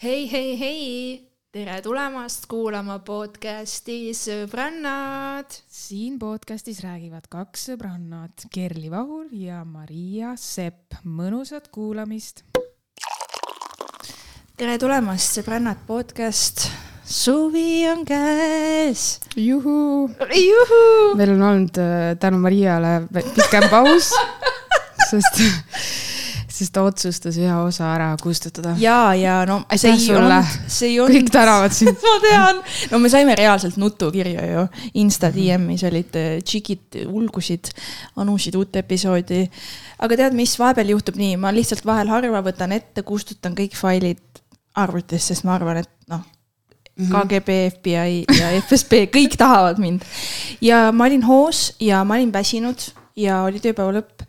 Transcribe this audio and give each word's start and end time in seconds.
hei, 0.00 0.24
hei, 0.32 0.56
hei, 0.56 0.84
tere 1.52 1.74
tulemast 1.84 2.46
kuulama 2.48 2.94
podcasti 3.04 4.14
Sõbrannad. 4.16 5.52
siin 5.68 6.14
podcastis 6.16 6.78
räägivad 6.80 7.26
kaks 7.28 7.66
sõbrannat, 7.68 8.46
Kerli 8.48 8.88
Vahur 8.88 9.28
ja 9.28 9.60
Maria 9.68 10.32
Sepp. 10.40 10.96
mõnusat 11.04 11.68
kuulamist. 11.68 12.46
tere 14.56 14.78
tulemast, 14.78 15.36
Sõbrannad 15.36 15.84
podcast. 15.86 16.70
suvi 17.04 17.84
on 17.92 18.06
käes. 18.08 19.20
juhuu. 19.36 20.08
juhuu. 20.32 21.14
meil 21.14 21.36
on 21.36 21.42
olnud 21.42 21.76
äh, 21.76 22.16
tänu 22.16 22.38
Mariale 22.38 23.02
pikem 23.12 23.68
paus 23.68 24.14
sest 25.10 25.44
sest 26.60 26.74
ta 26.76 26.84
otsustas 26.84 27.38
ühe 27.40 27.56
osa 27.64 27.88
ära 27.94 28.08
kustutada. 28.20 28.74
ja, 28.80 29.14
ja 29.16 29.40
no 29.48 29.60
see 29.72 29.92
ei 29.94 30.08
olnud, 30.16 30.56
see 30.66 30.90
ei 30.92 30.98
olnud. 31.00 31.16
kõik 31.16 31.32
tänavad 31.34 31.74
sind 31.76 32.02
ma 32.06 32.16
tean, 32.24 32.60
no 32.92 33.00
me 33.02 33.12
saime 33.12 33.36
reaalselt 33.38 33.78
nutukirju 33.80 34.48
ju, 34.52 34.66
Insta 35.00 35.30
DM-is 35.34 35.84
olid 35.88 36.18
äh, 36.20 36.32
tšigid, 36.44 37.00
ulgusid, 37.06 37.72
anusid 38.20 38.58
uut 38.60 38.76
episoodi. 38.80 39.46
aga 40.04 40.20
tead, 40.22 40.36
mis 40.36 40.56
vahepeal 40.60 40.94
juhtub 40.96 41.20
nii, 41.20 41.38
ma 41.40 41.54
lihtsalt 41.54 41.86
vahel 41.88 42.12
harva 42.12 42.44
võtan 42.44 42.76
ette, 42.76 43.04
kustutan 43.06 43.56
kõik 43.56 43.78
failid 43.78 44.22
arvutist, 44.78 45.32
sest 45.32 45.46
ma 45.48 45.56
arvan, 45.56 45.82
et 45.82 45.90
noh 46.12 46.22
mhm. 47.00 47.10
KGB, 47.10 47.58
FBI 47.78 48.24
ja 48.36 48.52
FSB, 48.66 49.06
kõik 49.14 49.36
tahavad 49.40 49.80
mind. 49.82 50.04
ja 50.64 50.88
ma 50.92 51.08
olin 51.08 51.24
hoos 51.26 51.70
ja 51.80 52.04
ma 52.04 52.20
olin 52.20 52.32
väsinud 52.34 52.90
ja 53.18 53.42
oli 53.48 53.62
tööpäeva 53.62 54.00
lõpp 54.00 54.28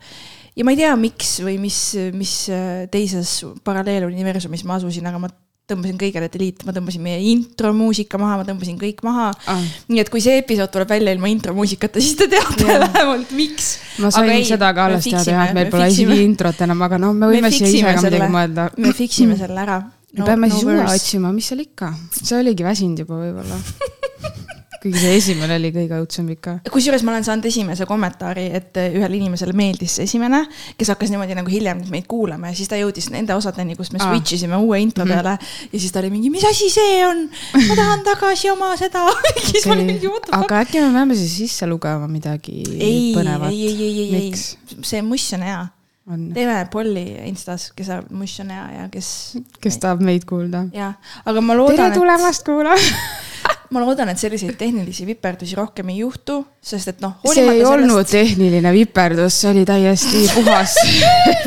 ja 0.56 0.66
ma 0.66 0.74
ei 0.74 0.80
tea, 0.82 0.92
miks 1.00 1.38
või 1.44 1.56
mis, 1.62 1.78
mis 2.16 2.34
äh, 2.52 2.84
teises 2.92 3.40
paralleeluniversumis 3.64 4.66
ma 4.68 4.78
asusin, 4.80 5.08
aga 5.08 5.22
ma 5.22 5.32
tõmbasin 5.70 5.98
kõigele 6.00 6.28
delete, 6.32 6.66
ma 6.66 6.74
tõmbasin 6.74 7.02
meie 7.04 7.20
intromuusika 7.30 8.18
maha, 8.20 8.40
ma 8.40 8.46
tõmbasin 8.48 8.76
kõik 8.80 9.00
maha 9.06 9.28
ah.. 9.30 9.62
nii 9.92 10.02
et 10.02 10.10
kui 10.12 10.22
see 10.24 10.40
episood 10.42 10.72
tuleb 10.74 10.90
välja 10.90 11.14
ilma 11.14 11.30
intromuusikata, 11.32 12.02
siis 12.02 12.18
te 12.18 12.28
teate 12.32 12.66
yeah. 12.66 12.82
vähemalt, 12.82 13.32
miks. 13.38 13.70
ma 14.02 14.10
sain 14.14 14.34
ei, 14.34 14.44
seda 14.48 14.72
ka 14.74 14.90
alles 14.90 15.06
teada 15.06 15.36
jah, 15.36 15.48
et 15.48 15.56
meil 15.56 15.72
pole 15.72 15.88
isegi 15.92 16.18
introt 16.26 16.66
enam, 16.66 16.82
aga 16.88 17.00
noh, 17.00 17.16
me 17.16 17.30
võime 17.30 17.52
siia 17.54 17.70
ise 17.70 17.96
ka 17.96 18.06
midagi 18.08 18.30
mõelda. 18.34 18.68
me 18.82 18.94
fix 18.98 19.22
ime 19.24 19.38
selle 19.40 19.64
ära 19.64 19.80
no,. 19.86 19.94
me 20.18 20.28
peame 20.28 20.50
no 20.50 20.58
siis 20.58 20.68
uue 20.68 20.84
otsima, 20.84 21.34
mis 21.36 21.52
seal 21.52 21.64
ikka, 21.64 21.94
see 22.18 22.38
oligi 22.42 22.66
väsinud 22.66 23.06
juba 23.06 23.22
võib-olla 23.22 23.62
kuigi 24.82 24.98
see 24.98 25.14
esimene 25.20 25.56
oli 25.60 25.70
kõige 25.74 25.98
õudsem 26.02 26.30
ikka. 26.34 26.56
kusjuures 26.72 27.04
ma 27.06 27.12
olen 27.14 27.26
saanud 27.26 27.46
esimese 27.46 27.86
kommentaari, 27.88 28.48
et 28.58 28.78
ühele 28.82 29.18
inimesele 29.18 29.54
meeldis 29.56 29.98
see 29.98 30.06
esimene, 30.08 30.42
kes 30.78 30.90
hakkas 30.94 31.12
niimoodi 31.12 31.36
nagu 31.38 31.52
hiljem 31.52 31.84
meid 31.92 32.08
kuulama 32.10 32.50
ja 32.50 32.58
siis 32.58 32.70
ta 32.70 32.78
jõudis 32.80 33.10
nende 33.14 33.36
osadeni, 33.36 33.76
kus 33.78 33.92
me 33.94 34.00
ah. 34.02 34.10
switch 34.10 34.36
isime 34.38 34.58
uue 34.58 34.80
intro 34.82 35.06
mhm. 35.06 35.12
peale 35.14 35.36
mm. 35.36 35.44
-hmm. 35.44 35.68
ja 35.72 35.82
siis 35.84 35.92
ta 35.94 36.02
oli 36.02 36.10
mingi, 36.14 36.32
mis 36.34 36.46
asi 36.48 36.70
see 36.72 37.04
on, 37.06 37.28
ma 37.68 37.76
tahan 37.78 38.02
tagasi 38.10 38.50
oma 38.50 38.72
seda 38.80 39.06
siis 39.50 39.66
ma 39.66 39.76
olin 39.76 39.86
mingi 39.92 40.10
what 40.10 40.26
the 40.26 40.34
fuck. 40.34 40.50
aga 40.50 40.64
äkki 40.66 40.82
me 40.82 40.90
peame 40.98 41.18
siis 41.20 41.36
sisse 41.36 41.66
lugema 41.70 42.08
midagi 42.08 42.64
ei, 42.78 43.14
põnevat? 43.14 43.50
ei, 43.50 43.66
ei, 43.68 43.86
ei, 43.86 44.02
ei, 44.02 44.14
ei, 44.24 44.82
see 44.82 45.02
muss 45.02 45.30
on 45.38 45.46
hea 45.46 45.62
on. 46.10 46.30
teeme 46.34 46.66
Polli 46.70 47.04
Instas, 47.28 47.70
kes 47.76 47.90
arvab, 47.90 48.10
muss 48.10 48.34
on 48.42 48.50
hea 48.50 48.64
ja 48.80 48.88
kes. 48.90 49.38
kes 49.62 49.78
tahab 49.78 50.02
meid 50.02 50.26
kuulda. 50.28 50.66
jah, 50.74 50.96
aga 51.24 51.40
ma 51.40 51.56
loodan. 51.56 51.78
tere 51.78 52.00
tulemast 52.00 52.42
et... 52.42 52.50
kuulama 52.50 52.80
ma 53.72 53.80
loodan, 53.80 54.10
et 54.12 54.20
selliseid 54.20 54.56
tehnilisi 54.60 55.06
viperdusi 55.08 55.56
rohkem 55.56 55.88
ei 55.92 56.02
juhtu, 56.02 56.42
sest 56.62 56.92
et 56.92 57.00
noh. 57.04 57.16
see 57.24 57.40
ei 57.40 57.62
sellest... 57.62 57.70
olnud 57.70 58.10
tehniline 58.10 58.72
viperdus, 58.74 59.40
see 59.42 59.52
oli 59.54 59.64
täiesti 59.68 60.26
puhas 60.36 60.76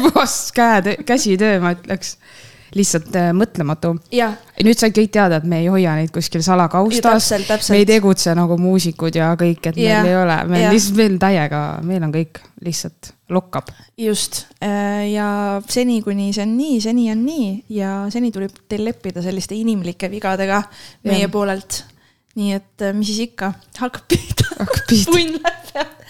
puhas 0.02 0.36
käe, 0.56 0.98
käsitöö, 1.06 1.60
ma 1.64 1.76
ütleks 1.76 2.16
lihtsalt 2.76 3.14
äh, 3.16 3.30
mõtlematu. 3.36 3.94
nüüd 4.66 4.80
said 4.80 4.96
kõik 4.96 5.12
teada, 5.14 5.40
et 5.40 5.48
me 5.48 5.62
ei 5.64 5.70
hoia 5.72 5.96
neid 5.96 6.12
kuskil 6.14 6.44
salakaustas. 6.46 7.32
me 7.70 7.82
ei 7.82 7.88
tegutse 7.88 8.36
nagu 8.36 8.58
muusikud 8.60 9.16
ja 9.16 9.34
kõik, 9.40 9.72
et 9.72 9.80
ja. 9.80 10.02
meil 10.02 10.12
ei 10.12 10.18
ole, 10.24 10.40
meil 10.52 10.72
lihtsalt 10.76 10.98
veel 11.00 11.20
täiega, 11.22 11.62
meil 11.86 12.04
on 12.04 12.16
kõik 12.16 12.42
lihtsalt 12.66 13.15
lokkab. 13.30 13.72
just 13.98 14.46
äh, 14.64 15.10
ja 15.12 15.62
seni, 15.70 16.02
kuni 16.06 16.32
see 16.34 16.46
on 16.46 16.56
nii, 16.58 16.80
seni 16.82 17.10
on 17.12 17.26
nii 17.26 17.50
ja 17.78 18.06
seni 18.14 18.32
tuleb 18.32 18.64
teil 18.70 18.86
leppida 18.86 19.24
selliste 19.26 19.58
inimlike 19.58 20.10
vigadega 20.12 20.64
meie 21.04 21.26
ja. 21.26 21.32
poolelt 21.34 21.84
nii 22.36 22.56
et 22.58 22.84
äh, 22.84 22.96
mis 22.96 23.10
siis 23.12 23.30
ikka, 23.30 23.54
hakkab 23.80 24.10
pihta. 24.12 24.48
hakkab 24.60 24.90
pihta. 24.90 25.12
punn 25.14 25.38
läheb 25.38 25.70
peale. 25.72 26.10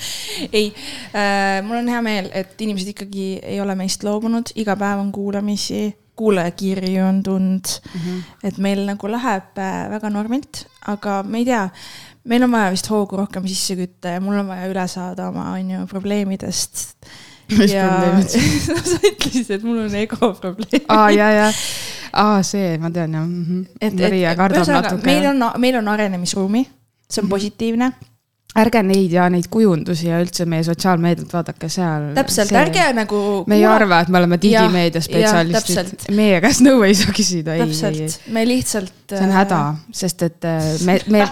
ei 0.52 0.72
äh,, 1.14 1.62
mul 1.66 1.80
on 1.80 1.92
hea 1.94 2.02
meel, 2.06 2.32
et 2.34 2.58
inimesed 2.62 2.96
ikkagi 2.96 3.28
ei 3.44 3.62
ole 3.64 3.78
meist 3.78 4.04
loobunud, 4.06 4.52
iga 4.60 4.76
päev 4.80 5.04
on 5.04 5.14
kuulamisi, 5.16 5.88
kuulajakirju 6.16 7.06
on 7.06 7.22
tulnud 7.24 7.68
mm. 7.68 8.02
-hmm. 8.02 8.24
et 8.44 8.58
meil 8.58 8.86
nagu 8.88 9.12
läheb 9.12 9.62
äh, 9.62 9.86
väga 9.92 10.10
normilt, 10.10 10.66
aga 10.88 11.22
me 11.24 11.44
ei 11.44 11.48
tea, 11.52 11.70
meil 12.26 12.46
on 12.48 12.52
vaja 12.52 12.72
vist 12.74 12.90
hoogu 12.90 13.20
rohkem 13.20 13.48
sisse 13.50 13.78
kütta 13.80 14.16
ja 14.16 14.24
mul 14.24 14.40
on 14.42 14.50
vaja 14.50 14.70
üle 14.72 14.88
saada 14.92 15.30
oma, 15.30 15.52
on 15.56 15.72
ju, 15.76 15.86
probleemidest 15.92 16.86
mis 17.54 17.74
ja... 17.74 17.90
probleemid 17.90 18.32
sa 18.92 18.98
ütlesid, 19.12 19.52
et 19.58 19.68
mul 19.68 19.84
on 19.86 20.00
ego 20.00 20.32
probleem. 20.40 20.88
aa, 20.90 21.12
ja, 21.14 21.30
ja 21.36 21.52
aa, 22.26 22.42
see, 22.48 22.76
ma 22.82 22.92
tean 22.94 23.14
jah 23.14 23.28
mm. 23.28 23.46
-hmm. 23.46 23.64
et, 23.82 24.38
kardab 24.38 24.74
natuke. 24.74 25.06
meil 25.06 25.30
on, 25.34 25.48
meil 25.62 25.80
on 25.82 25.94
arenemisruumi, 25.96 26.66
see 26.66 27.22
on 27.22 27.26
mm 27.26 27.28
-hmm. 27.28 27.30
positiivne 27.30 27.94
ärge 28.56 28.82
neid 28.88 29.12
ja 29.12 29.26
neid 29.32 29.48
kujundusi 29.52 30.08
ja 30.08 30.20
üldse 30.24 30.46
meie 30.50 30.64
sotsiaalmeediat 30.64 31.34
vaadake 31.36 31.70
seal. 31.72 32.12
täpselt, 32.16 32.54
ärge 32.56 32.86
nagu. 32.96 33.20
me 33.52 33.60
ei 33.60 33.66
arva, 33.68 34.00
et 34.06 34.12
me 34.14 34.22
oleme 34.22 34.40
digimeedia 34.42 35.04
spetsialistid, 35.04 36.08
meie 36.16 36.40
käest 36.44 36.64
nõu 36.64 36.86
ei 36.88 36.96
saa 36.96 37.16
küsida. 37.16 37.58
täpselt, 37.60 38.22
me 38.36 38.46
lihtsalt. 38.48 38.94
See 39.10 39.24
on 39.26 39.34
häda, 39.36 39.60
äh, 39.70 39.80
sest 39.96 40.24
et 40.28 40.46
äh, 40.46 40.68
me, 40.86 40.98
me, 41.12 41.24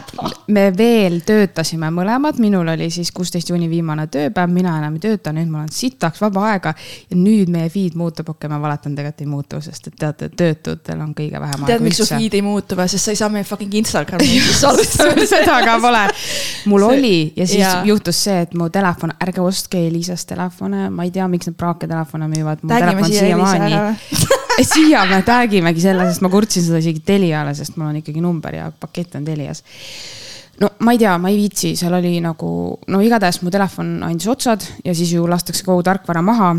me 0.47 0.65
veel 0.77 1.19
töötasime 1.25 1.89
mõlemad, 1.93 2.39
minul 2.43 2.73
oli 2.73 2.89
siis 2.93 3.11
kuusteist 3.15 3.49
juuni 3.53 3.69
viimane 3.71 4.07
tööpäev, 4.13 4.51
mina 4.53 4.77
enam 4.81 4.97
ei 4.97 5.05
tööta, 5.05 5.33
nüüd 5.35 5.51
mul 5.51 5.63
on 5.65 5.71
sitaks 5.73 6.21
vaba 6.23 6.47
aega. 6.51 6.73
ja 7.09 7.19
nüüd 7.19 7.51
meie 7.53 7.69
feed 7.73 7.97
muutub, 7.99 8.33
okei 8.33 8.47
okay,, 8.47 8.53
ma 8.55 8.61
valetan, 8.63 8.95
tegelikult 8.97 9.21
ei 9.21 9.29
muutu, 9.29 9.61
sest 9.61 9.91
et 9.91 9.97
teate, 9.99 10.29
töötutel 10.33 11.01
on 11.03 11.13
kõige 11.17 11.39
vähem 11.39 11.61
aega. 11.61 11.71
tead, 11.73 11.85
miks 11.85 12.01
su 12.01 12.09
feed 12.09 12.39
ei 12.39 12.43
muutu 12.45 12.79
või, 12.79 12.89
sest 12.91 13.09
sa 13.09 13.15
ei 13.15 13.21
saa 13.21 13.31
meie 13.33 13.47
fucking 13.47 13.79
Instagrami 13.83 14.33
seda 15.33 15.61
ka 15.65 15.79
pole. 15.81 16.05
mul 16.71 16.89
oli 16.89 17.03
oli 17.03 17.33
ja 17.35 17.47
siis 17.47 17.59
ja. 17.59 17.81
juhtus 17.85 18.23
see, 18.23 18.41
et 18.41 18.53
mu 18.53 18.69
telefon, 18.69 19.13
ärge 19.23 19.41
ostke 19.41 19.87
Elisast 19.87 20.27
telefone, 20.29 20.89
ma 20.89 21.07
ei 21.07 21.11
tea, 21.11 21.27
miks 21.31 21.49
nad 21.49 21.57
praaktelefone 21.59 22.29
müüvad. 22.31 22.63
Tagime 22.67 23.09
siia 23.09 23.27
Elisa 23.35 23.67
ära 23.67 23.83
siia 24.61 25.05
me 25.09 25.21
tagimegi 25.25 25.81
selle, 25.83 26.09
sest 26.09 26.23
ma 26.25 26.31
kurtsin 26.33 26.65
seda 26.65 26.81
isegi 26.83 27.03
Teliale, 27.05 27.55
sest 27.57 27.77
mul 27.77 27.89
on 27.91 28.01
ikkagi 28.01 28.21
number 28.23 28.59
ja 28.59 28.69
pakett 28.71 29.17
on 29.19 29.25
Telias 29.25 29.63
no 30.61 30.69
ma 30.85 30.93
ei 30.93 30.97
tea, 31.01 31.17
ma 31.17 31.29
ei 31.31 31.37
viitsi, 31.37 31.73
seal 31.77 31.95
oli 31.97 32.13
nagu, 32.21 32.49
no 32.93 33.01
igatahes 33.03 33.41
mu 33.43 33.51
telefon 33.53 33.95
andis 34.05 34.29
otsad 34.29 34.65
ja 34.85 34.93
siis 34.95 35.13
ju 35.15 35.25
lastakse 35.29 35.65
kogu 35.65 35.83
tarkvara 35.85 36.21
maha. 36.25 36.53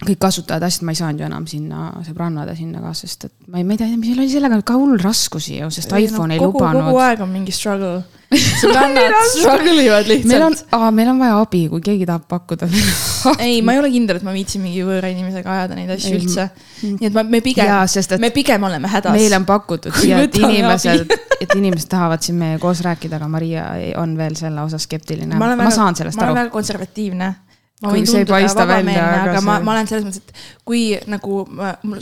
kõik 0.00 0.20
kasutajad, 0.20 0.64
asjad, 0.66 0.86
ma 0.88 0.94
ei 0.94 1.00
saanud 1.00 1.20
ju 1.20 1.26
enam 1.28 1.46
sinna 1.46 1.90
sõbrannade 2.06 2.56
sinna 2.58 2.80
ka, 2.82 2.94
sest 2.96 3.28
et 3.28 3.34
ma 3.46 3.60
ei, 3.60 3.66
ma 3.68 3.76
ei 3.76 3.82
tea, 3.82 3.90
mis 3.96 4.10
seal 4.10 4.22
oli 4.24 4.32
sellega 4.32 4.62
ka 4.66 4.78
hull 4.80 4.96
raskusi 5.00 5.60
ju, 5.60 5.70
sest 5.70 5.92
iPhone 5.92 6.32
no, 6.32 6.38
ei 6.38 6.42
kogu, 6.42 6.58
lubanud. 6.58 6.88
kogu 6.88 7.04
aeg 7.04 7.22
on 7.26 7.32
mingi 7.34 7.54
struggle 7.54 8.00
sõbrannad 8.30 9.16
struggle 9.32 9.82
ivad 9.82 10.06
lihtsalt. 10.06 10.30
meil 10.30 10.44
on, 10.46 10.94
meil 10.94 11.10
on 11.12 11.18
vaja 11.22 11.40
abi, 11.42 11.64
kui 11.72 11.82
keegi 11.82 12.06
tahab 12.08 12.28
pakkuda 12.30 12.68
ei, 13.46 13.58
ma 13.66 13.74
ei 13.74 13.82
ole 13.82 13.90
kindel, 13.92 14.20
et 14.20 14.26
ma 14.26 14.34
viitsin 14.34 14.62
mingi 14.62 14.84
võõra 14.86 15.10
inimesega 15.10 15.56
ajada 15.56 15.78
neid 15.78 15.90
asju 15.96 16.14
ei, 16.14 16.20
üldse. 16.20 16.46
nii 16.86 17.10
et 17.10 17.16
ma, 17.16 17.24
me 17.26 17.42
pigem, 17.44 17.74
me 18.22 18.32
pigem 18.34 18.68
oleme 18.70 18.90
hädas. 18.92 19.16
meile 19.18 19.40
on 19.40 19.48
pakutud 19.48 19.94
siia, 19.98 20.22
et 20.28 20.38
inimesed, 20.38 21.14
et 21.42 21.54
inimesed 21.58 21.90
tahavad 21.90 22.22
siin 22.24 22.38
meiega 22.40 22.62
koos 22.62 22.84
rääkida, 22.86 23.18
aga 23.18 23.30
Maria 23.30 23.68
on 24.00 24.14
veel 24.18 24.38
selle 24.38 24.62
osas 24.62 24.86
skeptiline. 24.86 25.34
ma, 25.34 25.54
ma 25.58 25.70
saan 25.74 25.98
sellest 25.98 26.20
ma 26.20 26.28
aru. 26.28 26.34
ma 26.34 26.38
olen 26.38 26.44
väga 26.44 26.54
konservatiivne 26.54 27.34
ma 27.80 27.92
võin 27.94 28.06
tunduda 28.06 28.40
vabameelne, 28.54 28.94
aga 29.00 29.38
see... 29.38 29.46
ma, 29.46 29.56
ma 29.64 29.74
olen 29.74 29.88
selles 29.88 30.06
mõttes, 30.06 30.20
et 30.20 30.64
kui 30.68 30.82
nagu 31.10 31.40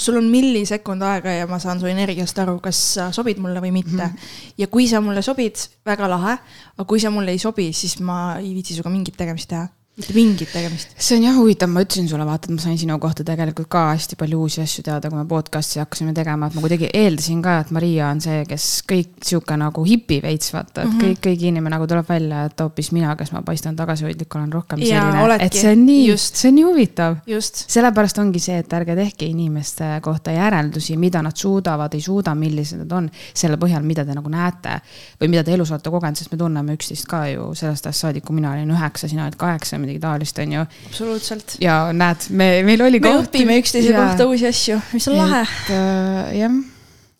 sul 0.03 0.19
on 0.19 0.28
millisekund 0.33 1.06
aega 1.06 1.37
ja 1.37 1.47
ma 1.50 1.61
saan 1.62 1.78
su 1.83 1.91
energiast 1.91 2.39
aru, 2.43 2.59
kas 2.65 2.81
sa 2.97 3.09
sobid 3.15 3.39
mulle 3.42 3.63
või 3.63 3.72
mitte 3.77 3.97
mm. 3.97 4.04
-hmm. 4.04 4.54
ja 4.59 4.71
kui 4.72 4.89
sa 4.91 5.01
mulle 5.04 5.22
sobid, 5.22 5.69
väga 5.86 6.10
lahe, 6.10 6.39
aga 6.75 6.89
kui 6.89 7.01
sa 7.01 7.15
mulle 7.15 7.34
ei 7.34 7.42
sobi, 7.42 7.71
siis 7.72 8.01
ma 8.01 8.39
ei 8.42 8.54
viitsi 8.54 8.75
sinuga 8.75 8.91
mingit 8.95 9.16
tegemist 9.16 9.51
teha 9.54 9.69
mitte 9.98 10.15
mingit 10.15 10.50
tegemist. 10.53 10.92
see 10.97 11.18
on 11.18 11.24
jah 11.27 11.36
huvitav, 11.36 11.71
ma 11.72 11.83
ütlesin 11.83 12.06
sulle, 12.10 12.24
vaata, 12.27 12.48
et 12.48 12.54
ma 12.54 12.62
sain 12.62 12.78
sinu 12.78 12.97
kohta 13.03 13.24
tegelikult 13.27 13.68
ka 13.72 13.84
hästi 13.91 14.18
palju 14.18 14.42
uusi 14.45 14.62
asju 14.62 14.84
teada, 14.86 15.10
kui 15.10 15.18
me 15.18 15.27
podcast'i 15.28 15.80
hakkasime 15.83 16.15
tegema, 16.15 16.47
et 16.48 16.56
ma 16.56 16.62
kuidagi 16.62 16.91
eeldasin 16.95 17.41
ka, 17.42 17.56
et 17.65 17.72
Maria 17.74 18.10
on 18.12 18.22
see, 18.22 18.45
kes 18.48 18.66
kõik 18.89 19.16
sihuke 19.27 19.56
nagu 19.59 19.83
hipi 19.86 20.21
veits, 20.22 20.53
vaata, 20.54 20.84
et 20.84 20.86
mm 20.86 20.92
-hmm. 20.92 21.03
kõik, 21.03 21.22
kõik 21.27 21.47
inimene 21.50 21.74
nagu 21.74 21.89
tuleb 21.91 22.09
välja, 22.09 22.45
et 22.47 22.62
hoopis 22.62 22.92
mina, 22.95 23.16
kes 23.18 23.33
ma 23.34 23.42
paistan 23.42 23.77
tagasihoidlik, 23.77 24.34
olen 24.39 24.53
rohkem 24.53 24.84
ja, 24.86 25.03
selline, 25.03 25.39
et 25.45 25.59
see 25.59 25.72
on 25.72 25.84
nii, 25.86 26.16
see 26.16 26.48
on 26.53 26.54
nii 26.60 26.65
huvitav. 26.68 27.16
sellepärast 27.50 28.18
ongi 28.18 28.39
see, 28.39 28.59
et 28.59 28.72
ärge 28.72 28.95
tehke 28.95 29.27
inimeste 29.27 29.98
kohta 30.03 30.30
järeldusi, 30.30 30.97
mida 30.97 31.22
nad 31.22 31.36
suudavad, 31.36 31.95
ei 31.95 32.00
suuda, 32.00 32.34
millised 32.34 32.78
nad 32.78 32.92
on, 32.92 33.10
selle 33.34 33.56
põhjal, 33.56 33.83
mida 33.83 34.04
te 34.04 34.15
nagu 34.15 34.28
näete 34.30 34.80
või 35.21 35.28
mida 35.28 35.45
te 35.45 35.54
elus 35.54 35.71
olete 35.71 35.91
kogenud, 35.91 36.16
sest 36.16 36.33
me 36.33 36.39
tunneme 36.39 36.78
üksteist 36.78 37.06
ka 37.06 37.27
ju 37.27 37.50
sellest 37.54 37.86
ajast 37.86 38.00
saadik, 38.00 38.24
kui 38.24 38.34
mina 38.34 38.53
olin 38.53 38.71
üheksa, 38.71 39.09
sina 39.09 39.24
olid 39.27 39.36
kaheksa 39.36 39.78
midagi 39.88 40.04
taolist, 40.04 40.38
on 40.44 40.56
ju. 40.60 40.64
absoluutselt. 40.92 41.58
ja 41.64 41.80
näed, 41.96 42.30
me, 42.30 42.50
meil 42.68 42.88
oli 42.88 43.00
me 43.00 43.14
koht... 43.14 43.30
õpime 43.32 43.58
üksteise 43.64 43.94
kohta 43.96 44.28
uusi 44.28 44.50
asju, 44.52 44.82
mis 44.92 45.08
on 45.08 45.16
lahe. 45.22 45.46
Äh, 45.72 46.34
jah 46.44 46.58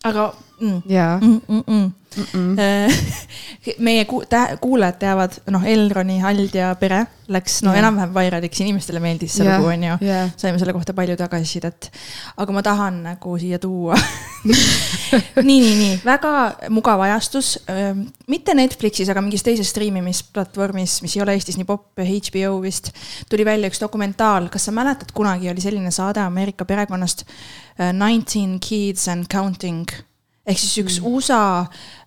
aga 0.07 0.29
mm, 0.61 0.81
jaa 0.89 1.19
mm, 1.21 1.41
mm, 1.47 1.63
mm. 1.69 1.91
meie 3.85 4.05
ku 4.09 4.21
kuulajad 4.61 4.97
teavad, 4.99 5.35
noh, 5.53 5.63
Elroni 5.65 6.19
Haldja 6.23 6.71
pere 6.79 7.03
läks 7.29 7.59
no 7.61 7.73
Jah. 7.73 7.83
enam-vähem 7.83 8.13
vairaliks, 8.13 8.61
inimestele 8.63 9.01
meeldis 9.03 9.35
see 9.37 9.45
Jah, 9.45 9.59
lugu, 9.59 9.69
onju. 9.69 9.97
jah. 10.01 10.31
saime 10.37 10.59
selle 10.59 10.73
kohta 10.73 10.95
palju 10.97 11.17
tagasisidet. 11.19 11.91
aga 12.37 12.55
ma 12.55 12.63
tahan 12.65 13.03
nagu 13.05 13.35
siia 13.37 13.59
tuua 13.61 13.97
nii, 15.47 15.59
nii, 15.61 15.75
nii, 15.83 15.93
väga 16.05 16.33
mugav 16.73 17.05
ajastus. 17.05 17.59
mitte 18.27 18.57
Netflixis, 18.57 19.09
aga 19.09 19.21
mingis 19.21 19.45
teises 19.45 19.69
striimimisplatvormis, 19.69 20.99
mis 21.05 21.17
ei 21.17 21.23
ole 21.23 21.37
Eestis 21.37 21.59
nii 21.59 21.69
popp, 21.69 21.93
HBO 21.99 22.57
vist, 22.65 22.91
tuli 23.29 23.45
välja 23.45 23.69
üks 23.69 23.81
dokumentaal. 23.83 24.49
kas 24.49 24.69
sa 24.69 24.75
mäletad, 24.75 25.13
kunagi 25.13 25.51
oli 25.51 25.61
selline 25.61 25.93
saade 25.93 26.25
Ameerika 26.25 26.65
perekonnast 26.65 27.25
äh, 27.27 27.93
Nineteen 27.93 28.59
Kids 28.59 29.07
and 29.07 29.29
Counting 29.29 29.85
ehk 30.49 30.59
siis 30.61 30.79
üks 30.81 30.97
mm. 30.99 31.13
USA 31.13 31.41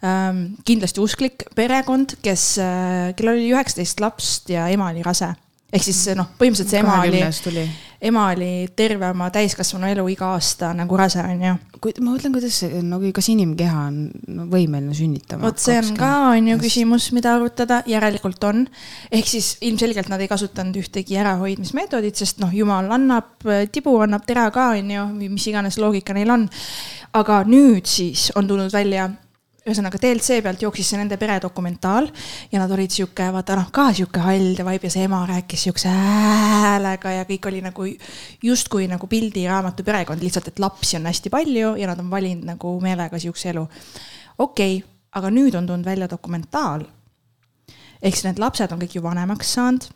ähm, 0.03 0.43
kindlasti 0.67 1.03
usklik 1.03 1.47
perekond, 1.59 2.17
kes 2.25 2.47
äh,, 2.63 3.13
kellel 3.19 3.39
oli 3.39 3.53
üheksateist 3.55 4.03
lapst 4.03 4.53
ja 4.53 4.67
ema 4.73 4.91
oli 4.91 5.05
rase. 5.07 5.31
ehk 5.73 5.87
siis 5.87 6.03
noh, 6.19 6.29
põhimõtteliselt 6.41 6.75
see 6.75 6.83
ema 6.83 7.01
oli. 7.05 7.67
Ema 8.03 8.27
oli 8.33 8.67
terve 8.77 9.07
oma 9.11 9.29
täiskasvanu 9.33 9.87
elu 9.93 10.05
iga 10.11 10.33
aasta 10.35 10.73
nagu 10.75 10.97
rase, 10.99 11.23
onju. 11.23 11.55
kui 11.83 11.95
ma 12.01 12.13
mõtlen, 12.13 12.35
kuidas 12.35 12.59
see 12.63 12.83
nagu, 12.87 13.11
kas 13.15 13.29
inimkeha 13.33 13.87
on 13.89 13.99
no, 14.27 14.47
võimeline 14.51 14.95
sünnitama? 14.97 15.45
vot 15.47 15.63
see 15.63 15.79
on 15.79 15.93
ka, 15.99 16.11
on 16.33 16.51
ju 16.53 16.59
küsimus, 16.63 17.09
mida 17.17 17.37
arutada, 17.37 17.83
järelikult 17.91 18.43
on. 18.49 18.65
ehk 19.11 19.31
siis 19.31 19.55
ilmselgelt 19.63 20.11
nad 20.13 20.23
ei 20.23 20.31
kasutanud 20.31 20.79
ühtegi 20.83 21.19
ärahoidmismeetodit, 21.23 22.19
sest 22.19 22.43
noh, 22.43 22.53
jumal 22.55 22.91
annab 22.95 23.47
tibu, 23.73 23.97
annab 24.03 24.27
tera 24.27 24.49
ka, 24.55 24.73
on 24.79 24.95
ju, 24.97 25.09
mis 25.23 25.51
iganes 25.53 25.79
loogika 25.83 26.17
neil 26.17 26.35
on. 26.35 26.49
aga 27.19 27.43
nüüd 27.47 27.87
siis 27.87 28.31
on 28.37 28.49
tulnud 28.51 28.73
välja 28.73 29.11
ühesõnaga 29.63 29.99
DLC 30.03 30.41
pealt 30.43 30.63
jooksis 30.65 30.89
see 30.91 30.99
nende 30.99 31.17
pere 31.21 31.37
dokumentaal 31.43 32.09
ja 32.51 32.59
nad 32.59 32.73
olid 32.75 32.91
sihuke, 32.91 33.29
vaata 33.35 33.55
noh, 33.59 33.69
ka 33.75 33.91
sihuke 33.95 34.23
hall 34.25 34.57
ja 34.59 34.67
vibe 34.67 34.89
ja 34.89 34.95
see 34.97 35.05
ema 35.07 35.21
rääkis 35.29 35.67
sihukese 35.69 35.93
häälega 35.93 37.13
ja 37.15 37.29
kõik 37.29 37.47
oli 37.51 37.63
nagu 37.63 37.87
justkui 38.43 38.89
nagu 38.91 39.07
pildiraamatu 39.07 39.87
perekond, 39.87 40.25
lihtsalt 40.25 40.51
et 40.51 40.59
lapsi 40.63 40.99
on 40.99 41.07
hästi 41.07 41.31
palju 41.31 41.77
ja 41.79 41.93
nad 41.93 42.03
on 42.03 42.11
valinud 42.11 42.51
nagu 42.51 42.75
meelega 42.83 43.23
sihukese 43.23 43.53
elu. 43.55 43.65
okei 44.39 44.77
okay,, 44.81 44.91
aga 45.15 45.31
nüüd 45.31 45.55
on 45.55 45.71
tulnud 45.71 45.87
välja 45.87 46.11
dokumentaal. 46.11 46.83
ehk 48.03 48.15
siis 48.19 48.27
need 48.27 48.43
lapsed 48.43 48.73
on 48.73 48.83
kõik 48.83 48.99
ju 48.99 49.03
vanemaks 49.03 49.55
saanud 49.55 49.91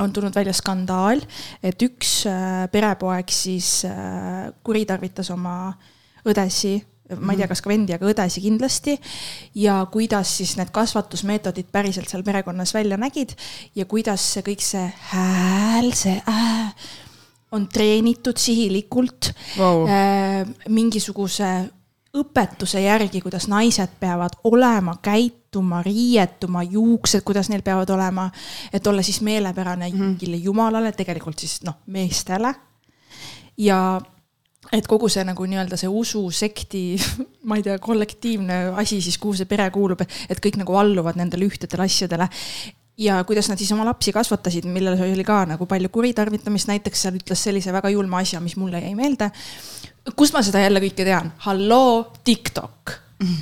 on 0.00 0.12
tulnud 0.12 0.34
välja 0.34 0.52
skandaal, 0.54 1.20
et 1.62 1.82
üks 1.82 2.24
äh, 2.26 2.66
perepoeg 2.72 3.30
siis 3.30 3.84
äh, 3.84 4.50
kuritarvitas 4.64 5.30
oma 5.30 5.74
õdesi 6.26 6.80
ma 7.20 7.32
ei 7.34 7.38
tea, 7.42 7.48
kas 7.50 7.60
ka 7.60 7.68
vendi, 7.68 7.92
aga 7.92 8.06
õdesi 8.08 8.40
kindlasti. 8.40 8.96
ja 9.54 9.80
kuidas 9.92 10.36
siis 10.38 10.56
need 10.56 10.70
kasvatusmeetodid 10.72 11.66
päriselt 11.72 12.08
seal 12.08 12.22
perekonnas 12.22 12.74
välja 12.74 12.96
nägid 12.96 13.34
ja 13.74 13.84
kuidas 13.84 14.20
see 14.34 14.42
kõik 14.46 14.62
see 14.64 14.86
hääl, 15.12 15.92
see 15.92 16.16
äh, 16.28 16.74
on 17.52 17.66
treenitud 17.68 18.36
sihilikult 18.40 19.32
Vau. 19.58 19.84
äh, 19.86 20.46
mingisuguse 20.68 21.70
õpetuse 22.16 22.80
järgi, 22.84 23.20
kuidas 23.24 23.46
naised 23.48 23.88
peavad 24.00 24.34
olema, 24.44 24.98
käituma, 25.02 25.82
riietuma, 25.82 26.62
juuksed, 26.62 27.22
kuidas 27.24 27.48
neil 27.48 27.62
peavad 27.64 27.88
olema, 27.90 28.26
et 28.72 28.86
olla 28.86 29.02
siis 29.02 29.20
meelepärane 29.24 29.88
Mhm. 29.88 30.02
mingile 30.02 30.36
jumalale, 30.36 30.92
tegelikult 30.92 31.38
siis 31.38 31.62
noh, 31.64 31.74
meestele. 31.86 32.54
ja 33.58 34.00
et 34.70 34.86
kogu 34.86 35.08
see 35.10 35.24
nagu 35.26 35.46
nii-öelda 35.48 35.78
see 35.80 35.90
ususekti, 35.90 36.82
ma 37.48 37.58
ei 37.58 37.66
tea, 37.66 37.78
kollektiivne 37.82 38.60
asi 38.78 39.00
siis, 39.02 39.18
kuhu 39.22 39.34
see 39.40 39.50
pere 39.50 39.66
kuulub, 39.74 40.04
et 40.04 40.40
kõik 40.42 40.60
nagu 40.60 40.78
alluvad 40.78 41.18
nendele 41.18 41.48
ühtedele 41.48 41.88
asjadele. 41.88 42.28
ja 43.02 43.18
kuidas 43.24 43.48
nad 43.48 43.58
siis 43.58 43.72
oma 43.72 43.84
lapsi 43.88 44.12
kasvatasid, 44.12 44.68
millel 44.70 45.00
oli 45.00 45.24
ka 45.26 45.42
nagu 45.48 45.66
palju 45.66 45.88
kuritarvitamist, 45.88 46.68
näiteks 46.70 47.06
seal 47.06 47.18
ütles 47.18 47.42
sellise 47.42 47.72
väga 47.72 47.90
julma 47.90 48.20
asja, 48.22 48.40
mis 48.40 48.56
mulle 48.56 48.80
jäi 48.84 48.94
meelde. 48.94 49.30
kust 50.16 50.34
ma 50.36 50.42
seda 50.42 50.62
jälle 50.62 50.80
kõike 50.80 51.04
tean? 51.04 51.32
halloo, 51.46 52.12
TikTok 52.24 52.98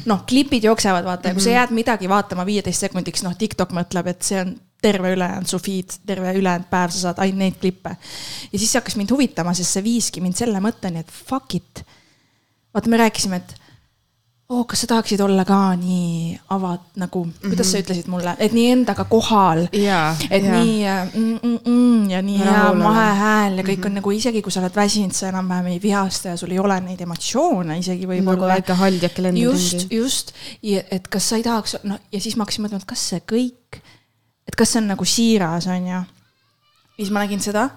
noh, 0.07 0.25
klipid 0.29 0.65
jooksevad, 0.65 1.05
vaata 1.05 1.31
ja 1.31 1.37
kui 1.37 1.45
sa 1.45 1.55
jääd 1.55 1.71
midagi 1.73 2.09
vaatama 2.09 2.45
viieteist 2.47 2.87
sekundiks, 2.87 3.23
noh, 3.25 3.37
TikTok 3.39 3.73
mõtleb, 3.77 4.11
et 4.13 4.27
see 4.27 4.41
on 4.43 4.53
terve 4.83 5.13
ülejäänud 5.15 5.49
su 5.49 5.59
feed, 5.59 5.97
terve 6.07 6.35
ülejäänud 6.35 6.69
päev, 6.71 6.93
sa 6.95 7.07
saad 7.07 7.23
ainult 7.25 7.39
neid 7.45 7.57
klippe. 7.61 7.97
ja 8.53 8.59
siis 8.59 8.75
hakkas 8.75 8.97
mind 8.97 9.11
huvitama, 9.11 9.55
sest 9.55 9.77
see 9.77 9.85
viiski 9.85 10.21
mind 10.25 10.39
selle 10.39 10.61
mõtteni, 10.61 11.05
et 11.05 11.11
fuck 11.11 11.55
it. 11.55 11.85
vaata, 12.75 12.91
me 12.91 12.97
rääkisime, 12.97 13.37
et 13.37 13.61
oo 14.51 14.61
oh,, 14.61 14.67
kas 14.67 14.81
sa 14.83 14.87
tahaksid 14.91 15.21
olla 15.23 15.45
ka 15.47 15.57
nii 15.79 16.39
avad 16.51 16.97
nagu 16.99 17.21
mm, 17.25 17.31
-hmm. 17.31 17.49
kuidas 17.49 17.71
sa 17.73 17.79
ütlesid 17.79 18.09
mulle, 18.11 18.33
et 18.39 18.53
nii 18.53 18.71
endaga 18.71 19.05
kohal. 19.05 19.69
Jaa, 19.73 20.17
et 20.31 20.43
jaa. 20.45 20.57
nii 20.57 20.87
äh, 20.87 21.15
mm, 21.15 21.39
mm, 21.43 21.59
mm, 21.67 22.11
ja 22.11 22.23
nii 22.23 22.39
hea 22.39 22.73
mahehääl 22.75 23.59
ja 23.59 23.63
kõik 23.63 23.77
mm 23.77 23.83
-hmm. 23.83 23.87
on 23.87 23.95
nagu 23.95 24.11
isegi 24.11 24.43
kui 24.43 24.53
sa 24.53 24.61
oled 24.61 24.75
väsinud, 24.77 25.13
sa 25.15 25.29
enam-vähem 25.29 25.67
ei 25.67 25.83
vihasta 25.83 26.29
ja 26.29 26.37
sul 26.37 26.51
ei 26.51 26.59
ole 26.59 26.81
neid 26.81 27.01
emotsioone 27.01 27.79
isegi 27.79 28.07
nagu 28.07 28.13
võib-olla 28.13 28.55
väike 28.55 28.73
haldjake 28.73 29.23
lendab 29.23 29.43
just 29.43 29.79
ringi., 29.79 29.97
just 29.97 30.33
ja 30.63 30.83
et 30.91 31.09
kas 31.09 31.29
sa 31.29 31.37
ei 31.37 31.43
tahaks, 31.43 31.77
noh 31.83 31.99
ja 32.13 32.21
siis 32.21 32.37
ma 32.37 32.43
hakkasin 32.43 32.65
mõtlema, 32.65 32.83
et 32.83 32.91
kas 32.91 33.09
see 33.09 33.23
kõik, 33.33 33.83
et 34.51 34.59
kas 34.59 34.75
see 34.75 34.83
on 34.83 34.91
nagu 34.91 35.07
siiras, 35.07 35.71
on 35.71 35.87
ju. 35.87 36.03
siis 36.99 37.15
ma 37.15 37.23
nägin 37.23 37.43
seda 37.43 37.69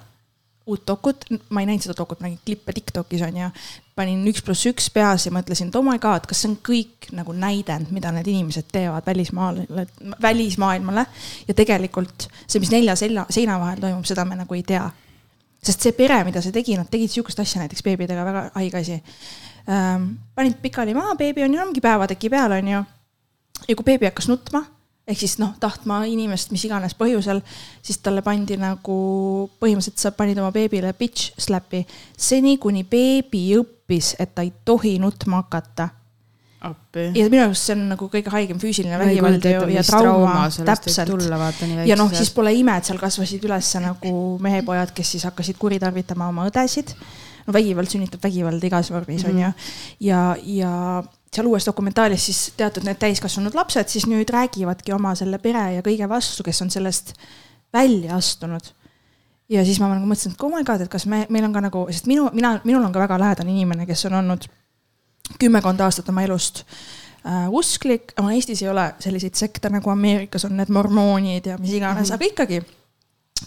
uut 0.65 0.85
dokut, 0.87 1.25
ma 1.51 1.61
ei 1.61 1.67
näinud 1.67 1.83
seda 1.83 1.95
dokut, 1.97 2.21
ma 2.21 2.29
nägin 2.29 2.39
klippe 2.45 2.73
Tiktokis 2.73 3.21
on 3.25 3.37
ju. 3.37 3.49
panin 3.95 4.23
üks 4.31 4.41
pluss 4.45 4.65
üks 4.65 4.89
peas 4.93 5.27
ja 5.27 5.31
mõtlesin, 5.35 5.69
et 5.69 5.75
oh 5.77 5.85
my 5.85 5.99
god, 6.01 6.25
kas 6.29 6.41
see 6.41 6.49
on 6.49 6.57
kõik 6.65 7.11
nagu 7.13 7.35
näidend, 7.35 7.91
mida 7.93 8.11
need 8.15 8.29
inimesed 8.31 8.71
teevad 8.73 9.05
välismaale, 9.05 9.67
välismaailmale. 10.21 11.05
ja 11.47 11.53
tegelikult 11.53 12.27
see, 12.47 12.59
mis 12.63 12.71
nelja 12.73 12.95
selja, 12.99 13.25
seina 13.29 13.59
vahel 13.61 13.83
toimub, 13.83 14.07
seda 14.07 14.25
me 14.25 14.39
nagu 14.39 14.59
ei 14.59 14.65
tea 14.67 14.87
sest 15.63 15.85
see 15.85 15.95
pere, 15.95 16.19
mida 16.27 16.41
see 16.43 16.55
tegi, 16.55 16.75
nad 16.79 16.89
tegid 16.91 17.11
sihukest 17.11 17.39
asja 17.39 17.61
näiteks 17.63 17.83
beebidega, 17.85 18.25
väga 18.27 18.43
haige 18.57 18.79
asi 18.81 18.97
ähm,. 19.69 20.09
panid 20.35 20.59
pikali 20.61 20.95
maha, 20.95 21.15
beebi 21.19 21.43
on 21.43 21.53
ju 21.55 21.61
ongi 21.63 21.83
päevateki 21.83 22.31
peal, 22.31 22.57
on 22.59 22.71
ju. 22.71 22.83
ja 23.67 23.75
kui 23.75 23.87
beebi 23.87 24.09
hakkas 24.09 24.27
nutma, 24.31 24.65
ehk 25.07 25.19
siis 25.19 25.37
noh, 25.41 25.55
tahtma 25.59 26.03
inimest 26.07 26.53
mis 26.55 26.63
iganes 26.67 26.95
põhjusel, 26.95 27.41
siis 27.83 27.99
talle 28.03 28.23
pandi 28.23 28.55
nagu, 28.59 28.99
põhimõtteliselt 29.59 29.99
sa 29.99 30.13
panid 30.15 30.39
oma 30.39 30.53
beebile 30.55 30.93
bitch 30.97 31.33
slap'i. 31.37 31.83
seni, 32.17 32.57
kuni 32.57 32.85
beebi 32.87 33.49
õppis, 33.59 34.15
et 34.19 34.35
ta 34.35 34.45
ei 34.45 34.53
tohi 34.65 34.97
nutma 35.03 35.43
hakata 35.43 35.89
ja 37.15 37.25
minu 37.27 37.43
arust 37.43 37.67
see 37.67 37.75
on 37.75 37.81
nagu 37.91 38.07
kõige 38.11 38.31
haigem 38.31 38.59
füüsiline 38.61 38.99
vägivald 39.01 39.43
ja 39.47 39.63
mis 39.67 39.89
trauma, 39.89 40.45
täpselt. 40.47 41.11
ja 41.89 41.97
noh, 41.99 42.13
siis 42.15 42.31
pole 42.35 42.53
ime, 42.55 42.77
et 42.79 42.87
seal 42.87 43.01
kasvasid 43.01 43.43
üles 43.43 43.71
nagu 43.83 44.13
mehepojad, 44.43 44.93
kes 44.95 45.11
siis 45.15 45.27
hakkasid 45.27 45.59
kuritarvitama 45.59 46.29
oma 46.31 46.47
õdesid. 46.47 46.95
no 47.47 47.55
vägivald 47.55 47.91
sünnitab 47.91 48.23
vägivalda 48.23 48.69
igas 48.69 48.93
vormis 48.93 49.27
on 49.27 49.43
ju. 49.43 49.51
ja, 50.07 50.21
ja 50.39 50.71
seal 51.33 51.47
uues 51.49 51.65
dokumentaalis 51.65 52.25
siis 52.29 52.41
teatud 52.57 52.85
need 52.87 52.99
täiskasvanud 53.01 53.55
lapsed 53.57 53.89
siis 53.89 54.05
nüüd 54.09 54.29
räägivadki 54.33 54.93
oma 54.93 55.15
selle 55.15 55.39
pere 55.43 55.65
ja 55.77 55.85
kõige 55.85 56.09
vastu, 56.09 56.43
kes 56.43 56.61
on 56.61 56.71
sellest 56.73 57.13
välja 57.73 58.15
astunud 58.15 58.73
ja 59.49 59.63
siis 59.65 59.79
ma 59.81 59.89
nagu 59.91 60.07
mõtlesin, 60.07 60.33
et 60.35 60.43
oh 60.43 60.51
my 60.51 60.63
god, 60.67 60.83
et 60.83 60.91
kas 60.91 61.05
me, 61.09 61.23
meil 61.33 61.45
on 61.47 61.55
ka 61.55 61.63
nagu, 61.63 61.85
sest 61.91 62.07
minu, 62.09 62.27
mina, 62.35 62.55
minul 62.63 62.83
on 62.85 62.93
ka 62.93 63.01
väga 63.03 63.19
lähedane 63.21 63.53
inimene, 63.53 63.87
kes 63.89 64.05
on 64.09 64.19
olnud 64.21 64.47
kümmekond 65.39 65.81
aastat 65.83 66.09
oma 66.11 66.23
elust 66.25 66.63
äh, 66.63 67.47
usklik, 67.51 68.13
aga 68.17 68.33
Eestis 68.35 68.63
ei 68.63 68.71
ole 68.71 68.87
selliseid 69.03 69.37
sekte 69.39 69.71
nagu 69.73 69.91
Ameerikas 69.93 70.47
on 70.47 70.57
need 70.59 70.71
mormoonid 70.73 71.51
ja 71.51 71.57
mis 71.61 71.75
iganes 71.75 72.09
mm, 72.09 72.11
-hmm. 72.11 72.15
aga 72.15 72.25
ikkagi. 72.25 72.63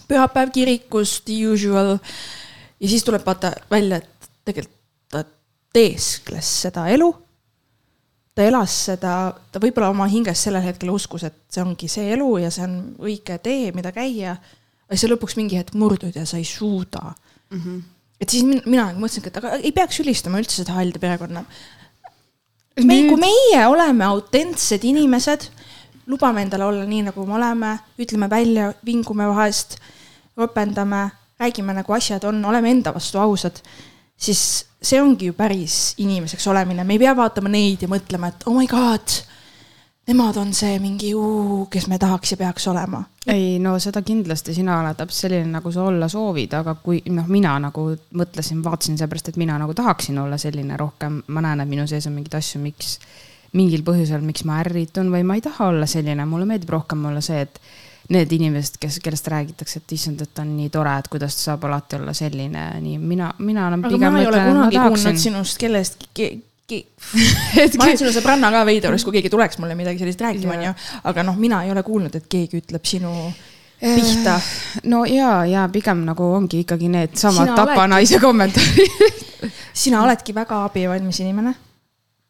pühapäev 0.07 0.51
kirikus, 0.53 1.21
the 1.25 1.47
usual. 1.53 1.97
ja 2.79 2.89
siis 2.89 3.03
tuleb 3.03 3.25
vaata 3.25 3.51
välja, 3.71 3.97
et 3.97 4.29
tegelikult 4.45 4.77
ta 5.09 5.23
teeskles 5.73 6.61
seda 6.61 6.87
elu. 6.87 7.15
Ta 8.37 8.45
elas 8.45 8.73
seda, 8.91 9.13
ta 9.51 9.61
võib-olla 9.61 9.89
oma 9.89 10.05
hinges 10.11 10.43
sellel 10.45 10.61
hetkel 10.67 10.91
uskus, 10.93 11.25
et 11.25 11.37
see 11.49 11.63
ongi 11.63 11.89
see 11.89 12.11
elu 12.13 12.29
ja 12.43 12.51
see 12.53 12.67
on 12.67 12.77
õige 13.01 13.39
tee, 13.43 13.71
mida 13.73 13.91
käia. 13.95 14.37
aga 14.87 14.97
siis 14.97 15.11
lõpuks 15.11 15.37
mingi 15.39 15.57
hetk 15.57 15.73
murdud 15.75 16.15
ja 16.15 16.25
sa 16.25 16.37
ei 16.37 16.45
suuda 16.45 17.01
mm. 17.49 17.57
-hmm. 17.57 17.81
et 18.21 18.29
siis 18.29 18.43
min- 18.43 18.61
mina 18.65 18.91
nagu 18.91 19.01
mõtlesingi, 19.01 19.27
et 19.27 19.41
aga 19.41 19.57
ei 19.57 19.71
peaks 19.71 19.99
ülistama 19.99 20.39
üldse 20.39 20.61
seda 20.61 20.77
halda 20.77 20.99
perekonna 20.99 21.43
me, 22.85 22.97
kui 23.09 23.17
meie 23.19 23.65
oleme 23.67 24.05
autentsed 24.05 24.83
inimesed, 24.85 25.47
lubame 26.07 26.43
endale 26.45 26.65
olla 26.65 26.85
nii, 26.85 27.07
nagu 27.09 27.25
me 27.25 27.37
oleme, 27.37 27.73
ütleme 27.99 28.29
välja, 28.29 28.71
vingume 28.85 29.27
vahest, 29.31 29.77
ropendame, 30.37 31.07
räägime 31.41 31.73
nagu 31.77 31.93
asjad 31.93 32.23
on, 32.29 32.43
oleme 32.45 32.71
enda 32.71 32.93
vastu 32.93 33.19
ausad, 33.21 33.61
siis 34.17 34.41
see 34.81 35.01
ongi 35.01 35.29
ju 35.29 35.37
päris 35.37 35.95
inimeseks 36.01 36.47
olemine, 36.51 36.83
me 36.83 36.97
ei 36.97 37.01
pea 37.01 37.15
vaatama 37.17 37.51
neid 37.51 37.83
ja 37.85 37.89
mõtlema, 37.91 38.31
et 38.31 38.45
oh 38.49 38.55
my 38.57 38.67
god, 38.69 39.15
nemad 40.07 40.37
on 40.41 40.53
see 40.55 40.77
mingi, 40.81 41.11
kes 41.71 41.87
me 41.91 41.99
tahaks 42.01 42.33
ja 42.33 42.39
peaks 42.39 42.67
olema. 42.71 43.03
ei 43.27 43.57
no 43.59 43.75
seda 43.83 44.01
kindlasti, 44.05 44.55
sina 44.55 44.79
oled 44.81 44.97
täpselt 44.99 45.27
selline, 45.27 45.49
nagu 45.51 45.71
sa 45.73 45.87
olla 45.89 46.07
soovid, 46.11 46.53
aga 46.55 46.77
kui 46.83 47.01
noh, 47.11 47.27
mina 47.27 47.57
nagu 47.67 47.89
mõtlesin, 48.17 48.61
vaatasin 48.63 48.99
seepärast, 48.99 49.33
et 49.33 49.41
mina 49.41 49.57
nagu 49.59 49.75
tahaksin 49.77 50.19
olla 50.23 50.37
selline 50.41 50.77
rohkem, 50.79 51.21
ma 51.27 51.43
näen, 51.43 51.63
et 51.63 51.73
minu 51.73 51.87
sees 51.89 52.07
on 52.07 52.15
mingeid 52.15 52.39
asju, 52.39 52.61
miks, 52.63 52.97
mingil 53.57 53.83
põhjusel, 53.87 54.23
miks 54.23 54.45
ma 54.47 54.61
ärritun 54.63 55.11
või 55.11 55.25
ma 55.27 55.37
ei 55.37 55.43
taha 55.43 55.73
olla 55.73 55.89
selline, 55.89 56.25
mulle 56.29 56.47
meeldib 56.47 56.71
rohkem 56.77 57.05
olla 57.09 57.23
see, 57.23 57.43
et 57.43 57.59
need 58.09 58.31
inimesed, 58.31 58.77
kes, 58.79 58.99
kellest 59.03 59.27
räägitakse, 59.27 59.81
et 59.81 59.95
issand, 59.97 60.21
et 60.23 60.31
ta 60.33 60.43
on 60.45 60.53
nii 60.55 60.69
tore, 60.71 60.93
et 61.01 61.07
kuidas 61.11 61.35
ta 61.35 61.49
saab 61.49 61.65
alati 61.67 61.97
olla 61.99 62.13
selline, 62.15 62.67
nii 62.83 62.99
mina, 63.03 63.33
mina 63.39 63.67
olen 63.67 63.83
pigem. 63.83 63.99
aga 63.99 64.11
ma 64.11 64.21
ei 64.21 64.29
ole 64.29 64.43
kunagi 64.45 64.79
kuulnud 64.85 65.19
sinust 65.23 65.59
kellestki 65.59 66.29
ma 67.79 67.85
olen 67.85 67.99
sinu 67.99 68.09
sõbranna 68.11 68.49
ka 68.51 68.63
veider 68.67 68.95
kui 68.99 69.13
keegi 69.15 69.31
tuleks 69.31 69.59
mulle 69.63 69.75
midagi 69.79 70.03
sellist 70.03 70.23
rääkima, 70.23 70.55
onju. 70.57 70.73
aga 71.11 71.27
noh, 71.27 71.37
mina 71.39 71.61
ei 71.63 71.71
ole 71.71 71.83
kuulnud, 71.83 72.15
et 72.15 72.27
keegi 72.31 72.59
ütleb 72.63 72.87
sinu 72.87 73.13
pihta. 73.79 74.39
no 74.83 75.03
ja, 75.05 75.45
ja 75.45 75.67
pigem 75.71 76.03
nagu 76.07 76.31
ongi 76.39 76.63
ikkagi 76.65 76.89
needsamad 76.91 77.53
tapanaise 77.55 78.19
kommentaarid 78.23 79.23
sina 79.83 80.01
oledki 80.03 80.35
väga 80.35 80.63
abivalmis 80.65 81.19
inimene 81.23 81.53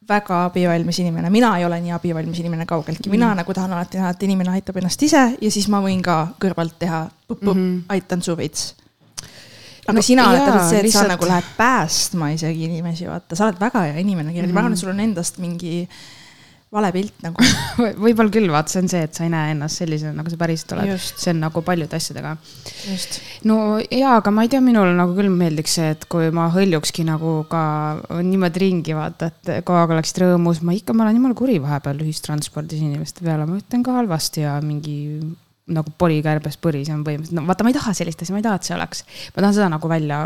väga 0.10 0.44
abivalmis 0.46 1.00
inimene, 1.04 1.30
mina 1.34 1.52
ei 1.60 1.66
ole 1.66 1.80
nii 1.84 1.94
abivalmis 1.96 2.40
inimene 2.40 2.66
kaugeltki, 2.66 3.10
mina 3.10 3.32
mm. 3.32 3.42
nagu 3.42 3.54
tahan 3.54 3.74
alati 3.76 4.00
näha, 4.00 4.12
et 4.16 4.24
inimene 4.28 4.54
aitab 4.56 4.80
ennast 4.82 5.04
ise 5.04 5.24
ja 5.42 5.52
siis 5.52 5.68
ma 5.72 5.82
võin 5.84 6.02
ka 6.06 6.20
kõrvalt 6.42 6.78
teha, 6.80 7.06
mm 7.30 7.48
-hmm. 7.48 7.80
aitan 7.90 8.22
su 8.22 8.38
veits. 8.38 8.76
aga 9.88 9.96
no, 9.96 10.02
sina 10.02 10.30
oled 10.30 10.44
täpselt 10.44 10.70
see, 10.70 10.78
et 10.78 10.84
lihtsalt... 10.84 11.08
sa 11.08 11.14
nagu 11.16 11.28
lähed 11.28 11.50
päästma 11.58 12.30
isegi 12.36 12.66
inimesi, 12.66 13.08
vaata, 13.08 13.36
sa 13.36 13.46
oled 13.46 13.60
väga 13.60 13.82
hea 13.82 14.00
inimene, 14.00 14.32
mm 14.32 14.38
-hmm. 14.38 14.54
ma 14.54 14.60
arvan, 14.60 14.74
et 14.74 14.80
sul 14.80 14.90
on 14.90 15.00
endast 15.00 15.38
mingi 15.38 15.90
vale 16.74 16.90
pilt 16.92 17.24
nagu. 17.24 17.48
Võib-olla 18.04 18.34
küll, 18.34 18.50
vaata, 18.52 18.74
see 18.74 18.82
on 18.84 18.92
see, 18.92 19.04
et 19.08 19.16
sa 19.16 19.24
ei 19.26 19.32
näe 19.32 19.54
ennast 19.54 19.82
sellisena, 19.82 20.14
nagu 20.20 20.32
sa 20.32 20.40
päriselt 20.40 20.74
oled. 20.76 20.94
see 21.00 21.32
on 21.32 21.42
nagu 21.46 21.64
paljude 21.66 21.98
asjadega. 21.98 22.36
no 23.48 23.58
jaa, 23.84 24.18
aga 24.20 24.34
ma 24.36 24.46
ei 24.46 24.52
tea, 24.52 24.62
minule 24.64 24.94
nagu 24.98 25.16
küll 25.18 25.32
meeldiks 25.32 25.78
see, 25.80 25.94
et 25.96 26.08
kui 26.12 26.30
ma 26.36 26.50
hõljukski 26.54 27.08
nagu 27.08 27.40
ka 27.52 27.64
niimoodi 28.20 28.64
ringi 28.66 28.98
vaata, 28.98 29.32
et 29.32 29.54
kogu 29.64 29.80
aeg 29.80 29.96
oleksid 29.98 30.24
rõõmus, 30.26 30.62
ma 30.68 30.76
ikka, 30.76 30.96
ma 30.98 31.08
olen 31.08 31.22
jumala 31.22 31.40
kuri 31.40 31.60
vahepeal 31.64 32.04
ühistranspordis 32.06 32.84
inimeste 32.84 33.26
peale, 33.26 33.48
ma 33.48 33.60
ütlen 33.62 33.86
ka 33.86 33.96
halvasti 34.02 34.44
ja 34.44 34.58
mingi 34.64 34.98
nagu 35.68 35.92
polikärbes 36.00 36.58
põris 36.64 36.90
on 36.94 37.04
põhimõtteliselt, 37.04 37.36
no 37.36 37.44
vaata, 37.48 37.66
ma 37.66 37.72
ei 37.74 37.76
taha 37.76 37.94
sellist 37.98 38.22
asja, 38.24 38.34
ma 38.36 38.40
ei 38.42 38.46
taha, 38.46 38.60
et 38.60 38.68
see 38.68 38.76
oleks. 38.76 39.04
ma 39.36 39.42
tahan 39.42 39.56
seda 39.58 39.70
nagu 39.74 39.92
välja, 39.92 40.20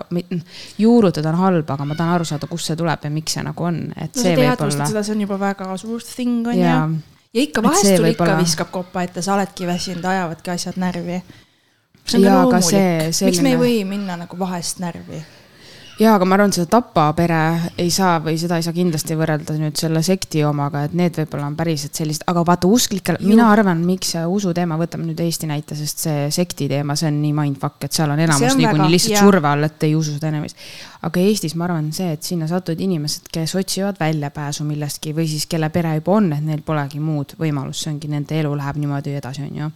juurutada 0.81 1.31
on 1.33 1.39
halb, 1.41 1.73
aga 1.75 1.87
ma 1.89 1.97
tahan 1.97 2.17
aru 2.19 2.27
saada, 2.29 2.49
kust 2.51 2.69
see 2.69 2.77
tuleb 2.79 3.07
ja 3.07 3.13
miks 3.13 3.37
see 3.37 3.45
nagu 3.47 3.67
on, 3.69 3.81
et 3.95 4.13
no, 4.13 4.21
see 4.21 4.35
võib 4.37 4.65
olla. 4.67 4.89
seda, 4.93 5.05
see 5.07 5.15
on 5.17 5.25
juba 5.25 5.39
väga 5.41 5.69
suur 5.81 6.05
thing 6.05 6.47
on 6.47 6.59
ju. 6.59 6.63
ja 7.33 7.45
ikka 7.45 7.65
vahest 7.65 7.89
sul 7.95 8.09
ikka 8.11 8.31
viskab 8.41 8.73
kopa 8.73 9.05
ette, 9.07 9.25
sa 9.25 9.35
oledki 9.37 9.69
väsinud, 9.69 10.05
ajavadki 10.13 10.53
asjad 10.53 10.81
närvi. 10.81 11.21
see 12.05 12.21
on 12.21 12.27
ka 12.27 12.39
loomulik, 12.39 13.21
miks 13.25 13.45
me 13.45 13.55
ei 13.55 13.61
või 13.65 13.77
minna 13.89 14.19
nagu 14.25 14.41
vahest 14.45 14.83
närvi 14.83 15.23
jaa, 16.01 16.15
aga 16.17 16.25
ma 16.25 16.35
arvan, 16.37 16.51
et 16.51 16.57
seda 16.57 16.69
Tapa 16.71 17.05
pere 17.17 17.39
ei 17.81 17.91
saa 17.93 18.15
või 18.23 18.37
seda 18.41 18.57
ei 18.59 18.65
saa 18.65 18.73
kindlasti 18.75 19.15
võrrelda 19.19 19.55
nüüd 19.59 19.77
selle 19.79 20.01
sekti 20.05 20.43
omaga, 20.47 20.85
et 20.87 20.95
need 20.97 21.17
võib-olla 21.19 21.49
on 21.51 21.57
päriselt 21.59 21.97
sellised, 21.97 22.25
aga 22.31 22.43
vaata 22.47 22.69
usklikel, 22.71 23.19
mina 23.25 23.49
arvan, 23.51 23.83
miks 23.85 24.15
see 24.15 24.23
usuteema, 24.37 24.79
võtame 24.81 25.09
nüüd 25.09 25.21
Eesti 25.21 25.49
näite, 25.51 25.77
sest 25.77 26.05
see 26.07 26.25
sekti 26.33 26.69
teema, 26.71 26.95
see 26.99 27.11
on 27.11 27.21
nii 27.21 27.35
mindfuck, 27.37 27.85
et 27.85 27.97
seal 27.97 28.13
on 28.13 28.23
enamus 28.23 28.57
niikuinii 28.57 28.89
lihtsalt 28.95 29.17
jah. 29.17 29.29
surve 29.29 29.51
all, 29.51 29.69
et 29.69 29.87
ei 29.87 29.95
usu 29.97 30.15
seda 30.17 30.31
enamist. 30.31 30.67
aga 31.07 31.23
Eestis 31.27 31.55
ma 31.59 31.67
arvan, 31.69 31.91
see, 31.95 32.11
et 32.17 32.25
sinna 32.25 32.49
satuvad 32.49 32.81
inimesed, 32.81 33.29
kes 33.33 33.55
otsivad 33.61 34.01
väljapääsu 34.01 34.65
millestki 34.67 35.15
või 35.17 35.29
siis 35.29 35.47
kelle 35.51 35.69
pere 35.73 35.95
juba 35.99 36.17
on, 36.17 36.33
et 36.37 36.45
neil 36.45 36.65
polegi 36.65 37.01
muud 37.03 37.37
võimalust, 37.41 37.85
see 37.85 37.93
ongi 37.93 38.11
nende 38.11 38.37
elu 38.41 38.53
läheb 38.57 38.81
niimoodi 38.81 39.17
edasi, 39.21 39.45
on 39.47 39.63
ju 39.65 39.71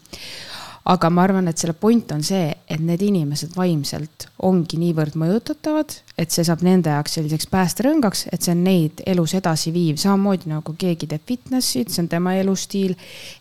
aga 0.85 1.09
ma 1.09 1.23
arvan, 1.25 1.47
et 1.49 1.57
selle 1.57 1.73
point 1.73 2.11
on 2.13 2.21
see, 2.25 2.51
et 2.69 2.81
need 2.81 3.01
inimesed 3.01 3.55
vaimselt 3.57 4.27
ongi 4.45 4.77
niivõrd 4.77 5.15
mõjutatavad, 5.17 5.95
et 6.21 6.33
see 6.33 6.45
saab 6.45 6.61
nende 6.65 6.93
jaoks 6.93 7.17
selliseks 7.17 7.49
päästerõngaks, 7.49 8.27
et 8.35 8.45
see 8.45 8.53
on 8.53 8.61
neid 8.67 9.01
elus 9.09 9.33
edasi 9.39 9.73
viiv, 9.73 9.97
samamoodi 10.01 10.51
nagu 10.53 10.75
keegi 10.77 11.09
teeb 11.09 11.25
fitnessi, 11.25 11.87
see 11.89 12.03
on 12.05 12.09
tema 12.11 12.35
elustiil. 12.37 12.93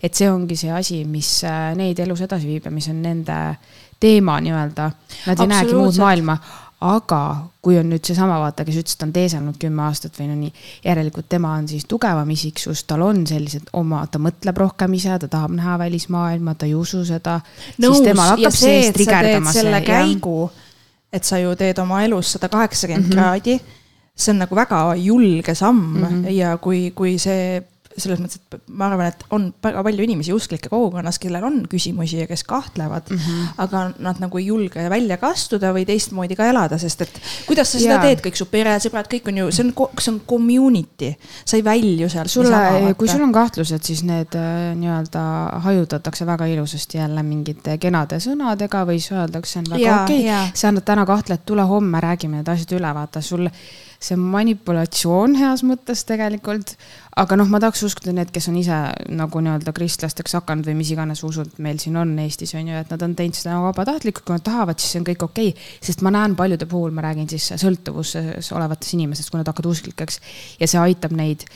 et 0.02 0.14
see 0.14 0.30
ongi 0.30 0.56
see 0.56 0.72
asi, 0.72 1.04
mis 1.04 1.36
äh, 1.44 1.74
neid 1.76 2.00
elus 2.00 2.24
edasi 2.24 2.48
viib 2.48 2.64
ja 2.64 2.72
mis 2.72 2.88
on 2.88 3.02
nende 3.02 3.38
teema 4.00 4.38
nii-öelda. 4.40 4.90
Nad 5.26 5.40
ei 5.40 5.48
näegi 5.48 5.76
muud 5.76 5.96
maailma 6.00 6.38
aga 6.81 7.21
kui 7.64 7.78
on 7.81 7.88
nüüd 7.88 8.04
seesama 8.04 8.38
vaata, 8.43 8.64
kes 8.64 8.81
ütles, 8.81 8.97
et 8.97 9.00
ta 9.00 9.07
on 9.07 9.12
teeselnud 9.14 9.59
kümme 9.61 9.85
aastat 9.87 10.19
või 10.19 10.28
no 10.28 10.35
nii, 10.38 10.50
järelikult 10.85 11.28
tema 11.33 11.54
on 11.59 11.69
siis 11.69 11.87
tugevam 11.88 12.31
isiksus, 12.31 12.85
tal 12.88 13.02
on 13.07 13.23
sellised 13.26 13.71
oma, 13.73 14.02
ta 14.07 14.21
mõtleb 14.23 14.59
rohkem 14.64 14.99
ise, 14.99 15.16
ta 15.19 15.28
tahab 15.28 15.54
näha 15.57 15.78
välismaailma, 15.81 16.54
ta 16.54 16.66
ei 16.66 16.75
usu 16.75 17.04
seda. 17.09 17.40
siis 17.78 18.04
temal 18.04 18.35
hakkab 18.35 18.59
see 18.59 18.90
trigerdama. 18.93 19.52
selle 19.52 19.81
käigu, 19.87 20.50
et 21.12 21.25
sa 21.25 21.38
ju 21.38 21.57
teed 21.57 21.78
oma 21.78 22.02
elus 22.04 22.35
sada 22.37 22.49
kaheksakümmend 22.52 23.09
mhm. 23.09 23.16
kraadi 23.16 23.61
see 24.14 24.31
on 24.31 24.45
nagu 24.45 24.54
väga 24.54 24.81
julge 24.97 25.54
samm 25.54 25.78
mm 25.78 26.02
-hmm. 26.04 26.31
ja 26.31 26.57
kui, 26.59 26.90
kui 26.95 27.19
see 27.19 27.62
selles 27.96 28.18
mõttes, 28.18 28.40
et 28.40 28.70
ma 28.74 28.88
arvan, 28.88 29.10
et 29.12 29.22
on 29.34 29.46
väga 29.62 29.82
palju 29.86 30.04
inimesi 30.06 30.32
usklike 30.34 30.70
kogukonnas, 30.72 31.18
kellel 31.22 31.46
on 31.46 31.60
küsimusi 31.70 32.18
ja 32.18 32.26
kes 32.26 32.42
kahtlevad 32.48 33.10
mm, 33.10 33.20
-hmm. 33.20 33.52
aga 33.64 33.82
nad 34.02 34.20
nagu 34.22 34.38
ei 34.38 34.46
julge 34.46 34.88
välja 34.90 35.16
ka 35.20 35.30
astuda 35.34 35.70
või 35.76 35.86
teistmoodi 35.86 36.36
ka 36.36 36.48
elada, 36.50 36.78
sest 36.78 37.04
et 37.06 37.20
kuidas 37.46 37.72
sa 37.72 37.78
seda 37.78 37.98
ja. 37.98 38.00
teed, 38.02 38.24
kõik 38.24 38.40
su 38.40 38.48
peresõbrad, 38.50 39.10
kõik 39.10 39.30
on 39.30 39.38
ju, 39.42 39.50
see 39.54 39.66
on, 39.66 39.72
see 39.98 40.12
on 40.14 40.20
community, 40.26 41.12
sa 41.44 41.56
ei 41.56 41.64
välju 41.64 42.08
sealt. 42.08 42.30
sulle, 42.30 42.94
kui 42.98 43.08
sul 43.08 43.22
on 43.22 43.32
kahtlused, 43.32 43.82
siis 43.86 44.02
need 44.02 44.34
äh, 44.34 44.74
nii-öelda 44.80 45.24
hajutatakse 45.68 46.26
väga 46.26 46.50
ilusasti 46.50 46.98
jälle 46.98 47.22
mingite 47.22 47.78
kenade 47.78 48.18
sõnadega 48.20 48.84
või 48.88 48.98
siis 48.98 49.14
öeldakse, 49.14 49.58
on 49.62 49.70
väga 49.76 50.02
okei 50.02 50.28
okay., 50.28 50.50
sa 50.54 50.74
täna 50.84 51.06
kahtled, 51.06 51.46
tule 51.46 51.62
homme 51.62 52.00
räägime 52.00 52.42
need 52.42 52.48
asjad 52.48 52.78
üle, 52.78 52.94
vaata 52.94 53.22
sul 53.22 53.48
see 54.04 54.16
on 54.18 54.24
manipulatsioon 54.34 55.36
heas 55.38 55.64
mõttes 55.66 56.04
tegelikult. 56.08 56.74
Aga 57.21 57.37
noh, 57.38 57.49
ma 57.50 57.61
tahaks 57.62 57.85
uskuda 57.87 58.14
need, 58.16 58.33
kes 58.35 58.49
on 58.50 58.59
ise 58.59 58.78
nagu 59.14 59.42
nii-öelda 59.44 59.75
kristlasteks 59.76 60.35
hakanud 60.40 60.66
või 60.68 60.76
mis 60.80 60.90
iganes 60.94 61.23
usud 61.26 61.61
meil 61.62 61.78
siin 61.83 61.99
on 62.00 62.12
Eestis 62.25 62.54
on 62.59 62.71
ju, 62.73 62.80
et 62.80 62.90
nad 62.90 63.06
on 63.06 63.14
teinud 63.18 63.38
seda 63.38 63.54
nagu 63.54 63.68
vabatahtlikult, 63.68 64.26
kui 64.26 64.37
nad 64.37 64.44
tahavad, 64.47 64.83
siis 64.83 64.99
on 64.99 65.06
kõik 65.06 65.26
okei. 65.28 65.54
Okay.. 65.54 65.73
sest 65.85 66.02
ma 66.06 66.12
näen 66.14 66.35
paljude 66.38 66.66
puhul, 66.71 66.94
ma 66.94 67.06
räägin 67.06 67.30
siis 67.30 67.52
sõltuvuses 67.62 68.50
olevatest 68.56 68.97
inimestest, 68.99 69.30
kui 69.30 69.40
nad 69.40 69.50
hakkavad 69.50 69.71
usklikeks. 69.71 70.21
Ja 70.61 70.71
see 70.71 70.83
aitab 70.83 71.14
neid 71.14 71.47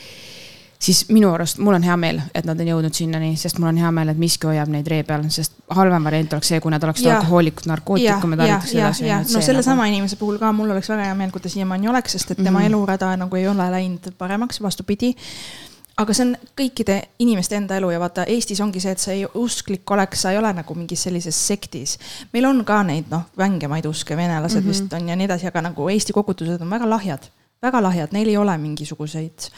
siis 0.78 1.04
minu 1.08 1.32
arust, 1.34 1.58
mul 1.58 1.74
on 1.74 1.82
hea 1.82 1.96
meel, 1.98 2.20
et 2.34 2.46
nad 2.46 2.60
on 2.60 2.70
jõudnud 2.70 2.94
sinnani, 2.94 3.32
sest 3.36 3.58
mul 3.58 3.72
on 3.72 3.80
hea 3.82 3.90
meel, 3.94 4.12
et 4.12 4.18
miski 4.20 4.46
hoiab 4.46 4.70
neid 4.72 4.86
ree 4.90 5.02
peal, 5.06 5.24
sest 5.34 5.56
halvem 5.74 6.04
variant 6.06 6.36
oleks 6.36 6.52
see, 6.52 6.60
kui 6.62 6.72
nad 6.72 6.84
oleksid 6.86 7.10
alkohoolikud, 7.12 7.66
narkootikume 7.70 8.38
tarvitaks 8.38 8.74
edasi. 8.76 9.08
no 9.34 9.42
sellesama 9.42 9.82
nagu... 9.82 9.94
inimese 9.94 10.18
puhul 10.20 10.38
ka 10.38 10.52
mul 10.54 10.70
oleks 10.70 10.90
väga 10.94 11.08
hea 11.10 11.16
meel, 11.18 11.32
kui 11.34 11.42
ta 11.42 11.50
siiamaani 11.52 11.90
oleks, 11.90 12.14
sest 12.14 12.30
et 12.30 12.42
tema 12.42 12.58
mm 12.58 12.62
-hmm. 12.62 12.66
elurada 12.70 13.16
nagu 13.16 13.36
ei 13.36 13.48
ole 13.48 13.70
läinud 13.70 14.12
paremaks, 14.18 14.62
vastupidi 14.62 15.14
aga 15.98 16.14
see 16.14 16.26
on 16.28 16.36
kõikide 16.58 17.00
inimeste 17.18 17.56
enda 17.58 17.76
elu 17.76 17.90
ja 17.90 18.00
vaata, 18.00 18.24
Eestis 18.30 18.60
ongi 18.60 18.80
see, 18.80 18.92
et 18.94 18.98
sa 18.98 19.12
ei 19.12 19.26
usklik 19.34 19.90
oleks, 19.90 20.22
sa 20.22 20.30
ei 20.30 20.38
ole 20.38 20.52
nagu 20.52 20.74
mingis 20.74 21.02
sellises 21.02 21.46
sektis. 21.46 21.98
meil 22.32 22.44
on 22.44 22.64
ka 22.64 22.82
neid 22.82 23.10
noh, 23.10 23.26
vängemaid 23.38 23.86
uske, 23.86 24.16
venelased 24.16 24.60
mm 24.60 24.64
-hmm. 24.64 24.68
vist 24.68 24.92
on 24.92 25.08
ja 25.08 25.16
nii 25.16 25.24
edasi, 25.24 25.46
aga 25.46 25.62
nagu 25.62 25.88
Eesti 25.88 26.12
kogudused 26.12 26.60
on 26.60 26.70
väga 26.70 26.90
lahjad, 26.90 27.28
väga 27.62 27.82
lahjad, 27.82 28.08
neil 28.12 28.28
ei 28.28 28.36
ole 28.36 28.58
mingisuguseid 28.58 29.50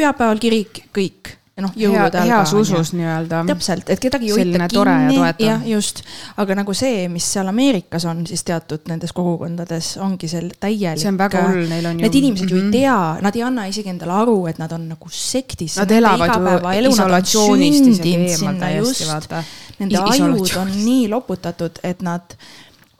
pühapäeval 0.00 0.40
kirik, 0.42 0.84
kõik 0.96 1.36
ja 1.60 1.66
noh, 1.66 1.74
jõulude 1.76 2.20
ajal. 2.20 2.30
heas 2.30 2.52
usus 2.56 2.92
nii-öelda. 2.96 3.42
täpselt, 3.48 3.90
et 3.92 4.00
kedagi 4.02 4.30
ei 4.30 4.34
huvita 4.34 4.68
kinni. 4.72 5.18
jah, 5.44 5.64
just, 5.68 6.02
aga 6.40 6.56
nagu 6.60 6.74
see, 6.76 7.06
mis 7.12 7.26
seal 7.34 7.50
Ameerikas 7.50 8.06
on 8.10 8.22
siis 8.28 8.44
teatud 8.48 8.88
nendes 8.90 9.12
kogukondades, 9.16 9.92
ongi 10.02 10.30
seal 10.30 10.50
täielik. 10.60 11.02
see 11.02 11.10
on 11.12 11.18
väga 11.20 11.44
hull, 11.48 11.66
neil 11.70 11.90
on 11.90 12.00
ju. 12.00 12.06
Need 12.06 12.20
inimesed 12.22 12.50
ju 12.50 12.56
mm 12.56 12.62
-hmm. 12.62 12.74
ei 12.74 12.80
tea, 12.80 13.18
nad 13.26 13.36
ei 13.36 13.42
anna 13.42 13.66
isegi 13.66 13.92
endale 13.92 14.16
aru, 14.22 14.38
et 14.46 14.58
nad 14.58 14.72
on 14.72 14.88
nagu 14.88 15.08
sektis. 15.10 15.76
Nad 15.76 15.90
elavad 15.90 16.34
ju 16.36 16.90
isolatsioonist 16.90 17.92
isegi 17.94 18.16
eemal 18.16 18.56
täiesti, 18.60 19.06
vaata. 19.12 19.44
Nende 19.80 19.98
ajud 19.98 20.56
on 20.60 20.72
nii 20.84 21.08
loputatud, 21.08 21.78
et 21.82 22.02
nad 22.02 22.36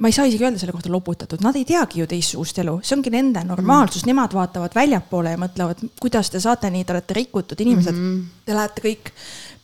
ma 0.00 0.08
ei 0.08 0.16
saa 0.16 0.26
isegi 0.28 0.44
öelda 0.46 0.60
selle 0.60 0.72
kohta 0.72 0.92
loputatud, 0.92 1.42
nad 1.44 1.56
ei 1.58 1.66
teagi 1.68 2.00
ju 2.00 2.08
teistsugust 2.08 2.58
elu, 2.62 2.78
see 2.82 2.96
ongi 2.96 3.12
nende 3.12 3.42
normaalsus 3.44 4.02
mm, 4.02 4.04
-hmm. 4.04 4.12
nemad 4.14 4.36
vaatavad 4.36 4.76
väljapoole 4.76 5.34
ja 5.34 5.40
mõtlevad, 5.40 5.82
kuidas 6.00 6.30
te 6.32 6.40
saate 6.40 6.70
nii, 6.72 6.84
te 6.84 6.94
olete 6.96 7.16
rikutud 7.20 7.60
inimesed 7.60 7.94
mm, 7.94 8.14
-hmm. 8.14 8.44
te 8.46 8.56
lähete 8.56 8.84
kõik 8.86 9.12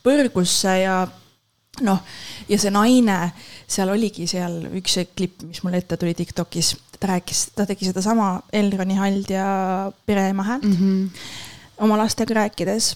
põrgusse 0.05 0.75
ja 0.83 0.99
noh, 1.81 2.03
ja 2.49 2.59
see 2.61 2.73
naine, 2.73 3.17
seal 3.67 3.89
oligi 3.93 4.27
seal 4.29 4.61
üks 4.77 4.99
klipp, 5.15 5.41
mis 5.49 5.63
mulle 5.63 5.81
ette 5.81 5.97
tuli 5.97 6.13
Tiktokis, 6.17 6.75
ta 6.99 7.11
rääkis, 7.13 7.47
ta 7.55 7.65
tegi 7.65 7.89
sedasama 7.89 8.41
Elroni 8.53 8.95
Hald 8.97 9.33
ja 9.33 9.91
pereema 10.05 10.43
häält 10.43 10.63
mm 10.63 10.77
-hmm. 10.77 11.27
oma 11.77 11.97
lastega 11.97 12.33
rääkides 12.33 12.95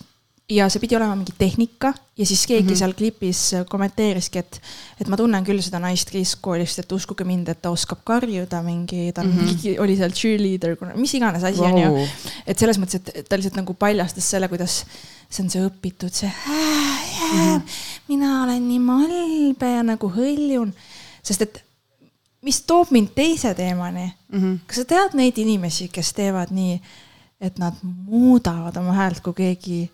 ja 0.51 0.67
see 0.71 0.81
pidi 0.83 0.95
olema 0.97 1.15
mingi 1.15 1.33
tehnika 1.37 1.93
ja 2.17 2.25
siis 2.25 2.43
keegi 2.47 2.63
mm 2.63 2.73
-hmm. 2.73 2.79
seal 2.79 2.93
klipis 2.93 3.41
kommenteeriski, 3.69 4.39
et, 4.39 4.61
et 5.01 5.07
ma 5.07 5.17
tunnen 5.17 5.45
küll 5.47 5.61
seda 5.63 5.79
naist 5.79 6.11
keskkoolist, 6.11 6.79
et 6.79 6.91
uskuge 6.91 7.23
mind, 7.27 7.47
et 7.47 7.61
ta 7.61 7.71
oskab 7.71 8.03
karjuda 8.03 8.61
mingi, 8.63 9.11
ta 9.13 9.23
mm 9.23 9.31
-hmm. 9.31 9.45
mingi, 9.45 9.79
oli 9.79 9.97
seal 9.97 10.11
cheerleader, 10.11 10.77
mis 10.95 11.13
iganes 11.15 11.43
asi 11.43 11.61
on 11.61 11.77
ju. 11.81 12.07
et 12.47 12.59
selles 12.59 12.79
mõttes, 12.79 13.01
et 13.15 13.29
ta 13.29 13.37
lihtsalt 13.37 13.55
nagu 13.55 13.73
paljastas 13.73 14.29
selle, 14.29 14.47
kuidas 14.47 14.83
see 15.29 15.43
on 15.43 15.49
see 15.49 15.65
õpitud, 15.65 16.11
see 16.11 16.31
mm, 16.47 17.57
-hmm. 17.57 17.61
mina 18.07 18.43
olen 18.43 18.67
nii 18.67 18.79
malbe 18.79 19.75
ja 19.75 19.83
nagu 19.83 20.11
hõljun. 20.11 20.73
sest 21.23 21.41
et 21.41 21.63
mis 22.41 22.61
toob 22.61 22.91
mind 22.91 23.13
teise 23.15 23.53
teemani 23.53 24.13
mm. 24.29 24.39
-hmm. 24.39 24.59
kas 24.67 24.75
sa 24.75 24.85
tead 24.85 25.13
neid 25.13 25.37
inimesi, 25.37 25.87
kes 25.87 26.13
teevad 26.13 26.51
nii, 26.51 26.81
et 27.41 27.57
nad 27.57 27.73
muudavad 27.83 28.77
oma 28.77 28.93
häält, 28.93 29.19
kui 29.19 29.33
keegi 29.33 29.91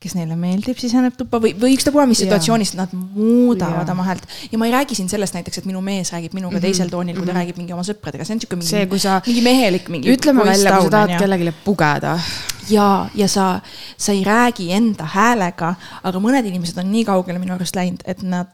kes 0.00 0.14
neile 0.16 0.36
meeldib, 0.40 0.78
siseneb 0.80 1.16
tuppa 1.18 1.36
või, 1.44 1.50
või 1.60 1.74
ükstapuha 1.76 2.06
mis 2.08 2.22
situatsioonis 2.22 2.70
nad 2.78 2.92
muudavad 2.96 3.84
ja. 3.84 3.92
oma 3.92 4.06
häält. 4.06 4.24
ja 4.48 4.60
ma 4.60 4.68
ei 4.68 4.72
räägi 4.72 4.96
siin 4.96 5.10
sellest 5.12 5.36
näiteks, 5.36 5.60
et 5.60 5.68
minu 5.68 5.82
mees 5.84 6.12
räägib 6.14 6.32
minuga 6.32 6.54
mm 6.54 6.62
-hmm. 6.62 6.64
teisel 6.64 6.88
toonil, 6.88 7.18
kui 7.18 7.26
ta 7.26 7.32
mm 7.32 7.36
-hmm. 7.36 7.40
räägib 7.40 7.58
mingi 7.60 7.76
oma 7.76 7.84
sõpradega, 7.84 8.24
see 8.24 8.34
on 8.34 8.40
sihuke 8.40 8.56
mingi. 8.56 9.20
mingi 9.26 9.42
mehelik 9.44 9.88
mingi. 9.88 10.14
ütleme 10.16 10.44
välja, 10.44 10.72
kui 10.72 10.88
sa 10.88 10.90
tahad 10.90 11.18
kellelegi 11.18 11.52
pugeda. 11.64 12.18
ja, 12.70 13.10
ja 13.14 13.28
sa, 13.28 13.60
sa 13.96 14.12
ei 14.12 14.24
räägi 14.24 14.72
enda 14.72 15.04
häälega, 15.04 15.74
aga 16.02 16.18
mõned 16.18 16.48
inimesed 16.48 16.78
on 16.78 16.92
nii 16.92 17.04
kaugele 17.04 17.38
minu 17.38 17.54
arust 17.54 17.76
läinud, 17.76 18.00
et 18.04 18.22
nad 18.22 18.48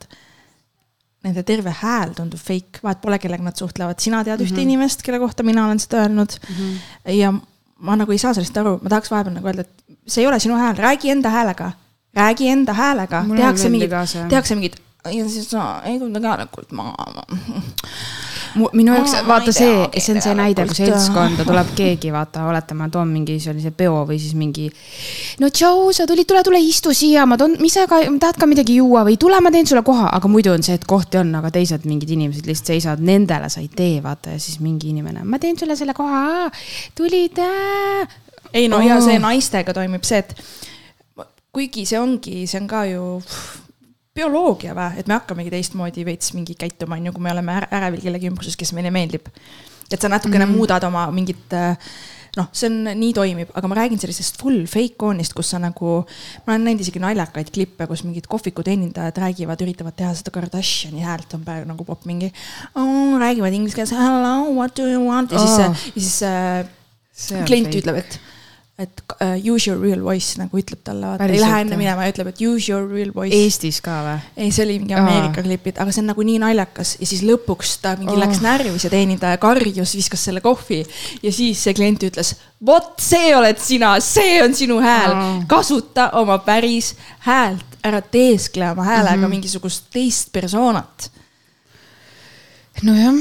nende 1.22 1.42
terve 1.42 1.70
hääl 1.70 2.14
tundub 2.14 2.40
fake, 2.40 2.82
vahet 2.82 3.00
pole, 3.00 3.18
kellega 3.18 3.44
nad 3.44 3.56
suhtlevad, 3.56 3.98
sina 3.98 4.24
tead 4.24 4.40
mm 4.40 4.42
-hmm. 4.42 4.50
ühte 4.50 4.60
mhm. 4.60 4.68
inimest, 4.68 5.02
kelle 5.02 5.18
kohta 5.18 5.42
mina 5.42 5.66
olen 5.66 5.78
seda 5.78 6.02
öelnud 6.02 6.32
mm. 6.48 6.54
-hmm. 6.54 7.10
ja 7.12 7.32
ma 7.78 7.96
nagu 7.96 8.12
ei 8.12 8.18
saa 8.18 8.34
sellest 8.34 8.56
aru, 8.56 8.78
ma 8.82 8.88
tahaks 8.92 9.10
vahepeal 9.12 9.36
nagu 9.36 9.50
öelda, 9.50 9.66
et 9.66 9.85
see 10.06 10.22
ei 10.22 10.30
ole 10.30 10.40
sinu 10.40 10.58
hääl, 10.60 10.76
räägi 10.76 11.10
enda 11.10 11.30
häälega. 11.30 11.72
räägi 12.16 12.48
enda 12.48 12.72
häälega, 12.72 13.24
tehakse 13.36 13.68
mingid, 13.68 13.92
tehakse 14.28 14.54
mingid 14.54 14.80
ja 15.12 15.28
siis 15.28 15.50
sa 15.50 15.82
ei 15.84 15.98
tunne 15.98 16.20
tegelikult 16.20 16.72
ma 16.72 16.92
minu 18.56 18.94
jaoks, 18.94 19.12
vaata 19.26 19.52
see, 19.52 19.72
see 20.00 20.14
on 20.14 20.22
see 20.24 20.34
näide, 20.36 20.64
kui 20.68 20.78
seltskonda 20.78 21.44
tuleb 21.46 21.72
keegi, 21.76 22.10
vaata, 22.14 22.46
oletame, 22.48 22.88
toon 22.92 23.10
mingi 23.12 23.36
sellise 23.42 23.72
peo 23.76 23.98
või 24.08 24.18
siis 24.22 24.36
mingi. 24.38 24.68
no 25.42 25.50
tšau, 25.52 25.90
sa 25.96 26.06
tulid, 26.08 26.28
tule, 26.28 26.42
tule, 26.46 26.60
istu 26.64 26.94
siia, 26.96 27.26
ma 27.28 27.36
toon, 27.40 27.58
ise 27.66 27.84
ka, 27.90 28.00
tahad 28.22 28.40
ka 28.40 28.48
midagi 28.48 28.78
juua 28.80 29.04
või 29.08 29.18
tule, 29.20 29.40
ma 29.44 29.52
teen 29.52 29.68
sulle 29.68 29.84
koha, 29.86 30.08
aga 30.16 30.30
muidu 30.32 30.54
on 30.54 30.64
see, 30.66 30.78
et 30.78 30.86
kohti 30.88 31.20
on, 31.20 31.34
aga 31.40 31.52
teised 31.54 31.84
mingid 31.88 32.12
inimesed 32.16 32.48
lihtsalt 32.48 32.72
seisavad, 32.72 33.04
nendele 33.04 33.50
sa 33.52 33.60
ei 33.60 33.68
tee, 33.72 33.98
vaata 34.04 34.36
ja 34.36 34.42
siis 34.42 34.60
mingi 34.64 34.94
inimene, 34.94 35.26
ma 35.28 35.40
teen 35.42 35.58
sulle 35.60 35.76
selle 35.78 35.96
koha, 35.96 36.48
tulid 36.96 37.44
äh.. 37.44 38.16
Ei 38.52 38.68
no 38.68 38.80
ja 38.84 39.00
see 39.04 39.18
naistega 39.22 39.74
toimib 39.76 40.04
see, 40.06 40.18
et 40.18 40.34
kuigi 41.56 41.86
see 41.88 42.00
ongi, 42.00 42.42
see 42.46 42.60
on 42.60 42.66
ka 42.70 42.84
ju 42.90 43.04
bioloogia 44.16 44.74
või, 44.76 44.96
et 45.00 45.08
me 45.08 45.18
hakkamegi 45.18 45.52
teistmoodi 45.52 46.04
veits 46.08 46.32
mingi 46.36 46.56
käituma, 46.58 46.98
on 46.98 47.08
ju, 47.08 47.14
kui 47.16 47.24
me 47.24 47.32
oleme 47.32 47.60
ärevil 47.66 48.04
kellegi 48.04 48.30
ümbruses, 48.32 48.56
kes 48.58 48.72
meile 48.76 48.92
meeldib. 48.94 49.28
et 49.90 50.00
sa 50.00 50.08
natukene 50.08 50.46
mm 50.46 50.52
-hmm. 50.52 50.56
muudad 50.56 50.84
oma 50.84 51.10
mingit 51.10 51.54
noh, 52.36 52.48
see 52.52 52.68
on, 52.68 52.90
nii 53.00 53.12
toimib, 53.16 53.50
aga 53.56 53.68
ma 53.70 53.78
räägin 53.78 54.00
sellisest 54.00 54.40
full 54.40 54.66
fake 54.70 55.04
on'ist, 55.08 55.34
kus 55.36 55.50
sa 55.54 55.60
nagu, 55.62 56.02
ma 56.44 56.54
olen 56.54 56.66
näinud 56.68 56.84
isegi 56.84 57.00
naljakaid 57.02 57.50
klippe, 57.54 57.86
kus 57.86 58.04
mingid 58.04 58.28
kohviku 58.30 58.64
teenindajad 58.66 59.20
räägivad, 59.24 59.64
üritavad 59.64 59.96
teha 59.96 60.12
seda 60.18 60.34
Kardashini 60.34 61.04
häält 61.06 61.32
on 61.34 61.44
praegu 61.46 61.68
nagu 61.70 61.84
popp 61.88 62.04
mingi 62.08 62.32
oh,. 62.74 63.16
räägivad 63.22 63.56
inglise 63.56 63.76
keeles 63.76 63.94
hello, 63.96 64.52
what 64.52 64.76
do 64.76 64.88
you 64.90 65.02
want 65.08 65.32
ja 65.32 65.38
siis 65.38 65.58
oh., 65.58 65.86
ja 65.94 66.02
siis 66.02 66.22
äh, 66.22 67.46
klient 67.48 67.74
ütleb, 67.74 68.02
et 68.04 68.20
et 68.78 69.02
uh, 69.22 69.54
use 69.54 69.70
your 69.70 69.80
real 69.80 70.02
voice 70.04 70.36
nagu 70.36 70.58
ütleb 70.60 70.82
talle, 70.84 71.08
vaata 71.08 71.24
ei 71.32 71.40
lähe 71.40 71.60
enne 71.64 71.78
minema 71.80 72.04
ja 72.04 72.12
ütleb, 72.12 72.28
et 72.28 72.42
use 72.44 72.68
your 72.68 72.84
real 72.90 73.08
voice. 73.14 73.32
Eestis 73.32 73.78
ka 73.84 73.94
või? 74.04 74.18
ei, 74.36 74.50
see 74.52 74.66
oli 74.66 74.76
mingi 74.82 74.96
Ameerika 74.98 75.44
klipid, 75.46 75.80
aga 75.80 75.94
see 75.94 76.02
on 76.02 76.10
nagu 76.12 76.26
nii 76.28 76.42
naljakas 76.42 76.92
ja 77.00 77.08
siis 77.08 77.22
lõpuks 77.24 77.72
ta 77.80 77.94
mingi 77.96 78.12
oh. 78.12 78.20
läks 78.20 78.42
närvi, 78.44 78.74
see 78.82 78.92
teenindaja 78.92 79.40
karjus, 79.40 79.96
viskas 79.96 80.26
selle 80.28 80.44
kohvi 80.44 80.82
ja 81.24 81.32
siis 81.32 81.64
see 81.64 81.76
klient 81.78 82.04
ütles, 82.10 82.34
vot 82.68 82.92
see 83.00 83.32
oled 83.38 83.64
sina, 83.64 83.94
see 84.04 84.42
on 84.44 84.56
sinu 84.58 84.76
hääl 84.84 85.16
oh., 85.16 85.40
kasuta 85.48 86.10
oma 86.20 86.36
päris 86.44 86.92
häält, 87.24 87.80
ära 87.86 88.04
teeskle 88.04 88.74
oma 88.74 88.84
häälega 88.84 89.16
mm 89.16 89.24
-hmm. 89.24 89.38
mingisugust 89.38 89.88
teist 89.94 90.34
persoonat 90.36 91.10
nojah, 92.84 93.16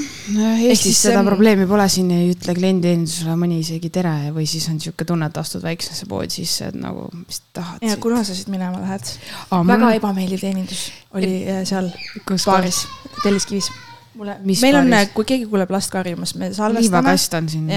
Eestis 0.67 0.99
seda 1.05 1.21
on... 1.21 1.29
probleemi 1.29 1.67
pole, 1.69 1.85
siin 1.91 2.09
ei 2.11 2.29
ütle 2.33 2.55
klienditeenindusele 2.57 3.37
mõni 3.39 3.61
isegi 3.63 3.91
tere 3.93 4.13
või 4.35 4.47
siis 4.49 4.67
on 4.71 4.79
niisugune 4.79 5.07
tunne, 5.11 5.29
et 5.31 5.39
astud 5.39 5.63
väiksesse 5.63 6.07
poodi 6.11 6.41
sisse, 6.41 6.69
et 6.71 6.77
nagu, 6.79 7.07
mis 7.21 7.41
tahad. 7.55 7.83
ja 7.85 7.97
kuna 8.01 8.23
sa 8.27 8.35
siit 8.35 8.51
minema 8.51 8.81
lähed? 8.83 9.15
väga 9.51 9.81
mul... 9.85 9.89
ebameeldiv 9.95 10.43
teenindus 10.43 10.85
oli 11.15 11.33
et... 11.43 11.67
seal 11.69 11.91
Kus 12.27 12.47
baaris, 12.49 12.83
Telliskivis. 13.23 13.71
mulle, 14.19 14.37
meil 14.43 14.79
on, 14.81 14.95
kui 15.15 15.27
keegi 15.31 15.49
kuuleb 15.51 15.71
last 15.75 15.93
karjumas, 15.93 16.35
me 16.35 16.51
salvestame. 16.51 16.87
liivakast 16.89 17.39
on 17.39 17.51
siin. 17.51 17.69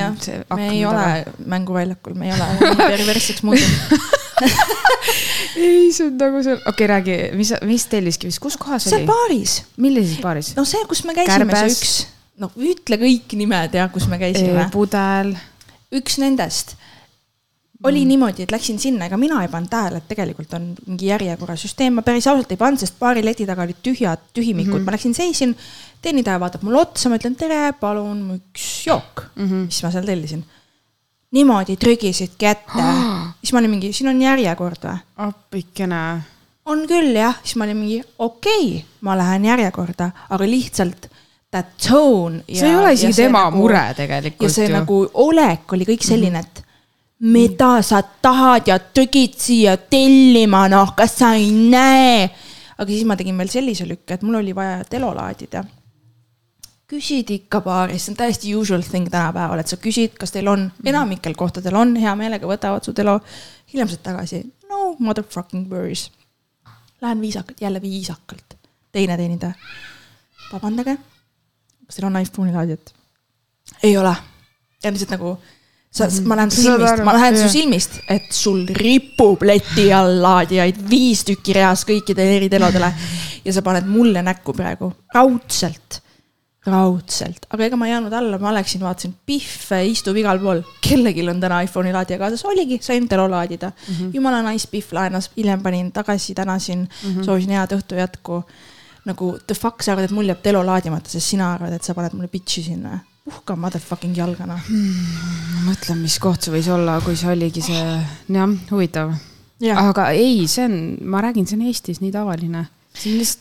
me 0.55 0.70
ei 0.70 0.87
ole 0.88 1.09
mänguväljakul, 1.46 2.18
me 2.18 2.33
ei 2.33 2.38
ole 2.38 2.55
nii 2.62 2.81
perversseks 2.87 3.46
muutunud 3.46 3.98
ei, 5.57 5.90
see 5.92 6.07
on 6.07 6.16
nagu 6.20 6.42
see, 6.44 6.57
okei 6.59 6.70
okay,, 6.72 6.88
räägi, 6.92 7.18
mis, 7.38 7.53
mis 7.66 7.87
Telliskivis, 7.90 8.40
kus 8.42 8.59
kohas 8.61 8.87
seal 8.87 9.01
oli? 9.01 9.07
seal 9.07 9.12
baaris. 9.12 9.57
millises 9.77 10.20
baaris? 10.24 10.53
no 10.59 10.66
see, 10.68 10.83
kus 10.90 11.05
me 11.09 11.16
käisime, 11.16 11.62
see 11.64 11.74
üks, 11.74 11.94
no 12.42 12.51
ütle 12.57 13.01
kõik 13.01 13.38
nimed 13.38 13.79
ja 13.79 13.88
kus 13.92 14.09
me 14.11 14.20
käisime. 14.20 14.68
pudel. 14.74 15.35
üks 15.98 16.20
nendest 16.22 16.77
oli 17.85 18.01
mm. 18.03 18.09
niimoodi, 18.11 18.42
et 18.42 18.51
läksin 18.51 18.79
sinna, 18.83 19.07
ega 19.07 19.16
mina 19.20 19.38
ei 19.44 19.51
pannud 19.53 19.70
tähele, 19.70 20.01
et 20.01 20.09
tegelikult 20.11 20.55
on 20.59 20.72
mingi 20.88 21.12
järjekorrasüsteem, 21.12 21.94
ma 21.94 22.03
päris 22.07 22.27
ausalt 22.27 22.51
ei 22.51 22.59
pannud, 22.59 22.83
sest 22.83 22.98
baari 22.98 23.22
leti 23.22 23.46
taga 23.46 23.62
olid 23.62 23.79
tühjad 23.87 24.24
tühimikud 24.35 24.72
mm, 24.72 24.81
-hmm. 24.81 24.87
ma 24.88 24.96
läksin 24.96 25.14
seisin, 25.14 25.55
teenindaja 26.03 26.40
vaatab 26.42 26.64
mulle 26.66 26.81
otsa, 26.83 27.09
ma 27.09 27.20
ütlen 27.20 27.38
tere, 27.38 27.61
palun 27.81 28.24
üks 28.35 28.66
jook 28.87 29.29
mm, 29.37 29.44
-hmm. 29.44 29.68
mis 29.70 29.83
ma 29.87 29.92
seal 29.94 30.11
tellisin 30.11 30.42
niimoodi 31.32 31.76
trügisid 31.76 32.38
kätte 32.40 32.84
siis 33.40 33.52
ma 33.52 33.62
olin 33.62 33.70
mingi, 33.70 33.92
siin 33.92 34.10
on 34.12 34.20
järjekord 34.22 34.84
või? 34.84 34.98
appikene. 35.28 36.02
on 36.68 36.84
küll 36.88 37.16
jah, 37.16 37.38
siis 37.42 37.58
ma 37.58 37.66
olin 37.68 37.80
mingi 37.80 38.00
okei 38.18 38.68
okay,, 38.68 38.84
ma 39.06 39.16
lähen 39.18 39.48
järjekorda, 39.48 40.10
aga 40.30 40.48
lihtsalt 40.48 41.08
that 41.50 41.76
tone. 41.88 42.42
see 42.52 42.68
ei 42.68 42.76
ole 42.76 42.92
isegi 42.96 43.22
tema 43.22 43.46
nagu, 43.48 43.62
mure 43.62 43.84
tegelikult. 43.96 44.48
ja 44.48 44.54
see 44.54 44.68
ju. 44.68 44.74
nagu 44.76 45.02
olek 45.26 45.76
oli 45.76 45.88
kõik 45.88 46.06
selline, 46.06 46.44
et 46.44 46.64
mida 47.28 47.78
sa 47.82 48.02
tahad 48.02 48.68
ja 48.70 48.78
trügid 48.78 49.34
siia 49.40 49.76
tellima, 49.76 50.66
noh, 50.70 50.94
kas 50.96 51.18
sa 51.22 51.34
ei 51.38 51.50
näe. 51.52 52.28
aga 52.78 52.90
siis 52.90 53.06
ma 53.08 53.16
tegin 53.18 53.38
veel 53.38 53.52
sellise 53.52 53.88
lükke, 53.88 54.18
et 54.18 54.22
mul 54.26 54.40
oli 54.42 54.54
vaja 54.56 54.82
telo 54.90 55.14
laadida 55.16 55.64
küsid 56.88 57.31
ikka 57.35 57.61
baaris, 57.64 58.07
see 58.07 58.14
on 58.14 58.18
täiesti 58.18 58.55
usual 58.57 58.85
thing 58.87 59.11
tänapäeval, 59.12 59.61
et 59.61 59.68
sa 59.68 59.77
küsid, 59.81 60.14
kas 60.20 60.33
teil 60.33 60.48
on, 60.48 60.68
mhm. 60.70 60.92
enamikel 60.94 61.37
kohtadel 61.38 61.77
on, 61.77 61.96
hea 62.01 62.14
meelega 62.16 62.48
võtavad 62.48 62.87
su 62.87 62.94
telo. 62.96 63.18
hiljem 63.72 63.90
saad 63.92 64.05
tagasi, 64.07 64.42
no 64.70 64.94
motherfucking 64.98 65.68
worries. 65.70 66.09
Lähen 67.01 67.20
viisakalt, 67.20 67.61
jälle 67.61 67.83
viisakalt. 67.83 68.57
teine 68.92 69.16
teenindaja. 69.16 69.53
vabandage, 70.53 70.96
kas 71.87 71.96
teil 71.96 72.09
on 72.09 72.16
iPhone'i 72.22 72.55
laadijat? 72.55 72.94
ei 73.83 73.96
ole. 73.96 74.16
ja 74.83 74.90
lihtsalt 74.90 75.11
nagu 75.11 75.38
sa 75.90 76.07
mm, 76.07 76.11
-hmm. 76.11 76.27
ma 76.27 76.37
lähen 76.37 76.51
su 76.51 76.62
silmist, 76.62 77.05
ma 77.05 77.12
lähen 77.12 77.38
su 77.38 77.48
silmist, 77.48 78.01
et 78.09 78.33
sul 78.33 78.66
ripub 78.66 79.42
leti 79.42 79.92
all 79.92 80.22
laadijaid 80.22 80.77
viis 80.90 81.24
tükki 81.24 81.53
reas 81.53 81.85
kõikidele 81.85 82.37
eri 82.37 82.48
telodele 82.48 82.92
ja 83.44 83.53
sa 83.53 83.62
paned 83.62 83.87
mulle 83.87 84.22
näkku 84.22 84.53
praegu 84.53 84.92
raudselt 85.14 86.03
raudselt, 86.70 87.46
aga 87.52 87.66
ega 87.66 87.78
ma 87.78 87.88
ei 87.88 87.92
jäänud 87.94 88.14
alla, 88.14 88.38
ma 88.42 88.52
läksin, 88.57 88.83
vaatasin, 88.85 89.14
Pihv 89.26 89.90
istub 89.90 90.16
igal 90.20 90.40
pool, 90.42 90.62
kellelgi 90.85 91.24
on 91.31 91.40
täna 91.42 91.61
iPhone'i 91.66 91.92
laadija 91.94 92.18
kaasas, 92.20 92.44
oligi, 92.48 92.81
sain 92.85 93.09
telo 93.09 93.28
laadida 93.31 93.70
mm. 93.70 93.94
-hmm. 93.94 94.14
jumala 94.14 94.42
nice 94.46 94.68
Pihv 94.70 94.94
laenas, 94.96 95.31
hiljem 95.37 95.62
panin 95.62 95.92
tagasi, 95.92 96.35
tänasin 96.35 96.78
mm, 96.88 97.14
-hmm. 97.14 97.24
soovisin 97.24 97.50
head 97.57 97.76
õhtu 97.76 97.98
jätku. 97.98 98.42
nagu 99.04 99.38
the 99.46 99.54
fuck, 99.54 99.83
sa 99.83 99.92
arvad, 99.92 100.04
et 100.04 100.11
mul 100.11 100.28
jääb 100.28 100.42
telo 100.42 100.66
laadimata, 100.66 101.11
sest 101.11 101.26
sina 101.26 101.52
arvad, 101.54 101.72
et 101.72 101.83
sa 101.83 101.94
paned 101.94 102.12
mulle 102.12 102.28
bitch'i 102.28 102.62
sinna. 102.62 102.98
uhka 103.26 103.57
motherfucking 103.57 104.16
jalgana 104.16 104.57
hmm,. 104.68 105.68
mõtlen, 105.68 105.98
mis 106.00 106.18
koht 106.18 106.42
see 106.42 106.52
võis 106.52 106.68
olla, 106.72 107.00
kui 107.00 107.16
see 107.16 107.31
oligi 107.33 107.62
see, 107.62 107.85
jah, 108.28 108.48
huvitav. 108.70 109.12
aga 109.76 110.11
ei, 110.11 110.46
see 110.48 110.64
on, 110.64 110.96
ma 111.04 111.20
räägin, 111.20 111.46
see 111.46 111.57
on 111.57 111.66
Eestis 111.66 112.00
nii 112.00 112.12
tavaline 112.12 112.66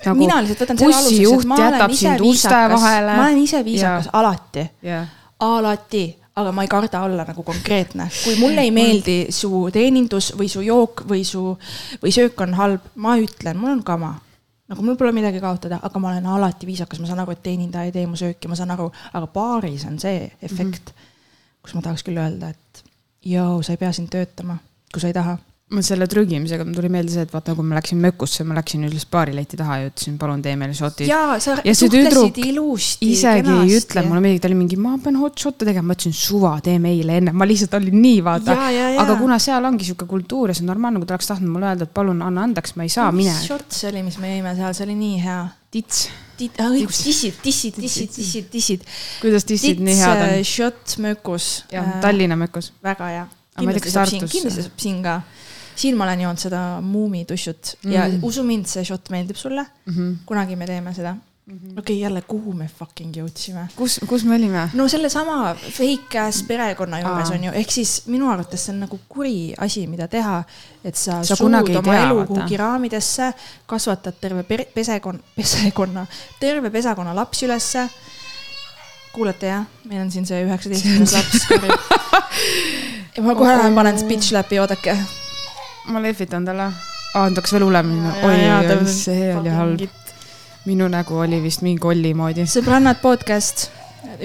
Nagu 0.06 0.20
mina 0.20 0.38
lihtsalt 0.44 0.62
võtan 0.62 0.80
selle 0.80 0.96
aluseks, 1.00 1.32
et 1.34 1.50
ma 1.50 1.58
olen 1.58 1.94
ise 1.96 2.14
viisakas, 2.22 2.82
ma 2.82 3.26
olen 3.26 3.42
ise 3.42 3.64
viisakas 3.66 4.10
ja. 4.10 4.14
alati. 4.20 4.66
Yeah., 4.86 5.08
alati, 5.40 6.04
aga 6.38 6.52
ma 6.54 6.66
ei 6.66 6.70
karda 6.70 7.02
olla 7.06 7.26
nagu 7.26 7.44
konkreetne. 7.44 8.10
kui 8.24 8.36
mulle 8.40 8.62
ei 8.62 8.72
meeldi 8.72 9.18
su 9.34 9.68
teenindus 9.74 10.32
või 10.38 10.50
su 10.52 10.62
jook 10.66 11.04
või 11.10 11.24
su, 11.26 11.44
või 12.04 12.14
söök 12.14 12.42
on 12.46 12.54
halb, 12.58 12.86
ma 12.96 13.18
ütlen, 13.22 13.58
mul 13.58 13.78
on 13.78 13.84
kama. 13.84 14.14
Nagu 14.68 14.84
mul 14.84 14.98
pole 15.00 15.14
midagi 15.16 15.40
kaotada, 15.40 15.80
aga 15.82 16.00
ma 16.04 16.12
olen 16.12 16.26
alati 16.28 16.68
viisakas, 16.68 17.00
ma 17.00 17.08
saan 17.08 17.22
aru, 17.24 17.34
et 17.38 17.44
teenindaja 17.44 17.88
ei 17.88 17.94
tee 17.96 18.08
mu 18.10 18.20
sööki, 18.20 18.50
ma 18.52 18.58
saan 18.60 18.74
aru, 18.76 18.90
aga 19.14 19.30
baaris 19.32 19.86
on 19.88 20.00
see 20.00 20.26
efekt 20.42 20.92
mm, 20.92 20.98
-hmm. 20.98 21.62
kus 21.64 21.74
ma 21.74 21.82
tahaks 21.82 22.04
küll 22.04 22.20
öelda, 22.20 22.50
et 22.50 22.84
joo, 23.24 23.62
sa 23.64 23.74
ei 23.74 23.78
pea 23.78 23.92
siin 23.92 24.10
töötama, 24.10 24.58
kui 24.92 25.02
sa 25.02 25.08
ei 25.08 25.16
taha 25.16 25.38
ma 25.68 25.82
selle 25.84 26.06
trügimisega 26.08 26.64
mul 26.64 26.78
tuli 26.78 26.88
meelde 26.88 27.12
see, 27.12 27.24
et 27.28 27.34
vaata, 27.34 27.52
kui 27.58 27.66
ma 27.68 27.76
läksin 27.76 28.00
mökusse, 28.00 28.46
ma 28.48 28.56
läksin 28.56 28.86
lihtsalt 28.88 29.10
baarileti 29.12 29.58
taha 29.60 29.80
ja 29.82 29.90
ütlesin, 29.90 30.14
palun 30.20 30.40
tee 30.46 30.54
meile 30.60 30.76
šotid. 30.78 31.10
jaa, 31.10 31.34
sa 31.44 31.58
ja 31.60 31.74
see 31.76 31.92
tüdruk 31.92 32.38
ilusti, 32.40 33.10
isegi 33.12 33.52
ei 33.52 33.74
ütle 33.76 34.06
mulle 34.08 34.22
midagi, 34.24 34.40
ta 34.46 34.48
oli 34.48 34.56
mingi, 34.62 34.78
ma 34.80 34.94
pean 35.04 35.18
hot 35.20 35.36
shot'e 35.44 35.68
tegema, 35.68 35.90
ma 35.90 35.98
ütlesin 35.98 36.16
suva, 36.16 36.54
tee 36.64 36.78
meile 36.80 37.18
enne, 37.20 37.34
ma 37.36 37.48
lihtsalt 37.50 37.76
olin 37.82 38.00
nii, 38.00 38.22
vaata. 38.24 38.56
aga 39.04 39.18
kuna 39.20 39.42
seal 39.44 39.68
ongi 39.68 39.90
sihuke 39.90 40.08
kultuur 40.08 40.54
ja 40.54 40.56
see 40.56 40.64
on 40.64 40.72
normaalne, 40.72 41.04
kui 41.04 41.10
ta 41.10 41.18
oleks 41.18 41.32
tahtnud 41.34 41.52
mulle 41.52 41.68
öelda, 41.74 41.90
et 41.90 41.96
palun 42.00 42.24
anna 42.24 42.48
andeks, 42.48 42.78
ma 42.80 42.88
ei 42.88 42.94
saa, 42.94 43.12
mine. 43.12 43.36
mis 43.36 43.52
šott 43.52 43.76
see 43.76 43.92
oli, 43.92 44.08
mis 44.08 44.22
me 44.24 44.32
jõime 44.38 44.56
seal, 44.56 44.78
see 44.78 44.88
oli 44.88 44.96
nii 45.04 45.22
hea. 45.26 45.40
tits. 45.76 46.06
õigus, 46.40 47.02
tissid, 47.04 47.42
tissid, 47.44 47.76
tissid, 47.76 48.14
tissid, 48.16 48.52
tissid. 48.56 48.88
kuidas 49.20 49.44
tissid 49.44 49.84
nii 49.84 50.00
head 50.00 50.24
on? 50.30 50.38
šott 50.48 50.96
mökus. 51.04 51.66
jah, 51.76 51.98
Tallinna 52.00 52.40
mökus. 52.40 52.72
väga 52.88 53.12
hea. 53.12 53.26
kindlasti 53.58 53.92
saab 53.92 54.14
siin, 54.14 54.30
kindlasti 54.32 54.64
saab 54.70 54.80
siin 54.88 55.04
ka 55.04 55.18
siin 55.78 55.98
ma 55.98 56.08
olen 56.08 56.26
joonud 56.26 56.42
seda 56.42 56.62
muumitussut 56.82 57.78
mm 57.84 57.90
-hmm. 57.90 57.94
ja 57.94 58.10
usu 58.22 58.44
mind, 58.44 58.66
see 58.66 58.84
šott 58.86 59.10
meeldib 59.14 59.38
sulle 59.38 59.66
mm. 59.86 59.94
-hmm. 59.94 60.16
kunagi 60.26 60.56
me 60.56 60.66
teeme 60.66 60.94
seda 60.94 61.14
mm 61.14 61.58
-hmm.. 61.58 61.80
okei 61.80 61.80
okay,, 61.80 61.96
jälle, 61.96 62.22
kuhu 62.22 62.54
me 62.54 62.70
fucking 62.80 63.18
jõudsime? 63.18 63.68
kus, 63.76 64.00
kus 64.08 64.24
me 64.24 64.36
olime? 64.36 64.70
no 64.74 64.88
sellesama 64.88 65.56
fake 65.56 66.20
ass 66.20 66.44
perekonna 66.44 67.00
juures 67.00 67.32
on 67.32 67.44
ju, 67.44 67.52
ehk 67.52 67.72
siis 67.72 68.02
minu 68.08 68.30
arvates 68.30 68.66
see 68.66 68.74
on 68.74 68.80
nagu 68.80 69.00
kuri 69.10 69.54
asi, 69.58 69.88
mida 69.88 70.08
teha. 70.08 70.44
et 70.84 70.96
sa, 70.96 71.24
sa 71.24 71.36
suud 71.36 71.54
oma 71.54 71.64
tea, 71.64 72.04
elu 72.08 72.26
kuhugi 72.26 72.58
raamidesse, 72.58 73.34
kasvatad 73.66 74.14
terve 74.22 74.44
pesekonna, 74.74 75.20
pesekonna, 75.36 76.06
terve 76.40 76.70
pesakonna 76.70 77.16
lapsi 77.16 77.46
ülesse 77.46 77.90
kuulete 79.12 79.48
jah, 79.48 79.64
meil 79.90 80.02
on 80.02 80.12
siin 80.12 80.26
see 80.26 80.44
üheksateistkümnes 80.46 81.14
laps. 81.14 81.48
ma 83.28 83.36
kohe 83.36 83.56
lähen 83.58 83.76
panen 83.76 83.98
speech 84.00 84.34
läbi, 84.36 84.60
oodake 84.62 84.98
ma 85.88 86.02
lehvitan 86.04 86.46
talle. 86.46 86.70
hakkas 87.14 87.54
veel 87.56 87.68
hullem 87.68 87.92
minna. 87.94 88.14
oi, 88.28 88.86
see 88.92 89.34
oli 89.36 89.50
halb. 89.50 89.88
minu 90.68 90.88
nägu 90.92 91.20
oli 91.24 91.42
vist 91.44 91.62
mingi 91.66 91.88
Olli 91.88 92.14
moodi. 92.14 92.46
sõbrannad 92.46 93.02
podcast, 93.02 93.70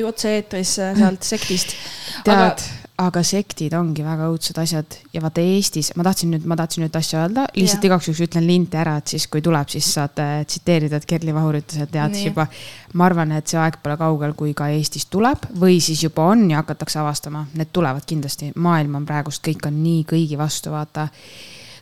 otse-eetris 0.04 0.78
äh, 0.82 0.96
sealt 0.98 1.22
sektist. 1.34 1.76
tead 2.24 2.81
aga 3.00 3.22
sektid 3.24 3.72
ongi 3.74 4.04
väga 4.04 4.26
õudsed 4.30 4.58
asjad. 4.60 4.96
Ja 5.14 5.22
vaata 5.24 5.42
Eestis, 5.42 5.92
ma 5.96 6.04
tahtsin 6.06 6.32
nüüd, 6.34 6.44
ma 6.48 6.56
tahtsin 6.58 6.84
nüüd 6.84 6.96
asja 6.98 7.22
öelda, 7.24 7.46
lihtsalt 7.56 7.86
igaks 7.88 8.08
juhuks 8.08 8.22
ütlen 8.26 8.46
linti 8.46 8.78
ära, 8.78 8.98
et 9.00 9.14
siis, 9.14 9.26
kui 9.32 9.42
tuleb, 9.44 9.70
siis 9.72 9.88
saate 9.96 10.26
tsiteerida, 10.48 11.00
et 11.00 11.08
Kerli 11.08 11.34
Vahur 11.34 11.58
ütles, 11.58 11.80
et 11.82 11.92
tead 11.92 12.16
siis 12.16 12.30
juba. 12.30 12.46
ma 12.94 13.08
arvan, 13.08 13.32
et 13.38 13.48
see 13.48 13.60
aeg 13.60 13.80
pole 13.82 13.96
kaugel, 14.00 14.36
kui 14.38 14.52
ka 14.56 14.68
Eestis 14.74 15.08
tuleb 15.10 15.48
või 15.58 15.80
siis 15.80 16.04
juba 16.04 16.28
on 16.34 16.44
ja 16.52 16.60
hakatakse 16.60 17.00
avastama, 17.02 17.46
need 17.56 17.72
tulevad 17.72 18.06
kindlasti, 18.08 18.52
maailm 18.54 19.00
on 19.00 19.08
praegust, 19.08 19.42
kõik 19.46 19.66
on 19.70 19.80
nii 19.82 20.04
kõigi 20.12 20.38
vastu, 20.38 20.74
vaata. 20.74 21.08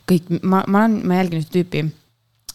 kõik, 0.07 0.31
ma, 0.41 0.63
ma 0.67 0.85
olen, 0.85 1.01
ma 1.07 1.19
jälgin 1.19 1.43
ühte 1.43 1.59
tüüpi 1.59 1.89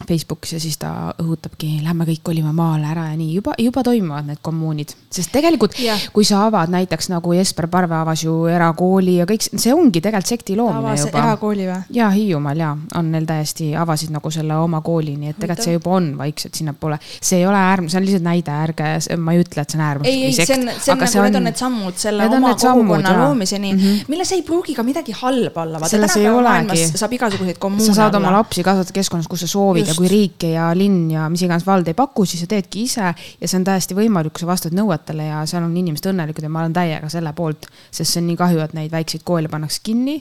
Facebookis 0.05 0.53
ja 0.53 0.59
siis 0.61 0.77
ta 0.77 0.91
õhutabki, 1.23 1.79
lähme 1.81 2.05
kõik 2.05 2.21
kolime 2.27 2.51
maale 2.53 2.85
ära 2.91 3.07
ja 3.09 3.17
nii 3.17 3.39
juba, 3.39 3.55
juba 3.59 3.81
toimuvad 3.87 4.27
need 4.29 4.41
kommuunid. 4.45 4.93
sest 5.11 5.31
tegelikult 5.33 5.79
yeah., 5.81 6.03
kui 6.13 6.25
sa 6.29 6.43
avad 6.47 6.69
näiteks 6.69 7.09
nagu 7.09 7.33
Jesper 7.33 7.67
Parve 7.73 7.97
avas 7.97 8.21
ju 8.27 8.35
erakooli 8.53 9.17
ja 9.23 9.27
kõik, 9.29 9.47
see 9.49 9.73
ongi 9.73 10.03
tegelikult 10.05 10.29
sekti 10.35 10.57
loomine 10.59 10.93
avas 10.93 11.07
juba. 11.07 11.23
erakooli 11.23 11.69
või? 11.71 11.79
ja 11.97 12.11
Hiiumaal 12.13 12.61
ja 12.61 12.75
on 13.01 13.09
neil 13.15 13.25
täiesti, 13.29 13.71
avasid 13.77 14.13
nagu 14.13 14.31
selle 14.35 14.59
oma 14.61 14.83
kooli, 14.85 15.15
nii 15.17 15.33
et 15.33 15.41
tegelikult 15.41 15.65
see 15.65 15.79
juba 15.79 15.95
on 15.97 16.11
vaikselt 16.19 16.61
sinnapoole. 16.61 17.01
see 17.17 17.41
ei 17.41 17.49
ole 17.49 17.63
äärm-, 17.63 17.89
see 17.89 18.01
on 18.03 18.07
lihtsalt 18.11 18.29
näide, 18.29 18.59
ärge, 18.67 18.93
ma 19.17 19.33
ei 19.33 19.43
ütle, 19.47 19.65
et 19.65 19.73
see 19.73 19.81
on 19.81 19.87
äärmus. 19.87 20.11
ei, 20.13 20.23
ei, 20.29 20.37
see 20.37 20.59
on, 20.59 20.69
see 20.77 20.93
on 20.93 21.03
nagu, 21.07 21.25
need 21.25 21.41
on 21.41 21.49
need 21.49 21.63
sammud 21.63 22.05
selle 22.05 22.29
oma 22.37 22.53
kogukonna 22.53 23.17
loomiseni 23.23 23.73
mm, 23.73 23.81
-hmm. 23.81 24.13
milles 24.13 24.37
ei 24.37 24.45
pruugi 24.45 24.77
ka 24.77 24.85
midagi 24.85 25.17
halba 25.17 25.65
olla. 25.65 25.89
selles 25.89 26.21
ei 26.21 26.29
olegi. 26.29 26.85
saab 26.93 27.17
igasuguseid 27.17 27.59
kommuune 27.59 27.89
olla. 27.89 27.97
sa 27.97 28.03
saad 28.05 28.21
oma 28.21 28.37
lapsi 28.37 28.63
kasvatada 28.63 29.01
keskkonnas, 29.01 29.29
kus 29.33 29.47
sa 29.47 29.53
soovid 29.57 29.86
Just. 29.87 29.93
ja 29.93 29.97
kui 29.99 30.11
riik 30.11 30.47
ja 30.51 30.69
linn 30.77 31.11
ja 31.13 31.29
mis 31.33 31.45
iganes 31.47 31.67
vald 31.67 31.89
ei 31.89 31.97
paku, 31.97 32.27
siis 32.27 32.43
sa 32.45 32.51
teedki 32.51 32.85
ise 32.87 33.07
ja 33.07 33.49
see 33.49 33.59
on 33.61 33.67
täiesti 33.67 33.97
võimalik, 33.97 34.35
kui 34.35 34.43
sa 34.43 34.51
vastad 34.51 34.77
nõuetele 34.77 35.29
ja 35.29 35.43
seal 35.49 35.65
on 35.67 35.77
inimesed 35.77 36.11
õnnelikud 36.13 36.47
ja 36.47 36.53
ma 36.53 36.65
olen 36.65 36.77
täiega 36.77 37.11
selle 37.13 37.33
poolt, 37.37 37.69
sest 37.91 38.13
see 38.13 38.23
on 38.23 38.31
nii 38.31 38.39
kahju, 38.41 38.63
et 38.65 38.77
neid 38.77 38.93
väikseid 38.95 39.25
koole 39.27 39.51
pannakse 39.53 39.83
kinni, 39.87 40.19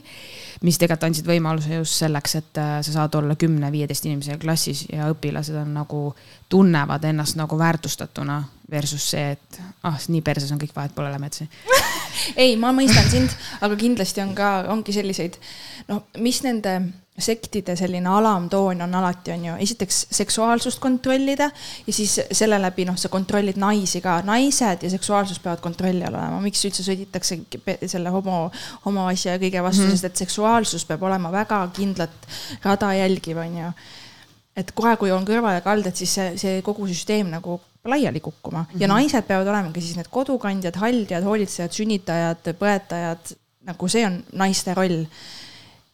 mis 0.66 0.78
tegelikult 0.80 1.10
andsid 1.10 1.28
võimaluse 1.28 1.80
just 1.80 1.98
selleks, 2.02 2.38
et 2.40 2.62
äh, 2.62 2.76
sa 2.86 2.98
saad 3.00 3.18
olla 3.18 3.36
kümne-viieteist 3.38 4.06
inimesega 4.08 4.40
klassis 4.42 4.86
ja 4.92 5.10
õpilased 5.12 5.56
on 5.60 5.74
nagu, 5.76 6.02
tunnevad 6.48 7.04
ennast 7.04 7.36
nagu 7.36 7.58
väärtustatuna 7.58 8.42
versus 8.70 9.10
see, 9.10 9.32
et 9.34 9.60
ah, 9.86 9.96
nii 10.08 10.22
perses 10.26 10.50
on 10.54 10.60
kõik, 10.62 10.74
vahet 10.76 10.94
pole, 10.94 11.10
lähme 11.10 11.30
edasi 11.30 11.48
ei, 12.42 12.54
ma 12.60 12.72
mõistan 12.74 13.08
sind, 13.10 13.34
aga 13.60 13.78
kindlasti 13.78 14.22
on 14.22 14.34
ka, 14.38 14.52
ongi 14.72 14.94
selliseid, 14.94 15.38
noh, 15.90 16.06
mis 16.22 16.42
nende 16.46 16.78
sektide 17.18 17.76
selline 17.76 18.08
alamtoon 18.12 18.82
on 18.84 18.94
alati, 18.98 19.32
on 19.32 19.44
ju, 19.48 19.54
esiteks 19.64 20.00
seksuaalsust 20.18 20.80
kontrollida 20.82 21.48
ja 21.86 21.92
siis 21.92 22.18
selle 22.32 22.58
läbi 22.60 22.84
noh, 22.88 22.96
sa 23.00 23.08
kontrollid 23.12 23.56
naisi 23.60 24.02
ka, 24.04 24.18
naised 24.26 24.84
ja 24.84 24.90
seksuaalsus 24.92 25.40
peavad 25.40 25.62
kontrolli 25.64 26.04
all 26.04 26.18
olema, 26.18 26.40
miks 26.44 26.64
üldse 26.68 26.84
sõditakse 26.84 27.38
selle 27.88 28.12
homo, 28.12 28.50
homo 28.84 29.06
asja 29.08 29.36
ja 29.36 29.40
kõige 29.42 29.62
vastu 29.64 29.86
mm, 29.86 29.88
-hmm. 29.88 29.96
sest 29.96 30.10
et 30.10 30.24
seksuaalsus 30.26 30.84
peab 30.84 31.06
olema 31.08 31.32
väga 31.32 31.62
kindlat 31.76 32.28
rada 32.64 32.92
jälgiv, 32.94 33.40
on 33.40 33.56
ju. 33.62 33.72
et 34.56 34.72
kohe, 34.72 34.96
kui 34.96 35.10
on 35.12 35.24
kõrvalekalded, 35.24 35.96
siis 35.96 36.14
see, 36.14 36.36
see 36.36 36.60
kogu 36.62 36.86
süsteem 36.88 37.32
nagu 37.32 37.60
laiali 37.84 38.20
kukkuma 38.20 38.62
mm 38.62 38.66
-hmm. 38.66 38.80
ja 38.80 38.88
mhm. 38.88 38.96
naised 38.96 39.22
peavad 39.24 39.48
olemagi 39.48 39.80
siis 39.80 39.96
need 39.96 40.08
kodukandjad, 40.10 40.76
haldjad, 40.76 41.24
hoolitsejad, 41.24 41.72
sünnitajad, 41.72 42.52
põetajad, 42.60 43.36
nagu 43.64 43.88
see 43.88 44.06
on 44.06 44.22
naiste 44.32 44.74
roll 44.74 45.04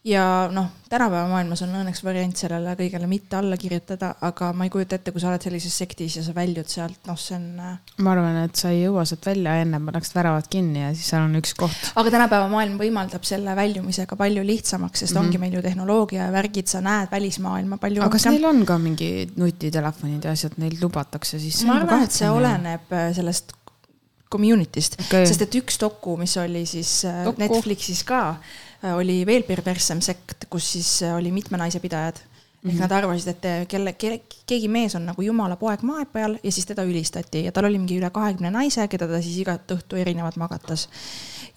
ja 0.03 0.49
noh, 0.51 0.67
tänapäeva 0.91 1.27
maailmas 1.31 1.61
on 1.63 1.71
õnneks 1.79 2.01
variant 2.03 2.35
sellele 2.37 2.73
kõigele 2.79 3.07
mitte 3.07 3.37
alla 3.39 3.55
kirjutada, 3.59 4.13
aga 4.27 4.49
ma 4.55 4.67
ei 4.67 4.71
kujuta 4.73 4.97
ette, 4.99 5.13
kui 5.15 5.23
sa 5.23 5.29
oled 5.31 5.45
sellises 5.45 5.77
sektis 5.79 6.17
ja 6.19 6.23
sa 6.25 6.35
väljud 6.35 6.67
sealt, 6.69 6.99
noh, 7.07 7.19
see 7.19 7.37
on. 7.37 7.45
Äh, 7.63 7.93
ma 8.03 8.11
arvan, 8.11 8.41
et 8.43 8.59
sa 8.59 8.73
ei 8.73 8.81
jõua 8.83 9.05
sealt 9.07 9.25
välja, 9.29 9.55
ennem 9.63 9.87
pannakse 9.87 10.17
väravad 10.17 10.49
kinni 10.51 10.83
ja 10.83 10.91
siis 10.91 11.07
seal 11.13 11.23
on 11.23 11.39
üks 11.39 11.55
koht. 11.59 11.91
aga 11.95 12.13
tänapäeva 12.17 12.51
maailm 12.51 12.77
võimaldab 12.81 13.23
selle 13.27 13.55
väljumisega 13.57 14.19
palju 14.19 14.43
lihtsamaks, 14.47 15.05
sest 15.05 15.13
mm 15.13 15.21
-hmm. 15.21 15.25
ongi 15.25 15.43
meil 15.45 15.57
ju 15.57 15.63
tehnoloogia 15.63 16.27
ja 16.27 16.35
värgid, 16.35 16.67
sa 16.67 16.83
näed 16.83 17.11
välismaailma 17.11 17.79
palju. 17.79 18.03
aga 18.03 18.17
kas 18.17 18.27
neil 18.27 18.45
on 18.51 18.65
ka 18.65 18.77
mingi 18.77 19.11
nutitelefonid 19.35 20.23
ja 20.23 20.35
asjad, 20.35 20.59
neil 20.59 20.77
lubatakse 20.81 21.39
siis? 21.39 21.63
ma 21.65 21.79
arvan, 21.79 22.03
et 22.03 22.11
see 22.11 22.29
oleneb 22.29 22.91
äh, 22.91 23.11
sellest 23.15 23.55
community'st 24.33 24.99
okay., 25.05 25.25
sest 25.29 25.45
et 25.45 25.61
üks 25.61 25.79
doku, 25.81 26.17
mis 26.17 26.33
oli 26.41 26.65
siis 26.69 27.03
äh, 27.05 27.23
doku. 27.27 27.45
Netflixis 27.45 28.03
ka 28.07 28.23
Äh, 28.83 28.97
oli 28.99 29.21
veel 29.25 29.45
perverssem 29.47 30.01
sekt, 30.03 30.49
kus 30.51 30.73
siis 30.75 30.89
äh, 31.07 31.15
oli 31.15 31.31
mitme 31.31 31.57
naise 31.57 31.79
pidajad. 31.79 32.19
ehk 32.63 32.71
mm 32.71 32.77
-hmm. 32.77 32.81
nad 32.81 32.91
arvasid, 32.91 33.27
et 33.27 33.67
kelle, 33.67 33.93
kelle, 33.93 34.21
keegi 34.47 34.67
mees 34.67 34.95
on 34.95 35.05
nagu 35.05 35.21
jumala 35.21 35.55
poeg 35.55 35.81
maa 35.81 36.05
peal 36.05 36.37
ja 36.43 36.51
siis 36.51 36.65
teda 36.65 36.83
ülistati 36.83 37.43
ja 37.43 37.51
tal 37.51 37.65
oli 37.65 37.77
mingi 37.77 37.97
üle 37.99 38.09
kahekümne 38.09 38.51
naise, 38.51 38.87
keda 38.87 39.07
ta 39.07 39.21
siis 39.21 39.37
igat 39.37 39.71
õhtu 39.71 39.99
erinevalt 39.99 40.35
magatas. 40.35 40.87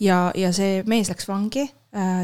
ja, 0.01 0.33
ja 0.35 0.53
see 0.53 0.83
mees 0.87 1.09
läks 1.09 1.29
vangi, 1.29 1.71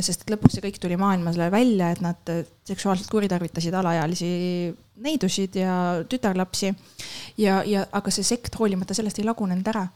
sest 0.00 0.20
et 0.22 0.30
lõpuks 0.34 0.54
see 0.54 0.64
kõik 0.66 0.80
tuli 0.80 0.96
maailmasele 0.96 1.50
välja, 1.50 1.90
et 1.90 2.00
nad 2.00 2.34
seksuaalselt 2.64 3.10
kuritarvitasid 3.10 3.74
alaealisi 3.74 4.74
neidusid 4.96 5.54
ja 5.54 6.04
tütarlapsi. 6.08 6.74
ja, 7.38 7.62
ja 7.64 7.86
aga 7.92 8.10
see 8.10 8.24
sekt 8.24 8.58
hoolimata 8.58 8.94
sellest 8.94 9.18
ei 9.18 9.24
lagunenud 9.24 9.68
ära 9.68 9.86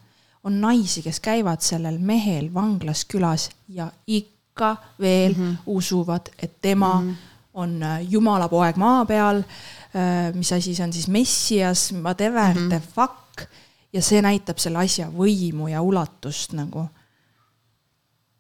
on 0.47 0.61
naisi, 0.61 1.03
kes 1.03 1.19
käivad 1.21 1.63
sellel 1.65 1.99
mehel 1.99 2.49
vanglas 2.55 3.05
külas 3.11 3.49
ja 3.69 3.91
ikka 4.07 4.77
veel 5.01 5.35
mm 5.35 5.51
-hmm. 5.51 5.57
usuvad, 5.67 6.31
et 6.39 6.61
tema 6.63 7.01
mm 7.01 7.11
-hmm. 7.11 7.17
on 7.55 7.83
äh, 7.83 8.13
jumala 8.13 8.49
poeg 8.49 8.77
maa 8.77 9.05
peal. 9.05 9.37
Äh, 9.39 10.35
mis 10.35 10.53
asi 10.53 10.75
see 10.75 10.85
on 10.85 10.93
siis, 10.93 11.09
Messias, 11.09 11.93
whatever 12.03 12.55
mm 12.55 12.61
-hmm. 12.61 12.69
the 12.69 12.83
fuck. 12.95 13.51
ja 13.93 14.03
see 14.03 14.23
näitab 14.23 14.59
selle 14.59 14.79
asja 14.79 15.09
võimu 15.09 15.69
ja 15.69 15.83
ulatust 15.83 16.53
nagu. 16.53 16.89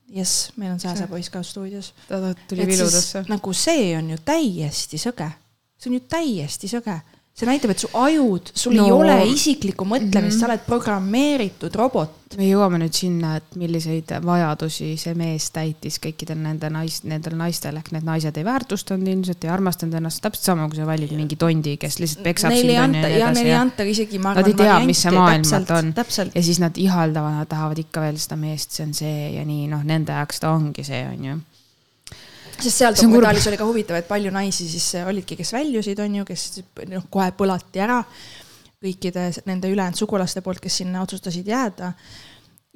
jess, 0.08 0.52
meil 0.56 0.72
on 0.72 0.80
sääsepoiss 0.80 1.30
ka 1.30 1.42
stuudios. 1.42 1.94
ta 2.08 2.34
tuli 2.48 2.66
viludasse. 2.66 3.24
nagu 3.28 3.52
see 3.52 3.98
on 3.98 4.10
ju 4.10 4.16
täiesti 4.24 4.96
sõge, 4.96 5.30
see 5.78 5.90
on 5.90 5.94
ju 5.94 6.00
täiesti 6.00 6.68
sõge 6.68 7.00
see 7.36 7.44
näitab, 7.44 7.72
et 7.74 7.82
su 7.82 7.88
ajud, 7.92 8.50
sul 8.56 8.78
no. 8.78 8.84
ei 8.86 8.92
ole 8.94 9.16
isiklikku 9.28 9.84
mõtlemist 9.84 10.22
mm, 10.22 10.28
-hmm. 10.30 10.38
sa 10.40 10.46
oled 10.48 10.62
programmeeritud 10.64 11.74
robot. 11.76 12.14
me 12.36 12.46
jõuame 12.48 12.80
nüüd 12.80 12.96
sinna, 12.96 13.34
et 13.36 13.58
milliseid 13.60 14.10
vajadusi 14.24 14.88
see 14.98 15.12
mees 15.14 15.50
täitis 15.54 16.00
kõikidel 16.02 16.40
nende 16.42 16.70
nais-, 16.72 17.02
nendel 17.04 17.36
naistel 17.36 17.76
ehk 17.76 17.92
need 17.92 18.08
naised 18.08 18.40
ei 18.40 18.44
väärtustanud 18.44 19.08
ilmselt, 19.12 19.44
ei 19.44 19.52
armastanud 19.52 19.98
ennast, 20.00 20.22
täpselt 20.24 20.48
sama, 20.48 20.68
kui 20.68 20.80
sa 20.80 20.88
valid 20.88 21.12
mingi 21.16 21.36
tondi, 21.36 21.76
kes 21.80 22.00
lihtsalt 22.00 22.24
peksab 22.24 22.56
sind. 22.56 22.72
Ja 22.72 22.86
neile 22.88 23.44
ei 23.44 23.58
anta 23.60 23.84
isegi, 23.84 24.18
ma 24.18 24.32
arvan. 24.32 24.48
On. 25.76 25.92
ja 26.34 26.42
siis 26.42 26.60
nad 26.60 26.76
ihaldavad, 26.80 27.36
nad 27.42 27.52
tahavad 27.52 27.78
ikka 27.84 28.00
veel 28.08 28.16
seda 28.20 28.40
meest, 28.40 28.72
see 28.72 28.88
on 28.88 28.96
see 28.96 29.16
ja 29.36 29.44
nii, 29.44 29.68
noh, 29.68 29.84
nende 29.84 30.16
jaoks 30.16 30.40
ta 30.40 30.56
ongi 30.56 30.84
see, 30.88 31.04
on 31.12 31.30
ju 31.30 31.38
sest 32.60 32.76
seal 32.76 32.96
dokumentaalis 32.96 33.46
oli 33.50 33.60
ka 33.60 33.68
huvitav, 33.68 33.96
et 34.00 34.08
palju 34.08 34.30
naisi 34.34 34.68
siis 34.68 34.88
olidki, 35.06 35.36
kes 35.36 35.52
väljusid, 35.52 35.98
on 36.02 36.14
ju, 36.20 36.24
kes 36.24 36.48
noh, 36.88 37.06
kohe 37.10 37.30
põlati 37.36 37.82
ära 37.84 38.02
kõikide 38.82 39.30
nende 39.48 39.70
ülejäänud 39.72 39.98
sugulaste 39.98 40.42
poolt, 40.44 40.60
kes 40.60 40.82
sinna 40.82 41.02
otsustasid 41.02 41.46
jääda. 41.48 41.92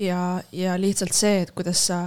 ja, 0.00 0.40
ja 0.52 0.78
lihtsalt 0.80 1.12
see, 1.12 1.42
et 1.42 1.50
kuidas 1.56 1.86
sa 1.90 2.06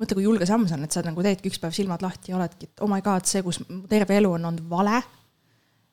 mõtle, 0.00 0.16
kui 0.16 0.26
julge 0.26 0.46
samm 0.46 0.66
see 0.68 0.76
on, 0.78 0.84
et 0.86 0.94
sa 0.94 1.02
nagu 1.06 1.24
teedki 1.24 1.50
üks 1.50 1.60
päev 1.62 1.74
silmad 1.76 2.02
lahti 2.02 2.32
ja 2.32 2.38
oledki, 2.38 2.70
et 2.70 2.84
oh 2.84 2.90
my 2.90 3.02
god, 3.02 3.26
see, 3.28 3.42
kus 3.42 3.60
terve 3.90 4.16
elu 4.18 4.30
on 4.38 4.50
olnud 4.50 4.70
vale. 4.70 5.02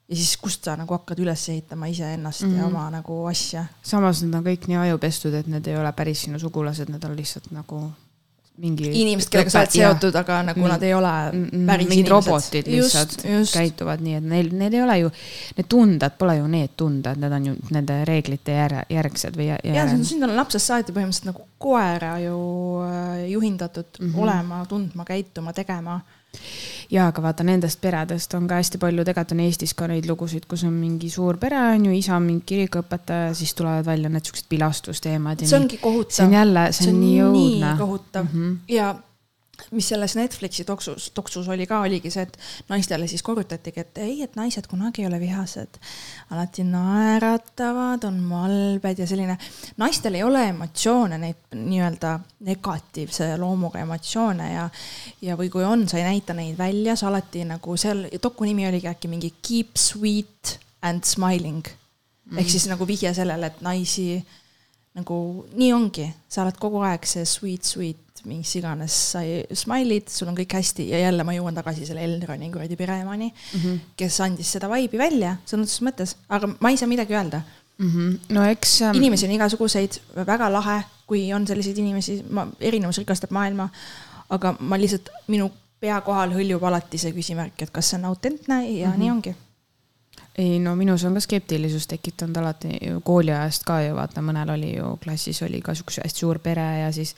ja 0.10 0.18
siis, 0.18 0.36
kust 0.42 0.65
sa 0.65 0.76
nagu 0.78 0.94
hakkad 0.94 1.20
üles 1.22 1.48
ehitama 1.50 1.89
iseennast 1.89 2.42
mm 2.42 2.50
-hmm. 2.50 2.58
ja 2.58 2.68
Mhm. 2.68 2.76
oma 2.76 2.89
nagu 2.89 3.26
asja. 3.26 3.65
samas 3.84 4.22
need 4.24 4.34
on 4.34 4.44
kõik 4.44 4.68
nii 4.68 4.78
ajupestud, 4.78 5.34
et 5.34 5.48
need 5.48 5.68
ei 5.68 5.78
ole 5.78 5.92
päris 5.94 6.22
sinu 6.22 6.39
sugulased, 6.39 6.89
need 6.89 7.04
on 7.04 7.15
lihtsalt 7.15 7.52
nagu 7.52 7.92
mingi. 8.60 8.89
inimesed, 9.02 9.30
kellega 9.32 9.50
sa 9.54 9.60
oled 9.63 9.72
seotud, 9.76 10.15
aga 10.15 10.41
nagu 10.52 10.60
Mm. 10.60 10.67
nad 10.74 10.84
ei 10.84 10.93
ole 10.93 11.13
päris 11.67 11.89
mingid 11.89 12.08
inimesed. 12.08 12.12
robotid 12.12 12.67
lihtsalt 12.67 13.12
just, 13.12 13.26
just. 13.26 13.54
käituvad 13.56 14.02
nii, 14.06 14.15
et 14.19 14.24
neil, 14.24 14.50
need 14.62 14.74
ei 14.74 14.82
ole 14.84 14.98
ju, 15.00 15.12
need 15.58 15.69
tunded 15.69 16.12
pole 16.19 16.38
ju 16.38 16.48
need 16.48 16.69
tunded, 16.78 17.17
need 17.24 17.32
on 17.32 17.45
ju 17.45 17.56
nende 17.72 18.00
reeglite 18.06 18.52
jär, 18.52 18.78
järgsed 18.89 19.36
või 19.39 19.50
jä- 19.54 19.60
ja 19.63 19.88
sind 20.04 20.24
on 20.24 20.36
lapsest 20.36 20.65
saati 20.72 20.91
põhimõtteliselt 20.95 21.32
nagu 21.32 21.48
koera 21.58 22.19
ju 22.19 22.38
äh, 22.86 23.30
juhindatud 23.32 23.86
mm. 24.00 24.13
-hmm. 24.13 24.22
olema, 24.22 24.65
tundma, 24.65 25.06
käituma, 25.06 25.54
tegema. 25.54 26.02
Ja 26.89 27.08
aga 27.10 27.22
vaata 27.24 27.46
nendest 27.46 27.82
peredest 27.82 28.34
on 28.38 28.48
ka 28.50 28.60
hästi 28.60 28.82
palju, 28.82 29.06
tegelikult 29.06 29.36
on 29.36 29.44
Eestis 29.46 29.76
ka 29.78 29.88
neid 29.89 30.08
lugusid, 30.10 30.48
kus 30.50 30.63
on 30.68 30.74
mingi 30.78 31.10
suur 31.13 31.38
pere 31.42 31.60
on 31.76 31.86
ju, 31.89 31.98
isa 31.98 32.15
on 32.18 32.26
mingi 32.26 32.46
kirikuõpetaja, 32.54 33.34
siis 33.38 33.54
tulevad 33.58 33.86
välja 33.86 34.10
need 34.13 34.26
siuksed 34.30 34.50
pilastusteemad 34.50 35.46
see 35.46 35.60
ongi 35.60 35.82
kohutav. 35.82 36.15
see 36.18 36.26
on 36.26 36.34
jälle, 36.39 36.65
see 36.76 36.89
on 36.94 37.00
nii 37.04 37.22
õudne. 37.28 37.76
kohutav 37.78 38.26
mm. 38.26 38.42
-hmm. 38.42 38.58
ja 38.76 38.96
mis 39.72 39.88
selles 39.91 40.15
Netflixi 40.15 40.63
toksus, 40.65 41.10
toksus 41.15 41.48
oli 41.50 41.67
ka, 41.67 41.82
oligi 41.86 42.12
see, 42.13 42.26
et 42.28 42.38
naistele 42.69 43.08
siis 43.08 43.24
korrutatigi, 43.26 43.84
et 43.86 44.02
ei, 44.04 44.22
et 44.24 44.36
naised 44.39 44.67
kunagi 44.69 45.04
ei 45.04 45.08
ole 45.10 45.19
vihased. 45.19 45.80
alati 46.30 46.63
naeratavad, 46.63 48.04
on 48.04 48.19
malbed 48.24 49.00
ja 49.00 49.08
selline. 49.08 49.38
naistel 49.78 50.19
ei 50.19 50.24
ole 50.24 50.45
emotsioone, 50.50 51.17
neid 51.17 51.56
nii-öelda 51.56 52.19
negatiivse 52.48 53.38
loomuga 53.38 53.80
emotsioone 53.80 54.54
ja, 54.54 54.69
ja, 55.22 55.38
või 55.38 55.50
kui 55.50 55.63
on, 55.63 55.88
sa 55.89 55.98
ei 55.98 56.08
näita 56.08 56.34
neid 56.34 56.58
välja, 56.58 56.95
sa 56.95 57.08
alati 57.08 57.45
nagu 57.45 57.78
seal, 57.78 58.08
doku 58.24 58.48
nimi 58.48 58.67
oligi 58.67 58.88
äkki 58.88 59.12
mingi 59.12 59.34
Keep 59.41 59.78
sweet 59.78 60.60
and 60.82 61.04
smiling 61.04 61.65
mm. 62.30 62.38
ehk 62.38 62.50
siis 62.50 62.67
nagu 62.69 62.88
vihje 62.88 63.13
sellele, 63.13 63.50
et 63.50 63.62
naisi 63.65 64.19
nagu 64.98 65.17
nii 65.58 65.72
ongi, 65.74 66.08
sa 66.30 66.43
oled 66.43 66.58
kogu 66.60 66.82
aeg 66.86 67.06
see 67.08 67.26
sweet, 67.28 67.67
sweet, 67.67 68.02
mis 68.25 68.55
iganes, 68.55 68.95
sa 69.12 69.21
ei 69.21 69.43
smile'id, 69.55 70.10
sul 70.12 70.32
on 70.32 70.38
kõik 70.38 70.58
hästi 70.60 70.89
ja 70.89 70.99
jälle 71.05 71.23
ma 71.23 71.34
jõuan 71.34 71.55
tagasi 71.55 71.86
selle 71.86 72.03
Elroni 72.03 72.51
kuradi 72.51 72.75
pereemani 72.75 73.29
mm, 73.29 73.60
-hmm. 73.60 73.79
kes 73.97 74.19
andis 74.21 74.51
seda 74.58 74.69
vibe'i 74.71 74.97
välja 74.99 75.38
sõna 75.45 75.67
otseses 75.67 75.86
mõttes, 75.86 76.15
aga 76.29 76.51
ma 76.60 76.69
ei 76.69 76.77
saa 76.77 76.88
midagi 76.91 77.15
öelda 77.15 77.41
mm. 77.79 77.89
-hmm. 77.89 78.19
no 78.29 78.45
eks 78.45 78.82
ähm, 78.82 78.95
inimesi 78.95 79.25
on 79.25 79.32
igasuguseid, 79.32 79.99
väga 80.25 80.51
lahe, 80.51 80.84
kui 81.08 81.34
on 81.34 81.47
selliseid 81.47 81.77
inimesi, 81.77 82.23
ma, 82.29 82.47
erinevus 82.60 82.97
rikastab 82.97 83.32
maailma. 83.32 83.69
aga 84.29 84.55
ma 84.60 84.77
lihtsalt, 84.77 85.10
minu 85.27 85.49
pea 85.79 86.01
kohal 86.01 86.34
hõljub 86.36 86.63
alati 86.63 86.97
see 87.01 87.13
küsimärk, 87.15 87.62
et 87.62 87.71
kas 87.73 87.89
see 87.89 87.99
on 87.99 88.05
autentne 88.05 88.60
ja 88.69 88.88
mm 88.88 88.93
-hmm. 88.93 88.99
nii 88.99 89.12
ongi. 89.12 89.36
ei 90.38 90.60
no 90.60 90.75
minus 90.75 91.03
on 91.03 91.13
ka 91.13 91.19
skeptilisus 91.19 91.88
tekitanud 91.88 92.38
alati 92.38 92.79
kooliajast 93.03 93.63
ka 93.63 93.82
ju 93.82 93.95
vaata, 93.95 94.21
mõnel 94.21 94.53
oli 94.53 94.75
ju 94.77 94.97
klassis 95.03 95.41
oli 95.41 95.62
ka 95.62 95.73
siukse 95.75 96.01
hästi 96.03 96.19
suur 96.19 96.39
pere 96.39 96.79
ja 96.79 96.91
siis 96.91 97.15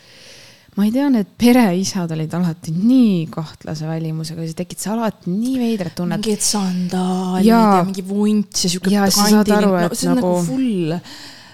ma 0.78 0.86
ei 0.88 0.92
tea, 0.96 1.10
need 1.12 1.28
pereisad 1.38 2.12
olid 2.16 2.32
alati 2.38 2.72
nii 2.76 3.26
kahtlase 3.34 3.88
välimusega, 3.90 4.46
see 4.48 4.56
tekitas 4.62 4.88
alati 4.94 5.32
nii 5.34 5.58
veidrat 5.60 5.96
tunnet. 5.98 6.22
mingid 6.24 6.46
sandaalid 6.46 7.46
Jaa. 7.50 7.78
ja 7.78 7.84
mingi 7.88 8.06
vunts 8.08 8.64
ja 8.66 8.72
siuke 8.72 8.94
Jaa, 8.94 9.10
sa 9.12 9.28
saad 9.30 9.52
aru, 9.52 9.74
no, 9.76 9.78
et 9.84 9.92
nagu, 9.92 10.16
nagu- 10.16 10.16
nagu 10.16 10.46
full. 10.48 10.94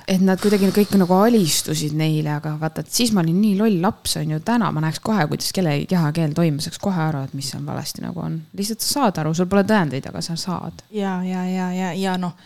et 0.08 0.22
nad 0.24 0.40
kuidagi 0.40 0.70
kõik 0.72 0.94
nagu 1.02 1.14
alistusid 1.18 1.96
neile, 2.00 2.30
aga 2.38 2.54
vaata, 2.62 2.80
et 2.86 2.92
siis 2.94 3.12
ma 3.12 3.20
olin 3.26 3.42
nii 3.42 3.58
loll 3.60 3.82
laps, 3.84 4.14
on 4.22 4.30
ju, 4.36 4.40
täna 4.40 4.70
ma 4.72 4.80
näeks 4.86 5.02
kohe, 5.04 5.26
kuidas 5.28 5.50
kellegi 5.52 5.90
kehakeel 5.92 6.32
toimub, 6.38 6.62
saaks 6.64 6.80
kohe 6.80 7.02
aru, 7.10 7.26
et 7.28 7.34
mis 7.36 7.50
seal 7.52 7.66
valesti 7.66 8.06
nagu 8.06 8.22
on. 8.24 8.38
lihtsalt 8.56 8.86
sa 8.86 8.94
saad 9.00 9.18
aru, 9.24 9.34
sul 9.34 9.50
pole 9.52 9.66
tõendeid, 9.68 10.08
aga 10.08 10.22
sa 10.22 10.38
saad. 10.40 10.86
ja, 10.92 11.18
ja, 11.28 11.44
ja, 11.50 11.72
ja, 11.74 11.92
ja 11.98 12.16
noh, 12.22 12.38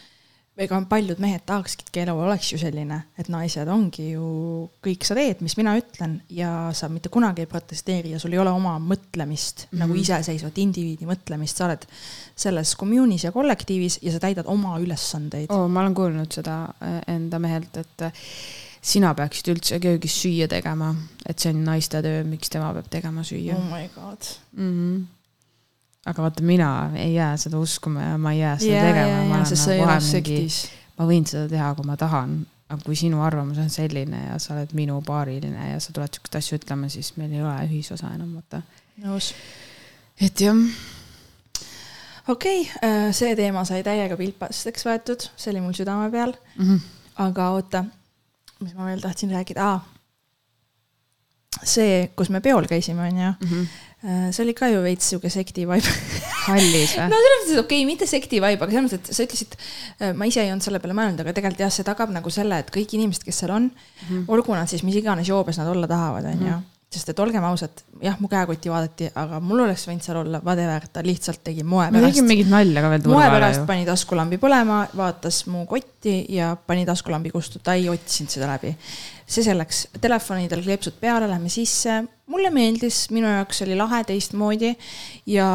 ega 0.59 0.77
paljud 0.89 1.19
mehed 1.23 1.43
tahakski, 1.47 1.85
et 1.87 1.97
elu 2.03 2.13
oleks 2.19 2.51
ju 2.51 2.59
selline, 2.59 2.97
et 3.19 3.29
naised 3.31 3.69
ongi 3.71 4.09
ju, 4.11 4.25
kõik 4.83 5.05
sa 5.07 5.15
teed, 5.15 5.39
mis 5.45 5.55
mina 5.59 5.77
ütlen 5.79 6.17
ja 6.33 6.51
sa 6.75 6.89
mitte 6.91 7.11
kunagi 7.13 7.45
ei 7.45 7.49
protesteeri 7.49 8.11
ja 8.11 8.19
sul 8.19 8.35
ei 8.35 8.41
ole 8.41 8.51
oma 8.51 8.75
mõtlemist 8.79 9.65
mm 9.65 9.69
-hmm. 9.69 9.83
nagu 9.83 9.95
iseseisvat 9.95 10.57
indiviidi 10.57 11.07
mõtlemist, 11.07 11.57
sa 11.57 11.69
oled 11.69 11.85
selles 12.35 12.75
kommuunis 12.75 13.23
ja 13.23 13.31
kollektiivis 13.31 13.99
ja 14.01 14.11
sa 14.11 14.19
täidad 14.19 14.45
oma 14.51 14.77
ülesandeid 14.79 15.47
oh.. 15.49 15.69
ma 15.69 15.85
olen 15.85 15.95
kuulnud 15.95 16.31
seda 16.31 16.63
äh, 16.81 16.99
enda 17.15 17.39
mehelt, 17.39 17.77
et 17.77 18.01
äh, 18.01 18.11
sina 18.81 19.13
peaksid 19.13 19.53
üldse 19.55 19.79
köögis 19.79 20.21
süüa 20.21 20.47
tegema, 20.51 20.95
et 21.25 21.39
see 21.39 21.53
on 21.53 21.63
naiste 21.63 22.01
töö, 22.01 22.23
miks 22.27 22.49
tema 22.49 22.73
peab 22.73 22.91
tegema 22.91 23.23
süüa 23.23 23.55
oh 23.55 23.71
my 23.71 23.87
god. 23.95 24.35
mm. 24.51 24.69
-hmm. 24.75 25.20
Aga 26.05 26.23
vaata, 26.25 26.43
mina 26.45 26.69
ei 26.97 27.13
jää 27.13 27.35
seda 27.37 27.59
uskuma 27.61 28.01
ja 28.01 28.17
ma 28.17 28.31
ei 28.33 28.39
jää 28.39 28.55
seda 28.57 28.77
ja, 28.77 28.85
tegema, 28.89 29.17
ja, 29.17 29.25
ma 29.29 29.43
sa 29.45 29.73
ei 29.73 29.83
kohe 29.83 29.99
sektis. 30.05 30.61
ma 30.97 31.07
võin 31.09 31.27
seda 31.29 31.47
teha, 31.51 31.73
kui 31.77 31.85
ma 31.87 31.97
tahan, 31.99 32.39
aga 32.71 32.79
kui 32.85 32.97
sinu 32.97 33.21
arvamus 33.25 33.59
on 33.61 33.69
selline 33.73 34.23
ja 34.25 34.39
sa 34.41 34.55
oled 34.55 34.73
minu 34.77 34.97
paariline 35.05 35.71
ja 35.73 35.83
sa 35.83 35.93
tuled 35.93 36.17
siukseid 36.17 36.39
asju 36.39 36.59
ütlema, 36.61 36.89
siis 36.89 37.13
meil 37.21 37.35
ei 37.35 37.43
ole 37.43 37.53
ühisosa 37.67 38.13
enam, 38.15 38.33
vaata. 38.39 38.63
nõus. 39.03 39.31
et 40.21 40.41
jah, 40.41 40.57
okei 42.33 42.65
okay,, 42.65 43.13
see 43.17 43.37
teema 43.37 43.65
sai 43.67 43.85
täiega 43.85 44.17
pilpasteks 44.17 44.89
võetud, 44.89 45.29
see 45.35 45.53
oli 45.53 45.65
mul 45.67 45.77
südame 45.77 46.09
peal, 46.13 46.33
mm 46.57 46.65
-hmm. 46.65 46.91
aga 47.27 47.49
oota, 47.57 47.85
mis 48.59 48.73
ma 48.73 48.89
veel 48.89 49.05
tahtsin 49.05 49.37
rääkida 49.37 49.73
ah,, 49.73 49.85
see, 51.61 52.07
kus 52.15 52.29
me 52.33 52.41
peol 52.41 52.65
käisime, 52.65 53.05
onju, 53.09 53.33
-hmm. 53.37 53.65
See 54.01 54.41
oli 54.41 54.55
ka 54.57 54.69
ju 54.71 54.81
veits 54.81 55.11
sihuke 55.11 55.29
sekti 55.29 55.67
vibe. 55.69 55.93
hallis 56.47 56.95
või 56.97 57.09
no? 57.11 57.19
selles 57.21 57.37
mõttes, 57.37 57.53
et 57.53 57.61
okei 57.61 57.81
okay,, 57.83 57.85
mitte 57.85 58.09
sekti 58.09 58.41
vibe, 58.41 58.65
aga 58.65 58.73
selles 58.73 58.87
mõttes, 58.87 59.11
et 59.11 59.17
sa 59.19 59.27
ütlesid, 59.27 59.55
ma 60.17 60.29
ise 60.29 60.41
ei 60.41 60.49
olnud 60.49 60.65
selle 60.65 60.81
peale 60.81 60.97
mõelnud, 60.97 61.21
aga 61.21 61.35
tegelikult 61.37 61.61
jah, 61.67 61.73
see 61.75 61.85
tagab 61.87 62.13
nagu 62.13 62.33
selle, 62.33 62.63
et 62.63 62.73
kõik 62.73 62.97
inimesed, 62.97 63.25
kes 63.27 63.43
seal 63.43 63.53
on 63.53 63.69
mm, 63.69 64.03
-hmm. 64.09 64.27
olgu 64.33 64.57
nad 64.57 64.71
siis 64.71 64.81
mis 64.87 64.97
iganes 64.97 65.29
joobes 65.29 65.61
nad 65.61 65.69
olla 65.69 65.89
tahavad, 65.91 66.31
onju. 66.33 66.57
sest 66.91 67.13
et 67.13 67.19
olgem 67.23 67.45
ausad, 67.47 67.85
jah, 68.03 68.17
mu 68.19 68.27
käekotti 68.27 68.73
vaadati, 68.73 69.11
aga 69.15 69.39
mul 69.39 69.61
oleks 69.67 69.85
võinud 69.87 70.03
seal 70.03 70.17
olla 70.25 70.41
whatever, 70.43 70.89
ta 70.91 71.05
lihtsalt 71.05 71.43
tegi 71.45 71.63
moe 71.63 71.85
pärast 71.93 72.09
tegin 72.09 72.27
mingit 72.27 72.49
nalja 72.51 72.81
ka 72.83 72.89
veel 72.91 73.07
moe 73.13 73.29
pärast 73.31 73.63
pani 73.69 73.85
taskulambi 73.87 74.41
põlema, 74.41 74.81
vaatas 74.97 75.45
mu 75.47 75.63
kotti 75.69 76.25
ja 76.35 76.55
pani 76.67 76.89
taskulambi 76.89 77.31
kustu, 77.31 77.61
ta 77.63 77.77
ei 77.77 77.87
otsinud 77.93 78.33
seda 78.33 78.49
läbi. 78.49 78.73
See 79.31 79.45
selleks, 79.45 79.85
telefonidel 80.03 80.63
kleepsud 80.65 80.97
peale, 80.99 81.29
lähme 81.31 81.51
sisse, 81.51 82.01
mulle 82.31 82.51
meeldis, 82.53 83.05
minu 83.15 83.29
jaoks 83.31 83.63
oli 83.65 83.77
lahe 83.79 84.03
teistmoodi 84.09 84.73
ja 85.31 85.47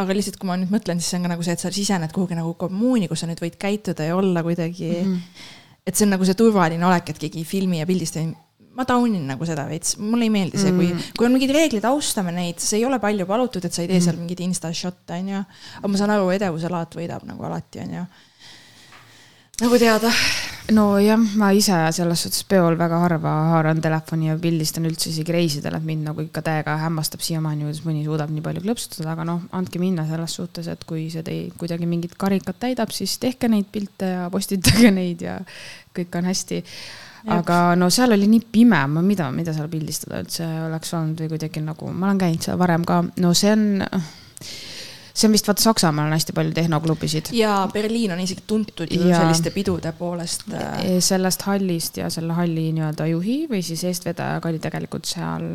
aga 0.00 0.16
lihtsalt, 0.16 0.38
kui 0.40 0.48
ma 0.48 0.58
nüüd 0.60 0.72
mõtlen, 0.72 1.00
siis 1.00 1.12
see 1.12 1.20
on 1.20 1.26
ka 1.26 1.32
nagu 1.34 1.46
see, 1.46 1.56
et 1.56 1.62
sa 1.62 1.72
sisened 1.74 2.12
kuhugi 2.14 2.38
nagu 2.38 2.52
kommuuni, 2.60 3.08
kus 3.10 3.24
sa 3.24 3.30
nüüd 3.30 3.40
võid 3.42 3.58
käituda 3.60 4.06
ja 4.10 4.18
olla 4.18 4.44
kuidagi 4.46 4.90
mm. 5.00 5.10
-hmm. 5.10 5.48
et 5.86 5.96
see 5.96 6.06
on 6.06 6.14
nagu 6.14 6.28
see 6.28 6.38
turvaline 6.38 6.86
olek, 6.86 7.10
et 7.10 7.20
keegi 7.20 7.42
ei 7.42 7.48
filmi 7.48 7.80
ja 7.82 7.88
pildista. 7.88 8.22
ma 8.70 8.84
taunin 8.86 9.26
nagu 9.26 9.44
seda 9.44 9.64
veits, 9.66 9.96
mulle 9.98 10.24
ei 10.28 10.30
meeldi 10.30 10.58
see, 10.58 10.70
kui, 10.72 10.92
kui 11.18 11.26
on 11.26 11.32
mingid 11.34 11.50
reeglid, 11.52 11.84
austame 11.84 12.32
neid, 12.32 12.62
see 12.62 12.78
ei 12.78 12.84
ole 12.86 13.00
palju 13.02 13.26
palutud, 13.26 13.64
et 13.66 13.74
sa 13.74 13.82
ei 13.82 13.88
tee 13.90 14.00
seal 14.00 14.16
mingeid 14.16 14.40
insta 14.46 14.70
shot'e 14.72 15.18
onju. 15.18 15.42
aga 15.80 15.88
ma 15.90 15.98
saan 15.98 16.14
aru, 16.14 16.30
edevuse 16.30 16.70
laat 16.70 16.94
võidab 16.96 17.26
nagu 17.28 17.44
alati 17.44 17.82
onju. 17.82 18.04
Nagu 19.60 19.76
teada. 19.76 20.08
nojah, 20.70 21.18
ma 21.36 21.50
ise 21.52 21.74
selles 21.92 22.20
suhtes 22.22 22.44
peol 22.48 22.76
väga 22.78 23.00
harva 23.02 23.32
haaran 23.50 23.80
telefoni 23.82 24.28
ja 24.28 24.36
pildistan 24.38 24.86
üldse 24.86 25.10
isegi 25.10 25.34
reisidel, 25.34 25.74
et 25.76 25.84
mind 25.84 26.06
nagu 26.06 26.22
ikka 26.22 26.44
täiega 26.46 26.76
hämmastab 26.84 27.24
siiamaani, 27.26 27.66
kuidas 27.66 27.82
mõni 27.84 28.04
suudab 28.06 28.30
nii 28.30 28.44
palju 28.44 28.62
klõpsutada, 28.64 29.10
aga 29.16 29.26
noh, 29.26 29.42
andke 29.58 29.82
minna 29.82 30.06
selles 30.08 30.36
suhtes, 30.38 30.70
et 30.70 30.86
kui 30.88 31.08
see 31.12 31.24
teid 31.26 31.56
kuidagi 31.60 31.90
mingit 31.90 32.14
karikat 32.20 32.60
täidab, 32.62 32.94
siis 32.94 33.18
tehke 33.20 33.50
neid 33.50 33.68
pilte 33.74 34.12
ja 34.14 34.28
postitage 34.32 34.94
neid 35.00 35.26
ja 35.26 35.40
kõik 35.96 36.20
on 36.22 36.30
hästi. 36.30 36.62
aga 37.36 37.60
no 37.76 37.90
seal 37.92 38.14
oli 38.16 38.30
nii 38.30 38.46
pime, 38.52 38.84
ma 38.94 39.02
mida, 39.04 39.28
mida 39.34 39.52
seal 39.56 39.68
pildistada 39.68 40.22
üldse 40.22 40.46
oleks 40.70 40.94
olnud 40.96 41.20
või 41.20 41.34
kuidagi 41.34 41.66
nagu, 41.66 41.90
ma 41.90 42.12
olen 42.12 42.22
käinud 42.22 42.46
seal 42.46 42.62
varem 42.62 42.86
ka, 42.86 43.02
no 43.20 43.34
see 43.34 43.52
on 43.58 43.66
see 45.20 45.28
on 45.28 45.36
vist 45.36 45.48
vaata 45.48 45.62
Saksamaal 45.62 46.08
on 46.08 46.16
hästi 46.16 46.34
palju 46.36 46.52
tehnoklubisid. 46.56 47.30
ja 47.36 47.68
Berliin 47.72 48.12
on 48.12 48.20
isegi 48.20 48.42
tuntud 48.46 48.90
ju 48.90 49.14
selliste 49.14 49.50
pidude 49.50 49.92
poolest. 49.92 50.48
äh, 50.54 50.98
sellest 50.98 51.42
hallist 51.42 51.96
ja 51.96 52.10
selle 52.10 52.36
halli 52.36 52.70
nii-öelda 52.72 53.06
juhi 53.12 53.40
või 53.50 53.62
siis 53.62 53.84
eestvedajaga 53.84 54.48
oli 54.48 54.58
tegelikult 54.62 55.08
seal, 55.10 55.48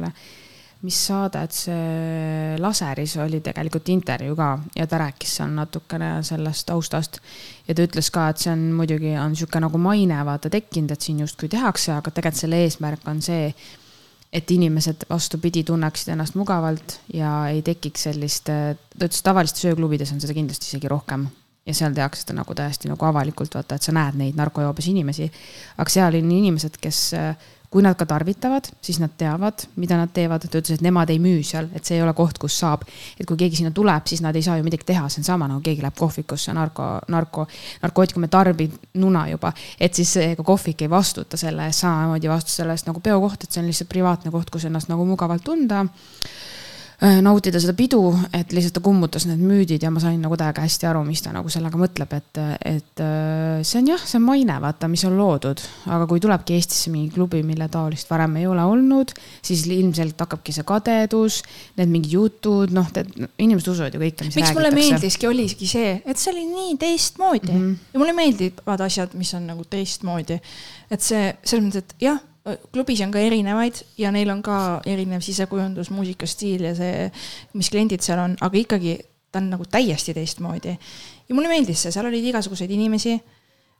mis 0.86 0.98
saade, 1.08 1.42
et 1.48 1.56
see 1.56 2.58
Laseris 2.62 3.16
oli 3.24 3.40
tegelikult 3.42 3.90
intervjuu 3.90 4.36
ka 4.38 4.50
ja 4.76 4.86
ta 4.88 5.00
rääkis 5.02 5.38
seal 5.40 5.56
natukene 5.56 6.12
sellest 6.24 6.68
taustast. 6.70 7.20
ja 7.68 7.76
ta 7.76 7.88
ütles 7.88 8.12
ka, 8.14 8.28
et 8.30 8.44
see 8.44 8.54
on 8.54 8.68
muidugi 8.78 9.16
on 9.18 9.36
sihuke 9.36 9.64
nagu 9.64 9.82
maine 9.82 10.20
vaata 10.26 10.50
tekkinud, 10.54 10.92
et 10.92 11.02
siin 11.02 11.26
justkui 11.26 11.50
tehakse, 11.50 11.96
aga 11.96 12.12
tegelikult 12.12 12.46
selle 12.46 12.62
eesmärk 12.68 13.08
on 13.10 13.22
see 13.22 13.50
et 14.36 14.52
inimesed 14.52 15.06
vastupidi 15.10 15.64
tunneksid 15.64 16.12
ennast 16.12 16.36
mugavalt 16.36 17.00
ja 17.14 17.32
ei 17.48 17.62
tekiks 17.66 18.10
sellist, 18.10 18.50
ta 18.52 19.08
ütles, 19.08 19.24
tavalistes 19.24 19.68
ööklubides 19.72 20.12
on 20.12 20.20
seda 20.24 20.36
kindlasti 20.36 20.74
isegi 20.74 20.92
rohkem 20.92 21.28
ja 21.66 21.74
seal 21.74 21.96
tehakse 21.96 22.26
seda 22.26 22.36
nagu 22.38 22.56
täiesti 22.58 22.90
nagu 22.92 23.08
avalikult 23.08 23.56
vaata, 23.58 23.78
et 23.78 23.86
sa 23.86 23.94
näed 23.96 24.18
neid 24.20 24.38
narkojoobes 24.38 24.90
inimesi. 24.92 25.30
aga 25.78 25.94
seal 25.94 26.20
on 26.20 26.32
inimesed, 26.32 26.78
kes 26.82 27.00
äh, 27.18 27.48
kui 27.76 27.84
nad 27.84 27.98
ka 28.00 28.06
tarvitavad, 28.08 28.70
siis 28.80 29.02
nad 29.04 29.12
teavad, 29.20 29.66
mida 29.76 29.98
nad 30.00 30.14
teevad, 30.16 30.46
ta 30.48 30.62
ütles, 30.62 30.78
et 30.78 30.84
nemad 30.86 31.10
ei 31.12 31.18
müü 31.20 31.42
seal, 31.44 31.68
et 31.76 31.84
see 31.84 31.98
ei 31.98 32.04
ole 32.06 32.14
koht, 32.16 32.38
kus 32.40 32.56
saab. 32.62 32.86
et 33.20 33.28
kui 33.28 33.36
keegi 33.42 33.60
sinna 33.60 33.74
tuleb, 33.76 34.08
siis 34.08 34.22
nad 34.24 34.36
ei 34.36 34.46
saa 34.46 34.56
ju 34.56 34.64
midagi 34.64 34.88
teha, 34.88 35.10
see 35.12 35.20
on 35.20 35.28
sama 35.28 35.50
nagu 35.52 35.60
keegi 35.66 35.84
läheb 35.84 35.98
kohvikusse. 36.00 36.54
Narko, 36.56 36.86
narko, 37.12 37.44
narkootikume 37.84 38.32
tarbib 38.32 38.80
nuna 39.04 39.26
juba. 39.28 39.52
et 39.80 39.94
siis 39.94 40.16
ega 40.24 40.44
kohvik 40.44 40.86
ei 40.88 40.90
vastuta 40.90 41.36
selle 41.38 41.68
eest, 41.68 41.84
samamoodi 41.84 42.32
vastutab 42.32 42.56
selle 42.56 42.80
eest 42.80 42.88
nagu 42.88 43.04
peokoht, 43.04 43.44
et 43.44 43.52
see 43.52 43.60
on 43.60 43.68
lihtsalt 43.68 43.92
privaatne 43.92 44.32
koht, 44.32 44.56
kus 44.56 44.70
ennast 44.72 44.88
nagu 44.88 45.04
mugavalt 45.06 45.44
tunda 45.44 45.84
nautida 47.02 47.60
seda 47.60 47.74
pidu, 47.76 48.00
et 48.36 48.54
lihtsalt 48.56 48.78
ta 48.78 48.82
kummutas 48.84 49.26
need 49.28 49.42
müüdid 49.44 49.84
ja 49.84 49.92
ma 49.92 50.00
sain 50.04 50.22
nagu 50.24 50.38
täiega 50.40 50.64
hästi 50.64 50.88
aru, 50.90 51.02
mis 51.08 51.24
ta 51.24 51.34
nagu 51.36 51.52
sellega 51.52 51.80
mõtleb, 51.80 52.14
et, 52.16 52.40
et 52.64 53.04
äh, 53.04 53.64
see 53.68 53.82
on 53.82 53.90
jah, 53.92 54.06
see 54.08 54.20
on 54.20 54.26
maine, 54.28 54.56
vaata, 54.64 54.88
mis 54.92 55.04
on 55.08 55.18
loodud. 55.20 55.64
aga 55.92 56.08
kui 56.10 56.24
tulebki 56.24 56.56
Eestisse 56.56 56.94
mingi 56.94 57.12
klubi, 57.16 57.42
mille 57.44 57.68
taolist 57.72 58.10
varem 58.12 58.38
ei 58.40 58.48
ole 58.48 58.64
olnud, 58.64 59.12
siis 59.46 59.66
ilmselt 59.68 60.24
hakkabki 60.24 60.56
see 60.56 60.68
kadedus, 60.68 61.42
need 61.80 61.92
mingid 61.92 62.16
jutud, 62.16 62.76
noh, 62.76 62.88
inimesed 62.94 63.74
usuvad 63.74 63.98
ju 63.98 64.02
kõike, 64.02 64.30
mis 64.30 64.38
miks 64.38 64.54
räägitakse. 64.54 64.60
mulle 64.60 64.72
meeldiski, 64.78 65.30
oligi 65.30 65.68
see, 65.70 65.98
et 66.06 66.22
see 66.22 66.32
oli 66.32 66.46
nii 66.48 66.78
teistmoodi 66.80 67.52
mm 67.52 67.66
-hmm. 67.66 67.92
ja 67.94 68.00
mulle 68.00 68.16
meeldivad 68.16 68.86
asjad, 68.88 69.20
mis 69.20 69.34
on 69.34 69.48
nagu 69.52 69.68
teistmoodi. 69.68 70.40
et 70.92 71.02
see, 71.02 71.36
selles 71.44 71.68
mõttes, 71.68 71.84
et 71.84 71.96
jah 72.08 72.24
klubis 72.46 73.02
on 73.02 73.12
ka 73.14 73.22
erinevaid 73.26 73.82
ja 73.98 74.12
neil 74.14 74.30
on 74.30 74.44
ka 74.46 74.58
erinev 74.86 75.24
sisekujundus, 75.26 75.90
muusikastiil 75.94 76.68
ja 76.70 76.76
see, 76.78 77.10
mis 77.58 77.72
kliendid 77.74 78.06
seal 78.06 78.22
on, 78.22 78.36
aga 78.46 78.62
ikkagi 78.62 79.00
ta 79.32 79.42
on 79.42 79.50
nagu 79.56 79.66
täiesti 79.66 80.14
teistmoodi. 80.16 80.76
ja 81.30 81.36
mulle 81.36 81.50
meeldis 81.52 81.82
see, 81.86 81.96
seal 81.96 82.06
olid 82.06 82.30
igasuguseid 82.32 82.72
inimesi. 82.72 83.18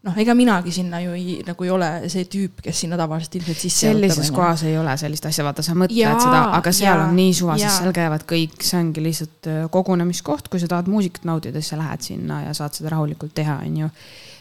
noh, 0.06 0.18
ega 0.22 0.36
minagi 0.38 0.70
sinna 0.74 1.00
ju 1.02 1.14
ei, 1.18 1.40
nagu 1.46 1.66
ei 1.66 1.72
ole 1.74 1.88
see 2.14 2.28
tüüp, 2.30 2.60
kes 2.66 2.84
sinna 2.84 2.98
tavaliselt 2.98 3.40
ilmselt 3.40 3.58
sisse 3.58 3.88
sellises 3.88 4.30
kohas 4.34 4.62
ei 4.70 4.76
ole 4.78 4.94
sellist 5.02 5.26
asja, 5.26 5.46
vaata, 5.48 5.66
sa 5.66 5.74
mõtled 5.74 6.22
seda, 6.22 6.44
aga 6.58 6.74
seal 6.78 6.92
ja, 6.92 7.08
on 7.08 7.16
nii 7.18 7.32
suva, 7.34 7.56
sest 7.62 7.82
seal 7.82 7.96
käivad 7.96 8.26
kõik, 8.30 8.60
see 8.62 8.78
ongi 8.84 9.02
lihtsalt 9.02 9.50
äh, 9.50 9.64
kogunemiskoht, 9.74 10.52
kui 10.54 10.62
sa 10.62 10.70
tahad 10.70 10.92
muusikat 10.94 11.26
nautida, 11.26 11.62
siis 11.62 11.74
sa 11.74 11.82
lähed 11.82 12.06
sinna 12.06 12.44
ja 12.44 12.54
saad 12.58 12.78
seda 12.78 12.94
rahulikult 12.94 13.34
teha, 13.38 13.58
on 13.66 13.82
ju 13.82 13.90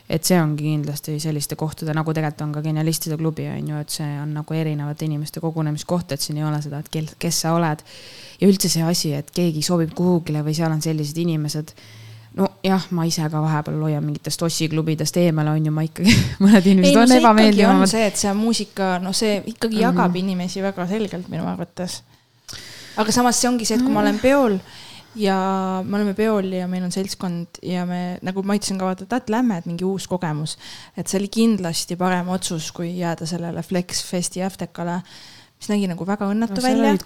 et 0.08 0.24
see 0.24 0.36
ongi 0.36 0.66
kindlasti 0.66 1.16
selliste 1.22 1.56
kohtade, 1.56 1.94
nagu 1.96 2.12
tegelikult 2.12 2.42
on 2.44 2.52
ka 2.52 2.62
genialistide 2.64 3.16
klubi, 3.16 3.46
on 3.48 3.72
ju, 3.72 3.80
et 3.80 3.96
see 3.96 4.08
on 4.20 4.34
nagu 4.36 4.56
erinevate 4.56 5.08
inimeste 5.08 5.40
kogunemiskoht, 5.40 6.12
et 6.12 6.20
siin 6.20 6.38
ei 6.40 6.44
ole 6.44 6.60
seda, 6.62 6.82
et 6.84 6.90
kel, 6.92 7.08
kes 7.18 7.40
sa 7.46 7.54
oled. 7.56 7.84
ja 8.40 8.48
üldse 8.48 8.68
see 8.68 8.84
asi, 8.84 9.14
et 9.16 9.30
keegi 9.34 9.62
sobib 9.62 9.94
kuhugile 9.96 10.44
või 10.44 10.56
seal 10.56 10.72
on 10.74 10.82
sellised 10.84 11.18
inimesed 11.24 11.72
nojah, 12.36 12.88
ma 12.90 13.06
ise 13.06 13.24
ka 13.30 13.40
vahepeal 13.40 13.80
hoian 13.86 14.04
mingitest 14.04 14.42
ossiklubidest 14.42 15.16
eemale, 15.22 15.54
on 15.54 15.68
ju, 15.70 15.72
ma 15.72 15.84
ikkagi, 15.86 16.16
mõned 16.44 16.66
inimesed 16.66 16.90
ei, 16.90 16.98
no, 16.98 17.06
on 17.06 17.18
ebameeldivamad. 17.20 17.90
see, 17.90 18.08
et 18.10 18.20
see 18.20 18.32
muusika, 18.36 18.96
no 19.00 19.14
see 19.16 19.38
ikkagi 19.54 19.80
jagab 19.80 20.10
mm 20.10 20.14
-hmm. 20.14 20.24
inimesi 20.24 20.62
väga 20.62 20.88
selgelt 20.90 21.28
minu 21.32 21.46
arvates. 21.48 22.02
aga 22.96 23.12
samas 23.12 23.40
see 23.40 23.48
ongi 23.48 23.64
see, 23.64 23.78
et 23.78 23.82
kui 23.82 23.92
ma 23.92 24.00
olen 24.04 24.18
peol 24.18 24.58
ja 25.16 25.36
me 25.84 25.98
oleme 25.98 26.14
peol 26.14 26.52
ja 26.56 26.68
meil 26.70 26.84
on 26.86 26.92
seltskond 26.94 27.60
ja 27.62 27.84
me, 27.88 28.18
nagu 28.26 28.42
ma 28.46 28.56
ütlesin 28.58 28.80
ka, 28.80 28.88
vaata, 28.90 29.06
et 29.16 29.30
lähme, 29.32 29.58
et 29.58 29.68
mingi 29.70 29.86
uus 29.86 30.08
kogemus. 30.10 30.56
et 30.96 31.08
see 31.08 31.20
oli 31.20 31.30
kindlasti 31.32 31.96
parem 32.00 32.28
otsus, 32.34 32.70
kui 32.72 32.90
jääda 32.98 33.26
sellele 33.26 33.62
Flex 33.62 34.04
Festi 34.08 34.42
Aftekale, 34.42 35.00
mis 35.58 35.70
nägi 35.70 35.88
nagu 35.90 36.06
väga 36.06 36.28
õnnetu 36.32 36.58
no, 36.58 36.66
välja. 36.66 36.96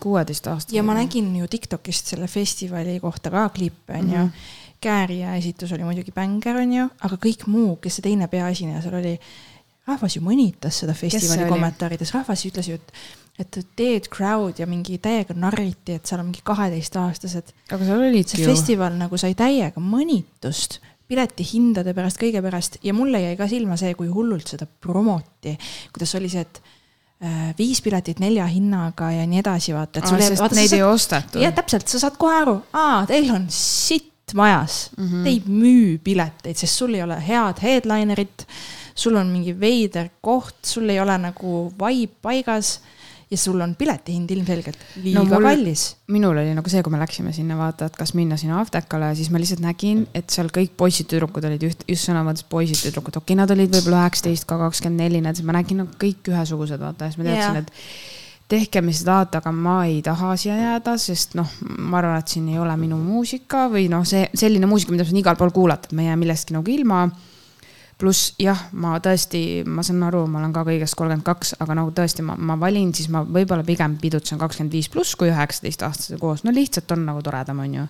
ja 0.73 0.83
ma 0.83 0.97
nägin 0.99 1.35
ju 1.37 1.49
Tiktokist 1.49 2.15
selle 2.15 2.27
festivali 2.27 2.99
kohta 3.01 3.31
ka 3.31 3.49
klippe, 3.49 3.99
onju 3.99 4.17
mm 4.17 4.25
-hmm. 4.27 4.57
Kääria 4.81 5.35
esitus 5.35 5.73
oli 5.73 5.83
muidugi 5.83 6.13
bängar, 6.15 6.57
onju, 6.57 6.85
aga 7.03 7.17
kõik 7.17 7.49
muu, 7.51 7.77
kes 7.83 7.97
see 7.97 8.03
teine 8.03 8.29
peaesineja 8.29 8.83
seal 8.83 8.95
oli, 8.95 9.19
rahvas 9.87 10.17
ju 10.17 10.23
mõnitas 10.23 10.79
seda 10.85 10.95
festivali 10.95 11.49
kommentaarides, 11.51 12.13
rahvas 12.15 12.45
ütles 12.47 12.69
ju, 12.69 12.75
et 12.75 12.93
et 13.39 13.59
dead 13.79 14.09
crowd 14.11 14.59
ja 14.59 14.67
mingi 14.67 14.99
täiega 15.03 15.35
narriti, 15.39 15.95
et 15.99 16.07
seal 16.07 16.23
on 16.23 16.31
mingi 16.31 16.43
kaheteistaastased. 16.47 17.53
aga 17.71 17.85
seal 17.85 18.03
olidki 18.09 18.43
ju. 18.43 18.49
festival 18.51 18.97
nagu 18.99 19.21
sai 19.21 19.37
täiega 19.39 19.83
mõnitust 19.83 20.81
piletihindade 21.09 21.95
pärast, 21.97 22.19
kõige 22.21 22.43
pärast 22.45 22.81
ja 22.85 22.93
mulle 22.97 23.23
jäi 23.23 23.37
ka 23.39 23.49
silma 23.49 23.79
see, 23.81 23.95
kui 23.99 24.11
hullult 24.13 24.51
seda 24.51 24.67
promoti, 24.67 25.55
kuidas 25.95 26.13
oli 26.19 26.29
see, 26.33 26.45
et 26.45 26.61
äh, 27.25 27.47
viis 27.59 27.81
piletit 27.85 28.21
nelja 28.21 28.49
hinnaga 28.51 29.13
ja 29.15 29.25
nii 29.29 29.41
edasi, 29.41 29.73
vaata. 29.77 30.03
Aa, 30.05 30.21
sest 30.21 30.43
vaata, 30.43 30.59
neid 30.59 30.77
ei 30.77 30.85
ostetud. 30.85 31.41
jah, 31.45 31.55
täpselt, 31.57 31.89
sa 31.89 32.03
saad 32.03 32.19
kohe 32.21 32.43
aru, 32.43 32.59
aa, 32.77 33.01
teil 33.09 33.33
on 33.33 33.47
sitt 33.55 34.35
majas 34.37 34.91
mm, 34.97 35.07
-hmm. 35.07 35.25
te 35.25 35.31
ei 35.31 35.43
müü 35.47 35.99
pileteid, 36.05 36.57
sest 36.61 36.83
sul 36.83 36.95
ei 36.95 37.03
ole 37.03 37.17
head 37.25 37.63
headlinerit, 37.63 38.45
sul 38.95 39.17
on 39.17 39.33
mingi 39.33 39.57
veider 39.61 40.11
koht, 40.21 40.61
sul 40.67 40.89
ei 40.89 41.01
ole 41.01 41.17
nagu 41.19 41.73
vibe 41.79 42.21
paigas 42.23 42.81
ja 43.31 43.39
sul 43.39 43.61
on 43.61 43.75
piletihind 43.79 44.31
ilmselgelt 44.33 44.79
liiga 45.03 45.21
no, 45.21 45.25
mul, 45.29 45.45
kallis. 45.45 45.85
minul 46.15 46.39
oli 46.41 46.55
nagu 46.57 46.73
see, 46.73 46.83
kui 46.85 46.93
me 46.95 47.01
läksime 47.01 47.33
sinna 47.37 47.59
vaata, 47.59 47.91
et 47.91 47.97
kas 47.99 48.15
minna 48.17 48.39
sinna 48.41 48.61
Aftekale, 48.63 49.11
siis 49.19 49.29
ma 49.35 49.41
lihtsalt 49.43 49.63
nägin, 49.65 50.07
et 50.17 50.33
seal 50.33 50.49
kõik 50.55 50.77
poisid-tüdrukud 50.81 51.49
olid 51.49 51.67
just, 51.69 51.85
just 51.89 52.09
sõna 52.09 52.25
mõttes 52.27 52.47
poisid-tüdrukud, 52.49 53.21
okei 53.21 53.35
okay,, 53.35 53.41
nad 53.43 53.53
olid 53.53 53.75
võib-olla 53.75 54.07
üheksateist, 54.07 54.49
ka 54.49 54.61
kakskümmend 54.65 55.05
neli, 55.05 55.21
näed, 55.25 55.43
ma 55.45 55.59
nägin 55.59 55.83
nagu 55.85 56.01
kõik 56.01 56.33
ühesugused, 56.33 56.81
vaata, 56.81 57.11
siis 57.11 57.21
ma 57.21 57.29
teadsin 57.29 57.61
yeah., 57.61 57.67
et 57.67 58.17
tehke, 58.49 58.81
mis 58.81 59.03
te 59.03 59.11
tahate, 59.11 59.43
aga 59.43 59.53
ma 59.53 59.79
ei 59.85 59.99
taha 60.05 60.33
siia 60.41 60.57
jääda, 60.57 60.97
sest 61.01 61.37
noh, 61.37 61.51
ma 61.85 62.01
arvan, 62.01 62.23
et 62.23 62.33
siin 62.33 62.49
ei 62.49 62.61
ole 62.61 62.77
minu 62.81 62.97
muusika 62.97 63.67
või 63.69 63.91
noh, 63.93 64.07
see 64.09 64.25
selline 64.33 64.69
muusika, 64.71 64.95
mida 64.95 65.05
saan 65.05 65.21
igal 65.21 65.37
pool 65.37 65.53
kuulata, 65.53 65.91
et 65.91 65.97
ma 65.97 66.07
ei 66.07 66.09
jää 66.09 66.21
millestki 66.23 66.57
nagu 66.57 66.73
ilma 66.73 67.05
pluss 67.99 68.33
jah, 68.39 68.61
ma 68.79 68.95
tõesti, 69.03 69.43
ma 69.67 69.83
saan 69.87 70.05
aru, 70.07 70.23
ma 70.31 70.39
olen 70.43 70.55
ka 70.55 70.63
kõigest 70.69 70.95
kolmkümmend 70.99 71.27
kaks, 71.27 71.57
aga 71.63 71.77
nagu 71.81 71.93
tõesti, 71.95 72.23
ma, 72.27 72.37
ma 72.39 72.55
valin, 72.61 72.93
siis 72.95 73.11
ma 73.11 73.25
võib-olla 73.27 73.67
pigem 73.67 73.97
pidutsen 73.99 74.39
kakskümmend 74.39 74.75
viis 74.75 74.91
pluss 74.93 75.19
kui 75.19 75.33
üheksateist 75.33 75.83
aastasega 75.87 76.21
koos, 76.23 76.45
no 76.47 76.55
lihtsalt 76.55 76.95
on 76.95 77.07
nagu 77.09 77.23
toredam, 77.27 77.65
on 77.65 77.79
ju. 77.81 77.87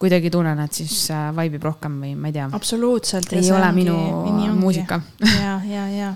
kuidagi 0.00 0.30
tunnen, 0.32 0.60
et 0.60 0.76
siis 0.76 0.94
äh, 1.12 1.28
vaibib 1.36 1.64
rohkem 1.64 2.00
või 2.00 2.14
ma 2.16 2.30
ei 2.30 2.36
tea. 2.36 2.48
absoluutselt. 2.52 3.32
ei 3.32 3.50
ole 3.52 3.68
ongi, 3.68 3.84
minu 3.84 4.54
muusika. 4.56 5.00
ja, 5.44 5.58
ja, 5.68 5.88
ja 5.92 6.14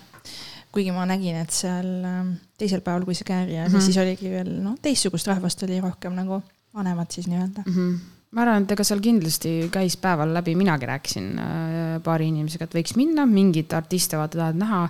kuigi 0.73 0.95
ma 0.95 1.05
nägin, 1.09 1.41
et 1.43 1.53
seal 1.53 1.89
ähm, 2.07 2.33
teisel 2.59 2.81
päeval, 2.85 3.05
kui 3.05 3.19
see 3.19 3.27
kääri 3.29 3.57
jäi 3.57 3.67
mm, 3.67 3.75
-hmm. 3.75 3.85
siis 3.85 3.99
oligi 3.99 4.31
veel 4.31 4.51
noh, 4.63 4.79
teistsugust 4.83 5.27
rahvast 5.27 5.63
oli 5.67 5.81
rohkem 5.81 6.15
nagu 6.15 6.41
vanemad 6.75 7.11
siis 7.11 7.29
nii-öelda 7.29 7.67
mm. 7.67 7.75
-hmm 7.75 8.20
ma 8.31 8.45
arvan, 8.45 8.63
et 8.63 8.73
ega 8.77 8.85
seal 8.87 9.01
kindlasti 9.03 9.53
käis 9.75 9.97
päeval 9.99 10.31
läbi, 10.37 10.53
minagi 10.59 10.87
rääkisin 10.87 11.25
äh, 11.43 11.95
paari 12.05 12.29
inimesega, 12.31 12.69
et 12.69 12.77
võiks 12.79 12.95
minna, 12.95 13.25
mingeid 13.27 13.73
artiste 13.75 14.19
vaata 14.21 14.39
tahad 14.39 14.61
näha. 14.61 14.85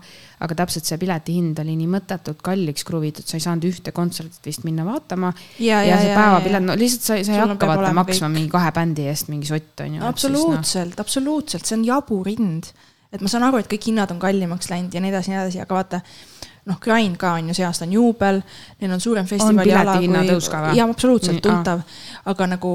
aga 0.44 0.56
täpselt 0.58 0.88
see 0.88 0.98
pileti 1.00 1.38
hind 1.38 1.58
oli 1.62 1.76
nii 1.78 1.88
mõttetult 1.88 2.42
kalliks 2.44 2.84
kruvitud, 2.88 3.24
sa 3.24 3.38
ei 3.38 3.44
saanud 3.44 3.64
ühte 3.70 3.94
kontsertit 3.96 4.44
vist 4.44 4.66
minna 4.68 4.84
vaatama. 4.84 5.32
ja, 5.56 5.80
ja, 5.80 5.94
ja 5.94 6.02
see 6.02 6.18
päevapilet, 6.18 6.66
no 6.68 6.76
lihtsalt 6.80 7.06
sa, 7.06 7.18
sa 7.24 7.38
ei 7.38 7.42
hakka 7.46 7.72
vaata 7.72 7.94
maksma 7.96 8.28
kõik. 8.28 8.36
mingi 8.36 8.52
kahe 8.52 8.76
bändi 8.76 9.08
eest 9.08 9.32
mingi 9.32 9.48
sott 9.48 9.86
on 9.86 9.96
ju. 9.96 10.04
absoluutselt 10.10 11.00
no., 11.00 11.08
absoluutselt, 11.08 11.64
see 11.64 11.78
on 11.80 11.88
jabur 11.88 12.28
hind. 12.28 12.70
et 13.08 13.24
ma 13.24 13.32
saan 13.32 13.48
aru, 13.48 13.64
et 13.64 13.72
kõik 13.72 13.88
hinnad 13.88 14.12
on 14.12 14.20
kallimaks 14.20 14.68
läinud 14.68 14.92
ja 14.92 15.00
nii 15.00 15.16
edasi, 15.16 15.32
nii 15.32 15.40
edasi, 15.40 15.64
aga 15.64 15.80
vaata 15.80 16.04
noh, 16.68 16.76
Grind 16.76 17.16
ka 17.16 17.38
on 17.40 17.48
ju, 17.48 17.56
see 17.56 17.64
aasta 17.64 17.88
on 17.88 17.96
juubel, 17.96 18.44
neil 18.84 18.92
on 18.92 19.00
suurem 19.00 19.24
festivali 19.24 19.72
ala 19.72 19.96
kui. 19.96 20.76
jaa, 20.76 20.92
absoluutselt 20.92 21.40
tuntav, 21.40 21.88
aga 22.28 22.54
nagu 22.58 22.74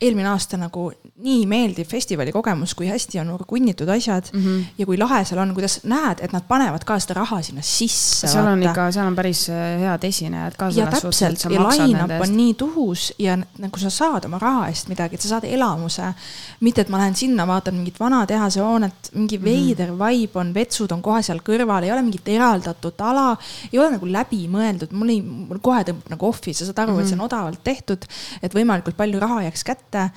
eelmine 0.00 0.30
aasta 0.32 0.56
nagu 0.56 0.86
nii 1.20 1.42
meeldiv 1.48 1.88
festivali 1.90 2.32
kogemus, 2.32 2.72
kui 2.76 2.86
hästi 2.88 3.20
on 3.20 3.34
kunnitud 3.46 3.88
asjad 3.92 4.30
mm 4.32 4.44
-hmm. 4.44 4.62
ja 4.78 4.86
kui 4.86 4.98
lahe 4.98 5.24
seal 5.28 5.40
on, 5.42 5.52
kuidas 5.54 5.80
näed, 5.84 6.22
et 6.24 6.32
nad 6.32 6.46
panevad 6.48 6.84
ka 6.88 6.98
seda 6.98 7.14
raha 7.20 7.42
sinna 7.42 7.62
sisse. 7.62 8.28
seal 8.28 8.44
vaata. 8.44 8.52
on 8.52 8.62
ikka, 8.62 8.92
seal 8.92 9.06
on 9.06 9.16
päris 9.16 9.48
äh, 9.50 9.80
head 9.80 10.04
esinejad 10.08 10.56
ka. 10.56 10.70
ja 10.74 10.86
täpselt 10.86 11.44
ja 11.44 11.50
line-up 11.50 12.22
on 12.22 12.36
nii 12.36 12.54
tuhus 12.54 13.12
ja 13.18 13.36
nagu 13.36 13.78
sa 13.78 13.90
saad 13.90 14.24
oma 14.24 14.38
raha 14.38 14.68
eest 14.68 14.88
midagi, 14.88 15.14
et 15.14 15.20
sa 15.20 15.28
saad 15.28 15.44
elamuse. 15.44 16.14
mitte, 16.60 16.80
et 16.80 16.88
ma 16.88 16.98
lähen 16.98 17.16
sinna, 17.16 17.46
vaatan 17.46 17.74
mingit 17.74 18.00
vana 18.00 18.26
tehase 18.26 18.60
hoonet, 18.60 19.12
mingi 19.12 19.38
mm 19.38 19.44
-hmm. 19.44 19.50
veider 19.50 19.92
vibe 19.92 20.40
on, 20.40 20.54
vetsud 20.54 20.92
on 20.92 21.02
kohe 21.02 21.22
seal 21.22 21.40
kõrval, 21.44 21.84
ei 21.84 21.92
ole 21.92 22.02
mingit 22.02 22.28
eraldatud 22.28 22.94
ala, 22.98 23.36
ei 23.72 23.78
ole 23.78 23.90
nagu 23.90 24.06
läbimõeldud, 24.06 24.92
mul 24.92 25.08
ei, 25.08 25.20
mul 25.22 25.58
kohe 25.58 25.84
tõmbab 25.84 26.08
nagu 26.08 26.26
off'i, 26.26 26.54
sa 26.54 26.64
saad 26.64 26.78
aru 26.78 26.92
mm, 26.92 26.96
-hmm. 26.96 27.02
et 27.02 27.06
see 27.08 27.14
on 27.14 27.18
mhm. 27.18 27.26
odavalt 27.26 27.64
tehtud, 27.64 28.04
et 28.42 28.54
võimalikult 28.54 28.96
palju 28.96 29.20
raha 29.20 29.42
jääks 29.42 29.64
kätte 29.64 29.89
kätte, 29.90 30.10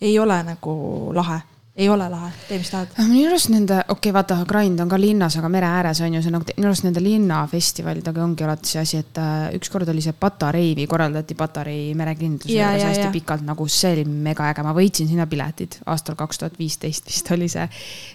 ei 0.00 0.18
ole 0.18 0.42
nagu 0.42 1.12
lahe 1.14 1.40
ei 1.78 1.86
ole 1.88 2.08
lahe, 2.10 2.32
tee 2.48 2.56
mis 2.58 2.70
tahad. 2.72 2.96
minu 3.06 3.28
arust 3.28 3.52
nende, 3.52 3.76
okei 3.86 4.10
okay,, 4.10 4.12
vaata, 4.16 4.36
Grind 4.50 4.80
on 4.82 4.88
ka 4.90 4.98
linnas, 4.98 5.36
aga 5.38 5.46
mere 5.52 5.68
ääres 5.70 6.00
on 6.02 6.16
ju 6.16 6.22
see 6.24 6.32
nagu, 6.34 6.54
minu 6.56 6.66
arust 6.66 6.82
nende 6.88 7.02
linnafestivalidega 7.04 8.24
ongi 8.24 8.42
alati 8.42 8.72
see 8.72 8.80
asi, 8.82 9.02
et 9.04 9.20
äh, 9.22 9.44
ükskord 9.54 9.86
oli 9.92 10.02
see 10.02 10.16
Patareivi, 10.18 10.88
korraldati 10.90 11.36
Patarei 11.38 11.92
merekindluse 11.94 12.56
juures 12.56 12.82
hästi 12.82 13.04
ja. 13.04 13.12
pikalt, 13.14 13.46
nagu 13.46 13.68
see 13.70 13.92
oli 13.94 14.08
mega 14.10 14.48
äge, 14.50 14.64
ma 14.66 14.74
võitsin 14.74 15.06
sinna 15.12 15.28
piletid 15.30 15.78
aastal 15.86 16.18
kaks 16.18 16.42
tuhat 16.42 16.58
viisteist 16.58 17.06
vist 17.12 17.30
oli 17.36 17.46
see. 17.52 17.68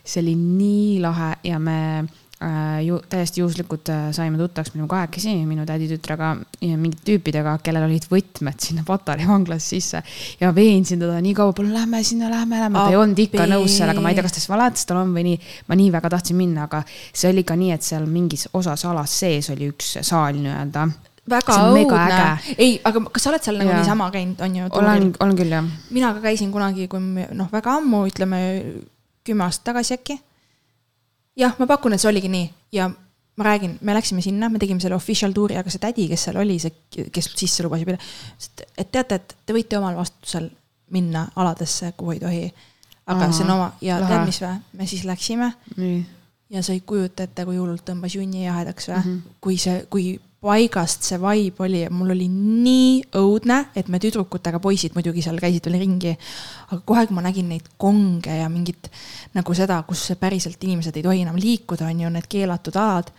see 0.03 0.19
oli 0.25 0.35
nii 0.35 0.99
lahe 1.07 1.31
ja 1.47 1.63
me 1.63 1.79
äh, 2.01 2.11
ju 2.85 2.97
täiesti 3.09 3.41
juhuslikult 3.41 3.89
äh, 3.89 4.07
saime 4.15 4.37
tuttavaks, 4.37 4.73
olime 4.75 4.87
kahekesi 4.91 5.35
minu 5.47 5.65
täditütrega 5.67 6.33
ja 6.61 6.77
mingite 6.79 7.05
tüüpidega, 7.07 7.55
kellel 7.63 7.87
olid 7.87 8.07
võtmed 8.11 8.59
sinna 8.63 8.83
Patarei 8.87 9.27
vanglasse 9.27 9.75
sisse. 9.75 10.03
ja 10.41 10.51
veensin 10.55 11.01
teda 11.03 11.19
nii 11.23 11.33
kaua, 11.37 11.53
palun 11.55 11.73
lähme 11.73 12.03
sinna, 12.03 12.31
lähme, 12.31 12.59
lähme, 12.59 12.79
ta 12.79 12.91
ei 12.91 12.99
olnud 12.99 13.23
ikka 13.25 13.47
nõus 13.49 13.77
sellega, 13.79 14.03
ma 14.03 14.11
ei 14.11 14.17
tea, 14.17 14.25
kas 14.27 14.35
ta 14.35 14.43
siis 14.43 14.51
valetas, 14.51 14.85
tal 14.89 15.01
on 15.03 15.15
või 15.15 15.25
nii. 15.29 15.39
ma 15.69 15.79
nii 15.79 15.93
väga 15.93 16.13
tahtsin 16.15 16.39
minna, 16.39 16.67
aga 16.67 16.83
see 16.89 17.31
oli 17.31 17.45
ka 17.47 17.57
nii, 17.59 17.71
et 17.77 17.87
seal 17.87 18.05
mingis 18.09 18.49
osas 18.53 18.85
alas 18.89 19.17
sees 19.23 19.49
oli 19.53 19.71
üks 19.71 19.97
saal 20.01 20.39
nii-öelda 20.39 20.87
väga 21.29 21.57
õudne. 21.69 22.19
ei, 22.57 22.75
aga 22.83 23.05
kas 23.07 23.23
sa 23.23 23.31
oled 23.31 23.45
seal 23.45 23.61
nagu 23.61 23.71
ja. 23.71 23.79
niisama 23.79 24.09
käinud, 24.11 24.41
on 24.43 24.59
ju? 24.59 24.67
olen, 24.81 25.09
olen 25.23 25.39
küll 25.39 25.55
jah. 25.55 25.71
mina 25.95 26.11
ka 26.17 26.25
käisin 26.27 26.51
kunagi, 26.51 26.89
kui 26.91 26.99
noh, 26.99 27.49
väga 27.53 27.79
ammu, 27.79 28.03
ütleme 28.11 28.43
kümme 29.23 29.47
aastat 29.47 29.71
tagasi 29.71 29.95
äkki 29.95 30.19
jah, 31.39 31.55
ma 31.59 31.67
pakun, 31.69 31.93
et 31.93 32.01
see 32.01 32.09
oligi 32.11 32.29
nii 32.31 32.49
ja 32.75 32.89
ma 33.35 33.43
räägin, 33.43 33.77
me 33.81 33.93
läksime 33.93 34.21
sinna, 34.21 34.49
me 34.49 34.59
tegime 34.61 34.79
selle 34.79 34.95
official 34.95 35.33
tour'i, 35.33 35.57
aga 35.57 35.71
see 35.73 35.81
tädi, 35.81 36.07
kes 36.11 36.27
seal 36.27 36.37
oli, 36.41 36.59
see, 36.61 37.05
kes 37.13 37.31
sisse 37.35 37.65
lubas 37.65 37.81
ja 37.81 37.89
pidi, 37.89 37.97
et 38.77 38.91
teate, 38.93 39.17
et 39.17 39.35
te 39.45 39.55
võite 39.55 39.79
omal 39.79 39.97
vastutusel 39.97 40.51
minna 40.93 41.25
aladesse, 41.41 41.93
kuhu 41.97 42.13
ei 42.13 42.21
tohi. 42.21 42.43
aga 43.05 43.25
Aha, 43.25 43.31
see 43.35 43.43
on 43.43 43.55
oma 43.55 43.71
ja 43.81 43.97
lahe. 43.99 44.11
tead, 44.13 44.27
mis 44.29 44.41
või, 44.43 44.59
me 44.79 44.87
siis 44.87 45.03
läksime. 45.03 45.53
ja 46.49 46.61
sa 46.63 46.73
ei 46.73 46.83
kujuta 46.85 47.25
ette, 47.25 47.45
kui 47.45 47.57
hullult 47.57 47.83
tõmbas 47.87 48.13
junni 48.15 48.45
jahedaks 48.45 48.87
või 48.89 48.95
mm, 48.95 49.03
-hmm. 49.03 49.37
kui 49.41 49.57
see, 49.57 49.85
kui 49.89 50.05
paigast 50.43 51.07
see 51.07 51.19
vibe 51.21 51.63
oli 51.63 51.83
mul 51.93 52.13
oli 52.15 52.27
nii 52.29 52.89
õudne, 53.19 53.59
et 53.79 53.89
me 53.91 53.99
tüdrukutega, 54.03 54.59
poisid 54.63 54.97
muidugi 54.97 55.23
seal 55.23 55.39
käisid 55.41 55.69
veel 55.69 55.79
ringi. 55.81 56.15
aga 56.69 56.81
kohe, 56.85 57.05
kui 57.07 57.15
ma 57.15 57.23
nägin 57.23 57.49
neid 57.53 57.69
konge 57.79 58.39
ja 58.41 58.49
mingit 58.51 58.89
nagu 59.33 59.55
seda, 59.55 59.81
kus 59.87 60.09
päriselt 60.19 60.63
inimesed 60.63 60.97
ei 60.97 61.05
tohi 61.05 61.23
enam 61.23 61.39
liikuda, 61.39 61.87
on 61.87 62.03
ju, 62.05 62.11
need 62.13 62.27
keelatud 62.29 62.75
alad 62.79 63.13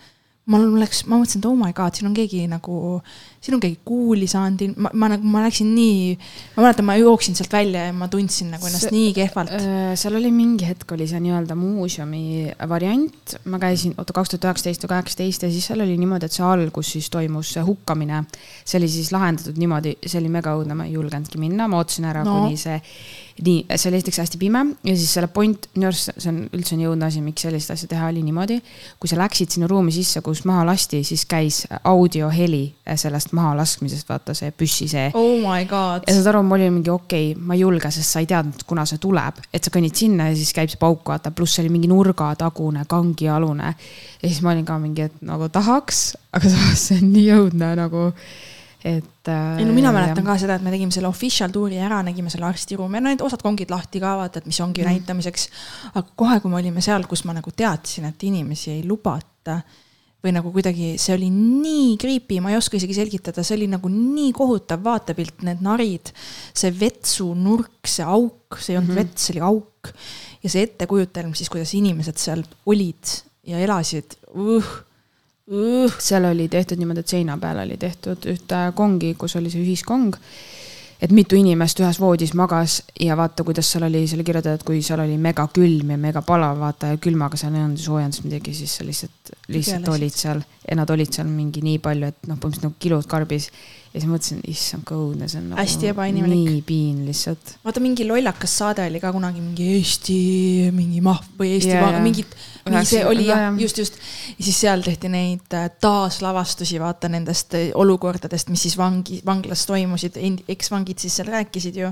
mul 0.51 0.75
läks, 0.77 1.03
ma 1.09 1.17
mõtlesin, 1.17 1.41
et 1.41 1.47
oh 1.49 1.55
my 1.57 1.73
god, 1.75 1.95
siin 1.97 2.09
on 2.09 2.15
keegi 2.15 2.43
nagu, 2.49 2.99
siin 3.43 3.55
on 3.57 3.61
keegi 3.63 3.79
kuuli 3.87 4.27
saanud, 4.29 4.61
ma, 4.77 4.91
ma 4.93 5.09
nagu, 5.15 5.25
ma 5.33 5.41
läksin 5.45 5.71
nii, 5.73 6.11
ma 6.53 6.65
mäletan, 6.67 6.85
ma 6.85 6.97
jooksin 6.99 7.37
sealt 7.37 7.53
välja 7.53 7.87
ja 7.87 7.95
ma 7.97 8.07
tundsin 8.11 8.51
nagu 8.53 8.69
ennast 8.69 8.87
see, 8.87 8.93
nii 8.93 9.15
kehvalt. 9.17 9.55
Äh, 9.57 9.95
seal 9.97 10.19
oli 10.19 10.29
mingi 10.35 10.67
hetk 10.69 10.93
oli 10.93 11.09
see 11.09 11.21
nii-öelda 11.25 11.57
muuseumi 11.57 12.53
variant, 12.69 13.37
ma 13.49 13.61
käisin, 13.61 13.97
oota, 13.97 14.13
kaks 14.13 14.35
tuhat 14.35 14.49
üheksateist 14.51 14.85
või 14.85 14.93
kaheksateist 14.93 15.47
ja 15.47 15.51
siis 15.53 15.69
seal 15.71 15.81
oli 15.85 15.97
niimoodi, 16.01 16.29
et 16.29 16.37
see 16.37 16.45
algus 16.45 16.93
siis 16.93 17.09
toimus 17.13 17.55
see 17.57 17.65
hukkamine. 17.65 18.23
see 18.61 18.77
oli 18.79 18.91
siis 18.91 19.09
lahendatud 19.15 19.57
niimoodi, 19.61 19.97
see 20.05 20.21
oli 20.21 20.29
mega 20.37 20.53
õudne, 20.57 20.77
ma 20.77 20.85
ei 20.85 20.93
julgenudki 20.93 21.41
minna, 21.41 21.69
ma 21.71 21.81
ootasin 21.81 22.05
ära 22.11 22.25
no., 22.25 22.43
kuni 22.43 22.61
see 22.61 22.77
nii, 23.43 23.65
see 23.75 23.89
oli 23.89 23.97
esiteks 23.99 24.21
hästi 24.21 24.39
pime 24.39 24.61
ja 24.87 24.93
siis 24.95 25.11
selle 25.17 25.27
point, 25.27 25.67
minu 25.75 25.89
arust 25.89 26.13
see 26.13 26.29
on 26.31 26.37
üldse 26.55 26.77
nii 26.79 26.87
õudne 26.87 27.09
asi, 27.09 27.19
miks 27.23 27.43
sellist 27.43 27.73
asja 27.73 27.89
teha, 27.91 28.07
oli 28.07 28.21
niimoodi. 28.23 28.61
kui 28.99 29.11
sa 29.11 29.17
läksid 29.19 29.51
sinna 29.51 29.67
ruumi 29.67 29.91
sisse, 29.91 30.21
kus 30.23 30.45
maha 30.47 30.63
lasti, 30.69 31.01
siis 31.03 31.25
käis 31.27 31.65
audioheli 31.83 32.63
sellest 32.95 33.35
mahalaskmisest, 33.35 34.07
vaata 34.07 34.37
see 34.37 34.53
püssi 34.55 34.87
see. 34.91 35.09
oh 35.19 35.35
my 35.43 35.67
god. 35.67 36.07
ja 36.07 36.15
saad 36.15 36.31
aru, 36.31 36.45
mul 36.47 36.61
oli 36.61 36.71
mingi 36.77 36.93
okei 36.93 37.33
okay,, 37.33 37.43
ma 37.43 37.59
ei 37.59 37.65
julge, 37.65 37.91
sest 37.91 38.15
sa 38.15 38.23
ei 38.23 38.31
teadnud, 38.31 38.63
kuna 38.69 38.87
see 38.87 39.03
tuleb, 39.03 39.43
et 39.51 39.67
sa 39.67 39.73
kõnnid 39.75 39.99
sinna 39.99 40.31
ja 40.31 40.39
siis 40.39 40.55
käib 40.55 40.71
see 40.71 40.79
pauk, 40.79 41.03
vaata, 41.11 41.35
pluss 41.35 41.57
see 41.57 41.65
oli 41.65 41.75
mingi 41.75 41.91
nurgatagune, 41.91 42.87
kangialune. 42.87 43.75
ja 44.21 44.25
siis 44.29 44.39
ma 44.45 44.55
olin 44.55 44.67
ka 44.67 44.79
mingi, 44.79 45.09
et 45.09 45.23
nagu 45.27 45.51
tahaks, 45.51 46.05
aga 46.31 46.55
samas 46.55 46.87
see 46.87 47.03
on 47.03 47.11
nii 47.11 47.31
õudne 47.35 47.75
nagu 47.83 48.11
et 48.85 49.29
äh,. 49.31 49.57
ei 49.59 49.65
no 49.65 49.73
mina 49.73 49.91
mäletan 49.93 50.21
ja. 50.21 50.27
ka 50.27 50.35
seda, 50.41 50.59
et 50.59 50.65
me 50.65 50.73
tegime 50.73 50.93
selle 50.93 51.09
official 51.09 51.53
tuuri 51.53 51.79
ära, 51.81 52.03
nägime 52.05 52.29
selle 52.29 52.45
arstiruumi, 52.45 53.01
no 53.01 53.09
need 53.09 53.23
osad 53.25 53.41
kongid 53.41 53.73
lahti 53.73 54.01
ka 54.03 54.11
vaata, 54.19 54.43
et 54.43 54.49
mis 54.49 54.59
ongi 54.61 54.83
mm. 54.83 54.91
näitamiseks. 54.93 55.47
aga 55.93 56.05
kohe, 56.21 56.37
kui 56.43 56.53
me 56.53 56.59
olime 56.59 56.83
seal, 56.85 57.07
kus 57.09 57.25
ma 57.25 57.33
nagu 57.33 57.53
teadsin, 57.55 58.05
et 58.11 58.27
inimesi 58.29 58.75
ei 58.75 58.85
lubata 58.85 59.57
või 60.25 60.33
nagu 60.33 60.51
kuidagi, 60.53 60.95
see 61.01 61.13
oli 61.13 61.27
nii 61.33 61.97
creepy, 62.01 62.39
ma 62.41 62.53
ei 62.53 62.57
oska 62.57 62.77
isegi 62.79 62.97
selgitada, 62.97 63.43
see 63.45 63.57
oli 63.59 63.67
nagu 63.69 63.89
nii 63.91 64.31
kohutav 64.37 64.81
vaatepilt, 64.85 65.43
need 65.45 65.61
narid, 65.65 66.13
see 66.53 66.73
vetsunurk, 66.73 67.89
see 67.89 68.05
auk, 68.05 68.57
see 68.57 68.73
ei 68.73 68.79
olnud 68.81 68.93
mm 68.93 69.01
-hmm. 69.01 69.13
vets, 69.13 69.27
see 69.27 69.35
oli 69.35 69.45
auk. 69.49 69.93
ja 70.45 70.49
see 70.49 70.65
ettekujutelm 70.65 71.33
siis, 71.33 71.49
kuidas 71.49 71.73
inimesed 71.73 72.17
seal 72.21 72.43
olid 72.65 73.17
ja 73.49 73.61
elasid 73.61 74.17
uh.. 74.33 74.65
Seal 75.99 76.25
oli 76.25 76.47
tehtud 76.49 76.79
niimoodi, 76.81 77.03
et 77.05 77.07
seina 77.07 77.37
peal 77.37 77.59
oli 77.61 77.77
tehtud 77.77 78.25
ühte 78.31 78.61
kongi, 78.75 79.13
kus 79.19 79.35
oli 79.37 79.51
see 79.53 79.61
ühiskong. 79.61 80.15
et 81.01 81.11
mitu 81.11 81.35
inimest 81.35 81.79
ühes 81.83 81.97
voodis 81.99 82.31
magas 82.33 82.79
ja 83.03 83.17
vaata, 83.19 83.43
kuidas 83.43 83.67
seal 83.69 83.83
oli, 83.83 84.05
seal 84.07 84.21
oli 84.21 84.25
kirjutatud, 84.25 84.63
kui 84.65 84.81
seal 84.81 85.03
oli 85.03 85.17
megakülm 85.21 85.91
ja 85.91 85.97
megapalav, 86.01 86.57
vaata 86.59 86.93
ja 86.93 86.97
külmaga 86.97 87.37
seal 87.37 87.53
ei 87.53 87.61
olnud 87.61 87.81
soojendust 87.83 88.23
midagi, 88.23 88.53
siis 88.55 88.77
sa 88.79 88.85
lihtsalt, 88.87 89.33
lihtsalt 89.51 89.89
olid 89.91 90.15
seal 90.15 90.41
ja 90.63 90.77
nad 90.79 90.89
olid 90.89 91.11
seal 91.13 91.27
mingi 91.29 91.61
nii 91.61 91.81
palju, 91.83 92.09
et 92.09 92.29
noh, 92.29 92.39
põhimõtteliselt 92.39 92.69
nagu 92.69 92.79
kilud 92.79 93.09
karbis 93.11 93.51
ja 93.95 94.01
siis 94.01 94.11
mõtlesin, 94.11 94.41
issand, 94.51 94.83
kui 94.87 94.97
õudne 94.99 95.29
see 95.31 95.39
on 95.39 95.51
nagu,. 95.53 95.61
hästi 95.61 95.91
ebainimlik. 95.93 96.41
nii 96.49 96.63
piin 96.67 96.97
lihtsalt. 97.07 97.55
vaata, 97.63 97.83
mingi 97.83 98.07
lollakas 98.07 98.57
saade 98.59 98.83
oli 98.89 98.99
ka 99.03 99.13
kunagi 99.15 99.43
mingi 99.43 99.69
Eesti 99.77 100.17
mingi 100.75 100.99
mahv 101.05 101.39
või 101.39 101.55
Eesti 101.55 101.71
yeah, 101.77 102.01
mingid 102.03 102.35
nii 102.65 102.85
see 102.89 103.03
oli 103.05 103.27
jah, 103.27 103.53
just, 103.61 103.77
just. 103.77 103.97
ja 104.33 104.43
siis 104.47 104.57
seal 104.63 104.81
tehti 104.81 105.09
neid 105.13 105.53
äh, 105.53 105.67
taaslavastusi, 105.81 106.79
vaata 106.81 107.09
nendest 107.13 107.53
äh, 107.53 107.67
olukordadest, 107.77 108.49
mis 108.49 108.63
siis 108.65 108.77
vangi, 108.79 109.19
vanglas 109.25 109.67
toimusid, 109.69 110.17
eksvangid 110.49 111.03
siis 111.03 111.19
seal 111.19 111.29
rääkisid 111.29 111.77
ju, 111.77 111.91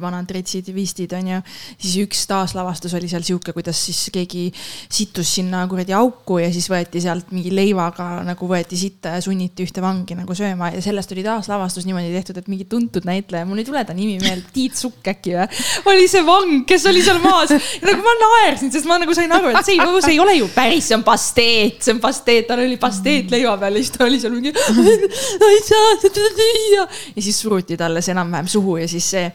vanad 0.00 0.32
retsidivistid 0.32 1.12
on 1.18 1.28
ju. 1.34 1.40
siis 1.76 1.98
üks 2.06 2.24
taaslavastus 2.30 2.96
oli 2.96 3.10
seal 3.12 3.26
sihuke, 3.26 3.52
kuidas 3.52 3.82
siis 3.84 4.00
keegi 4.14 4.46
sittus 4.88 5.34
sinna 5.36 5.60
kuradi 5.68 5.92
auku 5.96 6.40
ja 6.40 6.48
siis 6.54 6.70
võeti 6.72 7.04
sealt 7.04 7.28
mingi 7.36 7.52
leivaga 7.52 8.24
nagu 8.24 8.48
võeti 8.48 8.80
sitta 8.80 9.18
ja 9.18 9.22
sunniti 9.24 9.68
ühte 9.68 9.84
vangi 9.84 10.16
nagu 10.16 10.38
sööma 10.38 10.72
ja 10.72 10.80
sellest 10.84 11.12
oli 11.12 11.26
taaslavastus 11.44 11.84
niimoodi 11.84 12.12
tehtud, 12.12 12.38
et 12.40 12.48
mingi 12.48 12.64
tuntud 12.68 13.04
näitleja, 13.04 13.44
mul 13.46 13.60
ei 13.60 13.66
tule 13.66 13.82
ta 13.84 13.94
nimi 13.96 14.16
meelde, 14.22 14.46
Tiit 14.54 14.76
Sukk 14.78 15.08
äkki 15.12 15.34
või, 15.36 15.46
oli 15.92 16.06
see 16.08 16.22
vang, 16.24 16.62
kes 16.68 16.86
oli 16.88 17.02
seal 17.04 17.20
maas. 17.22 17.52
nagu 17.84 18.04
ma 18.04 18.14
naersin, 18.20 18.72
sest 18.72 18.88
ma 18.88 18.96
nagu 19.02 19.14
sain 19.16 19.32
aru, 19.32 19.52
et 19.52 19.66
see 19.66 19.76
ei, 19.76 20.00
see 20.04 20.14
ei 20.14 20.20
ole 20.22 20.36
ju 20.38 20.48
päris, 20.54 20.88
see 20.88 20.96
on 20.96 21.04
pasteet, 21.06 21.82
see 21.84 21.94
on 21.94 22.00
pasteet, 22.02 22.46
tal 22.48 22.62
oli 22.64 22.78
pasteet 22.80 23.32
leiva 23.34 23.56
peal 23.60 23.76
ja 23.76 23.84
siis 23.84 23.92
ta 23.94 24.04
oli 24.06 24.20
seal 24.22 24.34
mingi. 24.36 24.54
ei 24.54 25.60
saa 25.66 25.92
seda 26.02 26.24
süüa. 26.38 26.86
ja 27.16 27.26
siis 27.26 27.40
suruti 27.40 27.78
talle 27.80 28.02
see 28.04 28.14
enam-vähem 28.14 28.48
suhu 28.50 28.78
ja 28.80 28.88
siis 28.88 29.10
see 29.14 29.26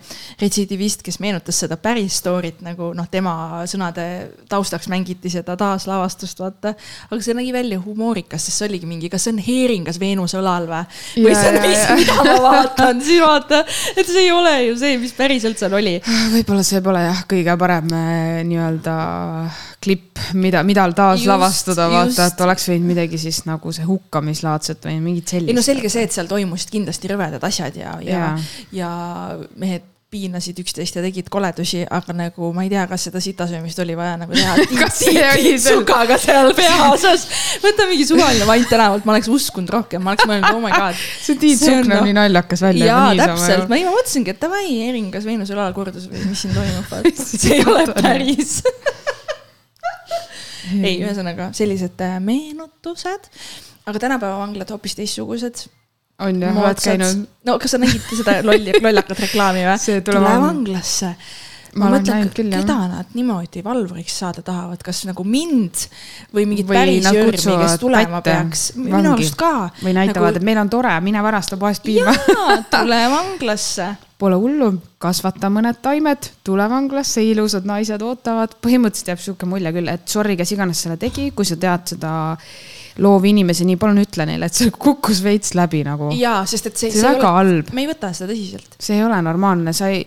retsidivist, 0.41 1.03
kes 1.05 1.19
meenutas 1.21 1.61
seda 1.65 1.77
päris 1.81 2.19
story't 2.23 2.63
nagu 2.65 2.91
noh, 2.97 3.09
tema 3.11 3.65
sõnade 3.69 4.07
taustaks 4.49 4.89
mängiti 4.91 5.31
seda 5.33 5.57
taaslavastust, 5.59 6.41
vaata. 6.41 6.73
aga 7.09 7.21
see 7.23 7.37
nägi 7.37 7.53
välja 7.53 7.79
humoorikas, 7.83 8.47
sest 8.47 8.63
see 8.63 8.69
oligi 8.71 8.89
mingi, 8.89 9.11
kas 9.11 9.27
see 9.27 9.35
on 9.35 9.43
heeringas 9.43 9.99
Veenuse 10.01 10.39
õlal 10.39 10.69
või? 10.69 10.83
või 11.25 11.35
see 11.35 11.51
on 11.51 11.59
mis, 11.63 11.85
mida 11.99 12.17
ma 12.25 12.35
vaatan, 12.43 13.01
siis 13.05 13.23
vaata, 13.23 13.63
et 13.95 14.05
see 14.05 14.25
ei 14.27 14.31
ole 14.35 14.53
ju 14.67 14.77
see, 14.79 14.99
mis 15.01 15.15
päriselt 15.17 15.61
seal 15.61 15.75
oli. 15.79 15.97
võib-olla 16.35 16.65
see 16.65 16.83
pole 16.85 17.03
jah, 17.05 17.23
kõige 17.29 17.57
parem 17.59 17.91
äh, 17.95 18.39
nii-öelda 18.49 18.95
klipp, 19.79 20.19
mida, 20.35 20.63
mida 20.67 20.87
taaslavastada, 20.95 21.87
vaata, 21.91 22.27
et 22.31 22.41
oleks 22.43 22.67
võinud 22.71 22.91
midagi 22.93 23.19
siis 23.21 23.43
nagu 23.47 23.71
see 23.75 23.87
hukkamislaadset 23.87 24.89
või 24.89 24.97
mingit 25.03 25.31
sellist. 25.35 25.51
ei 25.51 25.55
no 25.57 25.63
selge 25.65 25.91
see, 25.91 26.07
et 26.07 26.15
seal 26.15 26.27
toimusid 26.31 26.73
kindlasti 26.73 27.11
rõvedad 27.13 27.45
asjad 27.47 27.79
ja, 27.79 27.95
ja, 28.03 28.19
ja, 28.19 28.33
ja 28.81 28.91
mehed 29.61 29.87
piinasid 30.09 30.57
üksteist 30.63 30.95
ja 30.97 31.03
tegid 31.03 31.27
koledusi, 31.29 31.83
aga 31.85 32.13
nagu 32.17 32.49
ma 32.55 32.63
ei 32.65 32.71
tea, 32.71 32.81
kas 32.89 33.03
seda 33.07 33.21
sitasöömist 33.21 33.77
oli 33.83 33.93
vaja 33.97 34.15
nagu 34.17 34.33
teha 34.33 34.55
sugaga 35.67 36.17
seal 36.21 36.49
pea 36.57 36.89
osas. 36.89 37.27
võta 37.61 37.85
mingi 37.89 38.07
suvaline 38.09 38.47
vant 38.49 38.69
tänavalt, 38.71 39.05
ma 39.05 39.13
oleks 39.15 39.29
uskunud 39.29 39.69
rohkem, 39.75 40.01
ma 40.01 40.15
oleks 40.15 40.25
mõelnud, 40.29 40.49
oh 40.57 40.63
my 40.63 40.73
god. 40.73 40.97
see 41.25 41.37
Tiit 41.41 41.61
Sukk 41.61 41.89
näeb 41.91 42.07
nii 42.09 42.17
naljakas 42.17 42.65
välja. 42.65 42.89
jaa, 42.89 43.13
täpselt, 43.21 43.69
ma 43.69 43.77
ei, 43.77 43.85
ma 43.85 43.93
mõtlesingi, 43.93 44.33
et 44.33 44.41
davai, 44.41 44.65
eringas 44.89 45.29
Veenuse 45.29 45.53
õlal 45.57 45.77
kordus 45.77 46.09
või 46.09 46.25
mis 46.25 46.45
siin 46.45 46.57
toimub, 46.57 47.11
see 47.21 47.59
ei 47.59 47.65
ole 47.69 47.85
päris. 47.93 48.59
Ei, 50.69 50.99
ühesõnaga 51.01 51.51
sellised 51.57 52.01
äh, 52.05 52.17
meenutused, 52.21 53.29
aga 53.89 54.01
tänapäeva 54.01 54.41
vanglad 54.41 54.69
hoopis 54.73 54.97
teistsugused 54.97 55.69
on 56.25 56.41
jah, 56.43 56.57
oled 56.63 56.81
käinud? 56.83 57.27
no 57.47 57.59
kas 57.61 57.75
sa 57.75 57.81
nägid 57.81 58.09
seda 58.13 58.39
lolli, 58.45 58.73
lollakat 58.87 59.23
reklaami 59.27 59.67
või? 59.67 60.01
tule 60.05 60.23
vanglasse. 60.25 61.13
ma, 61.75 61.85
ma 61.85 61.93
mõtlen, 61.97 62.31
keda 62.33 62.77
nad 62.89 63.15
niimoodi 63.17 63.63
valvuriks 63.65 64.19
saada 64.23 64.43
tahavad, 64.45 64.81
kas 64.85 65.03
nagu 65.09 65.23
mind 65.27 65.85
või 66.35 66.47
mingit 66.49 66.69
või 66.69 66.79
päris 66.81 67.09
jörmi, 67.13 67.55
kes 67.63 67.79
tulema 67.81 68.21
peaks. 68.25 68.67
minu 68.79 69.15
arust 69.15 69.39
ka. 69.39 69.69
või 69.83 69.95
näitavad 69.97 70.33
nagu..., 70.33 70.43
et 70.43 70.51
meil 70.51 70.61
on 70.65 70.75
tore, 70.75 70.93
mine 71.05 71.23
varasta 71.25 71.59
poest 71.61 71.85
piima. 71.85 72.15
tule 72.75 73.01
vanglasse 73.15 73.95
Pole 74.19 74.35
hullu, 74.35 74.73
kasvata 74.99 75.47
mõned 75.47 75.77
taimed, 75.79 76.25
tule 76.43 76.65
vanglasse, 76.67 77.21
ilusad 77.23 77.63
naised 77.63 78.01
ootavad. 78.03 78.57
põhimõtteliselt 78.59 79.13
jääb 79.13 79.21
sihuke 79.23 79.47
mulje 79.47 79.71
küll, 79.71 79.87
et 79.87 80.11
sorry, 80.11 80.35
kes 80.35 80.51
iganes 80.51 80.81
selle 80.83 80.97
tegi, 80.99 81.29
kui 81.31 81.47
sa 81.47 81.55
tead 81.55 81.93
seda 81.93 82.11
loovinimesi, 82.99 83.67
nii 83.67 83.79
palun 83.79 84.03
ütle 84.03 84.27
neile, 84.29 84.49
et 84.49 84.57
see 84.57 84.73
kukkus 84.73 85.23
veits 85.25 85.55
läbi 85.57 85.83
nagu. 85.87 86.11
jaa, 86.17 86.43
sest 86.49 86.71
et 86.71 86.75
see, 86.77 86.91
see, 86.91 87.01
see 87.01 87.07
väga 87.07 87.31
ole, 87.31 87.37
halb. 87.39 87.73
me 87.73 87.85
ei 87.85 87.89
võta 87.91 88.13
seda 88.15 88.33
tõsiselt. 88.33 88.77
see 88.79 88.99
ei 88.99 89.07
ole 89.07 89.21
normaalne, 89.25 89.73
sa 89.75 89.91
ei 89.93 90.05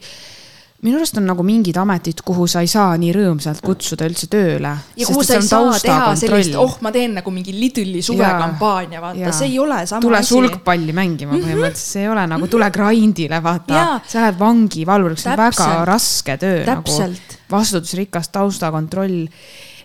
minu 0.82 0.98
arust 0.98 1.18
on 1.20 1.26
nagu 1.30 1.44
mingid 1.46 1.76
ametid, 1.78 2.20
kuhu 2.26 2.48
sa 2.50 2.62
ei 2.64 2.70
saa 2.70 2.96
nii 2.98 3.12
rõõmsalt 3.14 3.62
kutsuda 3.62 4.06
üldse 4.10 4.26
tööle. 4.30 4.72
ja 4.98 5.06
kuhu 5.06 5.22
sa 5.26 5.38
ei 5.38 5.46
saa 5.46 5.76
teha 5.78 6.08
sellist, 6.18 6.56
oh, 6.58 6.74
ma 6.82 6.90
teen 6.94 7.14
nagu 7.20 7.34
mingi 7.34 7.54
Lidli 7.54 8.02
suvekampaania, 8.02 9.02
vaata, 9.04 9.34
see 9.36 9.52
ei 9.52 9.58
ole 9.62 9.78
sama 9.86 10.02
tule 10.02 10.18
asi. 10.18 10.34
tule 10.34 10.48
sulgpalli 10.48 10.94
mängima 10.96 11.36
mhm. 11.36 11.44
põhimõtteliselt, 11.44 11.92
see 11.94 12.06
ei 12.06 12.10
ole 12.10 12.26
nagu 12.34 12.50
tule 12.50 12.70
grind'ile, 12.74 13.42
vaata. 13.44 13.84
sa 14.02 14.24
lähed 14.24 14.40
vangivalvuriks, 14.42 15.26
see 15.26 15.36
on 15.36 15.44
väga 15.44 15.68
raske 15.86 16.38
töö 16.42 16.64
Täpselt. 16.66 17.20
nagu. 17.20 17.44
vastutusrikas 17.54 18.32
taustakontroll 18.34 19.28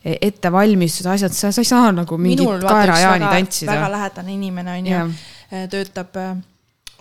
ettevalmistused, 0.03 1.09
asjad, 1.11 1.33
sa, 1.35 1.51
sa 1.51 1.63
ei 1.63 1.69
saa 1.69 1.91
nagu 1.91 2.17
mingit 2.17 2.67
kaerajaani 2.67 3.25
tantsida. 3.31 3.71
väga 3.73 3.89
lähedane 3.91 4.33
inimene 4.33 4.77
on 4.77 4.87
ju, 4.91 5.01
töötab 5.71 6.21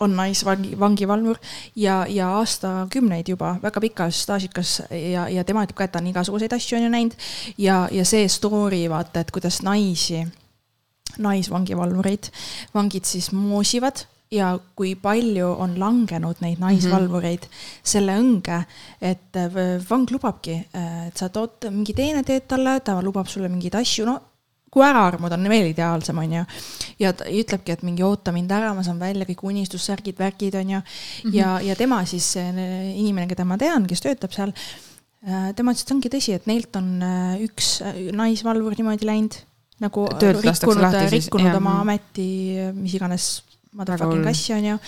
on 0.00 0.16
naisvangi, 0.16 0.74
vangivalvur 0.80 1.38
ja, 1.76 2.06
ja 2.08 2.28
aastakümneid 2.38 3.28
juba, 3.28 3.56
väga 3.62 3.80
pikas 3.80 4.22
staažikas 4.26 4.82
ja, 4.90 5.28
ja 5.32 5.44
tema 5.44 5.64
ütleb 5.64 5.78
ka, 5.78 5.86
et 5.86 5.94
ta 5.94 6.02
on 6.02 6.10
igasuguseid 6.10 6.52
asju 6.52 6.78
on 6.78 6.84
ju 6.86 6.90
näinud. 6.92 7.16
ja, 7.58 7.86
ja 7.92 8.04
see 8.04 8.28
story 8.28 8.84
vaata, 8.92 9.24
et 9.24 9.32
kuidas 9.32 9.62
naisi, 9.66 10.26
naisvangivalvureid, 11.18 12.28
vangid 12.74 13.08
siis 13.08 13.32
moosivad 13.32 14.04
ja 14.30 14.58
kui 14.74 14.94
palju 14.98 15.48
on 15.62 15.76
langenud 15.78 16.40
neid 16.40 16.58
naisvalvureid 16.58 17.46
mm 17.46 17.50
-hmm. 17.50 17.82
selle 17.82 18.16
õnge, 18.18 18.62
et 19.00 19.38
vang 19.90 20.10
lubabki, 20.10 20.56
et 21.06 21.16
sa 21.16 21.28
tood 21.28 21.68
mingi 21.70 21.94
teene 21.94 22.22
teed 22.22 22.48
talle, 22.48 22.80
ta 22.80 23.00
lubab 23.02 23.26
sulle 23.26 23.48
mingeid 23.48 23.74
asju, 23.74 24.06
no 24.06 24.20
kui 24.76 24.84
ära 24.84 25.06
armuda, 25.08 25.38
on 25.38 25.48
veel 25.48 25.70
ideaalsem, 25.70 26.18
on 26.20 26.34
ju. 26.36 26.42
ja 27.00 27.12
ta 27.16 27.24
ütlebki, 27.32 27.72
et 27.72 27.84
mingi 27.86 28.04
oota 28.04 28.32
mind 28.34 28.52
ära, 28.52 28.74
ma 28.76 28.84
saan 28.84 28.98
välja 29.00 29.24
kõik 29.28 29.46
unistussärgid, 29.48 30.18
värgid, 30.20 30.58
on 30.60 30.74
ju. 30.76 30.82
Mhm. 31.24 31.34
ja, 31.36 31.56
ja 31.64 31.76
tema 31.78 32.02
siis, 32.04 32.34
inimene, 32.36 33.28
keda 33.30 33.46
ma 33.48 33.56
tean, 33.60 33.86
kes 33.88 34.04
töötab 34.04 34.36
seal, 34.36 34.52
äh, 35.24 35.50
tema 35.56 35.72
ütles, 35.72 35.86
et 35.86 35.94
ongi 35.96 36.12
tõsi, 36.12 36.36
et 36.36 36.48
neilt 36.50 36.76
on 36.76 36.92
äh, 37.00 37.44
üks 37.46 37.78
äh, 37.80 38.02
naisvalvur 38.16 38.76
niimoodi 38.76 39.08
läinud 39.08 39.40
nagu 39.80 40.06
Töölt 40.16 40.44
rikkunud, 40.44 40.94
rikkunud 41.12 41.50
jah. 41.50 41.58
oma 41.58 41.80
ameti, 41.82 42.28
mis 42.72 42.94
iganes 42.96 43.26
motherfucking 43.76 44.24
kass 44.24 44.50
on 44.56 44.66
ju. 44.70 44.78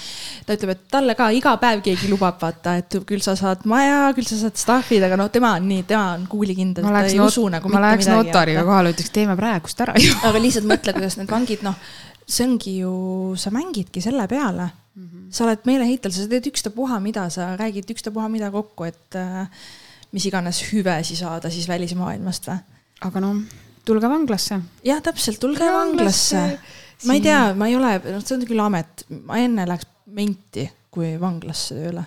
ta 0.46 0.56
ütleb, 0.56 0.72
et 0.74 0.82
talle 0.92 1.14
ka 1.18 1.28
iga 1.36 1.54
päev 1.60 1.82
keegi 1.84 2.10
lubab, 2.10 2.38
vaata, 2.40 2.78
et 2.80 2.98
küll 3.08 3.22
sa 3.24 3.34
saad 3.38 3.64
maja, 3.68 4.08
küll 4.16 4.28
sa 4.28 4.38
saad 4.40 4.58
staff'id, 4.60 5.04
aga 5.04 5.18
noh, 5.20 5.30
tema 5.32 5.54
on 5.58 5.68
nii, 5.68 5.84
tema 5.88 6.14
on 6.16 6.26
kuulikindel, 6.30 6.88
ta 6.88 7.04
ei 7.06 7.20
usu 7.22 7.46
nagu 7.52 7.68
mitte 7.68 7.76
midagi. 7.76 7.78
ma 7.78 7.84
läheks 7.86 8.10
notariga 8.12 8.64
kohale, 8.68 8.94
ütleks, 8.94 9.12
teeme 9.14 9.36
praegust 9.38 9.84
ära 9.84 9.96
ju. 10.00 10.14
aga 10.28 10.42
lihtsalt 10.44 10.68
mõtle, 10.70 10.96
kuidas 10.96 11.18
need 11.20 11.32
vangid, 11.32 11.64
noh, 11.66 11.76
see 12.28 12.46
ongi 12.46 12.78
ju, 12.82 12.94
sa 13.40 13.52
mängidki 13.54 14.02
selle 14.04 14.26
peale 14.28 14.68
mm. 14.68 15.04
-hmm. 15.04 15.28
sa 15.30 15.44
oled 15.44 15.68
meeleheitel, 15.68 16.12
sa 16.12 16.26
teed 16.28 16.50
ükstapuha 16.52 17.00
mida, 17.00 17.28
sa 17.30 17.54
räägid 17.56 17.94
ükstapuha 17.94 18.28
mida 18.32 18.50
kokku, 18.50 18.88
et 18.88 19.16
äh, 19.16 19.48
mis 20.12 20.26
iganes 20.26 20.64
hüvesi 20.72 21.16
saada 21.16 21.50
siis 21.50 21.68
välismaailmast 21.68 22.48
või. 22.48 22.60
aga 23.00 23.20
noh, 23.20 23.40
tulge 23.84 24.08
vanglasse. 24.08 24.60
jah, 24.84 25.00
täpselt, 25.02 25.40
tulge 25.40 25.64
vanglasse, 25.64 26.36
vanglasse 26.36 26.86
ma 27.06 27.14
ei 27.14 27.22
tea, 27.22 27.54
ma 27.54 27.68
ei 27.68 27.76
ole, 27.78 27.94
noh, 28.10 28.22
see 28.24 28.36
on 28.38 28.46
küll 28.48 28.62
amet, 28.64 29.04
ma 29.28 29.38
enne 29.42 29.66
läheks 29.68 29.86
menti 30.18 30.64
kui 30.90 31.12
vanglasse 31.20 31.76
tööle 31.76 32.06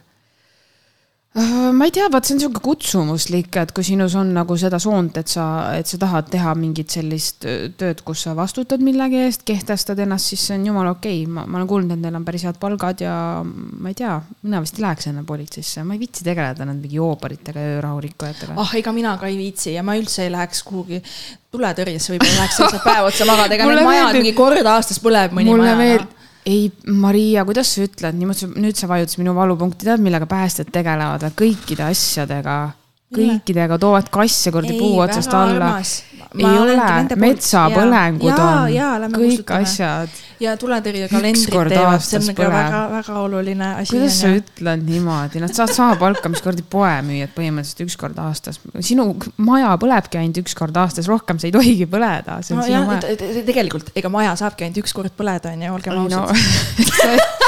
ma 1.31 1.85
ei 1.87 1.93
tea, 1.95 2.09
vaat 2.11 2.27
see 2.27 2.35
on 2.35 2.41
sihuke 2.41 2.59
kutsumuslik, 2.63 3.55
et 3.61 3.69
kui 3.71 3.85
sinus 3.87 4.17
on 4.19 4.33
nagu 4.35 4.57
seda 4.59 4.81
soont, 4.83 5.15
et 5.21 5.31
sa, 5.31 5.45
et 5.79 5.87
sa 5.87 5.99
tahad 6.01 6.27
teha 6.33 6.51
mingit 6.59 6.91
sellist 6.91 7.47
tööd, 7.79 8.01
kus 8.03 8.25
sa 8.25 8.33
vastutad 8.35 8.83
millegi 8.83 9.21
eest, 9.23 9.45
kehtestad 9.47 10.01
ennast, 10.03 10.33
siis 10.33 10.43
see 10.49 10.57
on 10.59 10.67
jumala 10.67 10.91
okei 10.97 11.23
okay.. 11.23 11.31
ma, 11.31 11.45
ma 11.47 11.61
olen 11.61 11.69
kuulnud, 11.71 11.95
et 11.95 12.03
neil 12.03 12.19
on 12.19 12.27
päris 12.27 12.43
head 12.49 12.59
palgad 12.59 13.05
ja 13.05 13.15
ma 13.45 13.93
ei 13.93 13.97
tea, 14.01 14.17
mina 14.43 14.59
vist 14.65 14.79
ei 14.79 14.85
läheks 14.89 15.07
enne 15.13 15.23
politseisse, 15.27 15.87
ma 15.87 15.95
ei 15.95 16.03
viitsi 16.03 16.27
tegeleda 16.27 16.67
nende 16.67 16.83
mingi 16.83 16.99
jooparitega 16.99 17.63
ja 17.63 17.75
öörahurikkujatega. 17.79 18.59
ah, 18.59 18.77
ega 18.81 18.95
mina 18.95 19.15
ka 19.21 19.31
ei 19.31 19.39
viitsi 19.39 19.77
ja 19.77 19.87
ma 19.87 19.95
üldse 19.99 20.27
ei 20.27 20.35
läheks 20.35 20.65
kuhugi 20.67 20.99
tuletõrjesse, 21.51 22.11
võib-olla 22.17 22.41
läheks 22.43 22.59
lihtsalt 22.59 22.83
päev 22.83 23.07
otsa 23.07 23.29
magada, 23.29 23.55
ega 23.55 23.71
need 23.71 23.87
majad 23.87 24.19
mingi 24.19 24.35
kord 24.35 24.75
aastas 24.75 24.99
põleb 24.99 25.31
mõni 25.31 25.47
maja. 25.47 25.61
mulle 25.63 25.77
meeldib 25.79 26.17
ei, 26.45 26.71
Maria, 26.85 27.45
kuidas 27.45 27.73
sa 27.75 27.85
ütled, 27.85 28.17
niimoodi, 28.17 28.49
nüüd 28.61 28.77
sa 28.79 28.89
vajutasid 28.89 29.21
minu 29.21 29.35
valupunkti, 29.37 29.85
tead, 29.85 30.03
millega 30.03 30.27
päästjad 30.29 30.71
tegelevad, 30.73 31.27
kõikide 31.37 31.85
asjadega, 31.89 32.57
kõikidega 33.11 33.77
toovad 33.81 34.09
kasse 34.13 34.53
kuradi 34.53 34.77
puu 34.79 34.99
otsast 35.03 35.33
alla. 35.35 35.77
ei 36.31 36.45
ole, 36.47 36.75
metsapõlengud 37.19 38.37
on, 38.39 39.15
kõik 39.15 39.55
asjad 39.57 40.21
ja 40.41 40.53
tuletõrjekalendrit 40.59 41.51
teevad, 41.69 42.03
see 42.03 42.17
on 42.17 42.27
nagu 42.31 42.47
väga-väga 42.53 43.17
oluline 43.21 43.67
asi. 43.81 43.93
kuidas 43.93 44.17
sa 44.23 44.31
ütled 44.33 44.85
niimoodi, 44.87 45.41
nad 45.43 45.53
saavad 45.55 45.75
sama 45.75 45.97
palka, 46.01 46.31
mis 46.31 46.41
kuradi 46.43 46.65
poemüüjad 46.71 47.33
põhimõtteliselt 47.35 47.83
üks 47.85 47.97
kord 47.99 48.21
aastas. 48.23 48.61
sinu 48.79 49.11
maja 49.43 49.73
põlebki 49.81 50.21
ainult 50.21 50.41
üks 50.45 50.55
kord 50.57 50.77
aastas, 50.81 51.09
rohkem 51.11 51.41
see 51.41 51.51
ei 51.51 51.55
tohigi 51.57 51.89
põleda. 51.91 52.39
no 52.55 52.65
jah, 52.69 52.95
tegelikult 53.51 53.91
ega 53.93 54.13
maja 54.13 54.33
saabki 54.39 54.65
ainult 54.65 54.81
üks 54.85 54.95
kord 54.97 55.13
põleda, 55.17 55.53
on 55.53 55.67
ju, 55.67 55.75
olgem 55.75 55.99
ausad 56.05 57.29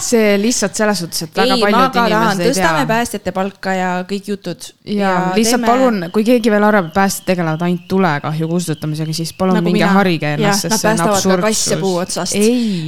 see 0.00 0.36
lihtsalt 0.40 0.76
selles 0.78 1.02
suhtes, 1.02 1.24
et 1.26 1.40
väga 1.42 1.56
ei, 1.56 1.64
paljud 1.64 1.98
inimesed 2.02 2.42
ei 2.42 2.50
tea. 2.50 2.52
tõstame 2.52 2.86
päästjate 2.90 3.34
palka 3.36 3.74
ja 3.76 3.90
kõik 4.08 4.30
jutud. 4.34 4.69
Ja, 4.84 4.94
ja 4.94 5.10
lihtsalt 5.36 5.64
teeme... 5.64 5.66
palun, 5.66 6.04
kui 6.14 6.24
keegi 6.26 6.52
veel 6.52 6.64
arvab, 6.66 6.90
et 6.90 6.96
päästjad 6.96 7.26
tegelevad 7.30 7.64
ainult 7.66 7.86
tulekahju 7.90 8.48
kustutamisega, 8.50 9.14
siis 9.16 9.32
palun 9.36 9.58
nagu 9.58 9.72
minge 9.72 9.88
harige 9.90 10.34
ennast, 10.36 10.66
sest 10.66 10.82
see 10.82 10.92
on 10.92 11.02
absurdsus 11.06 12.34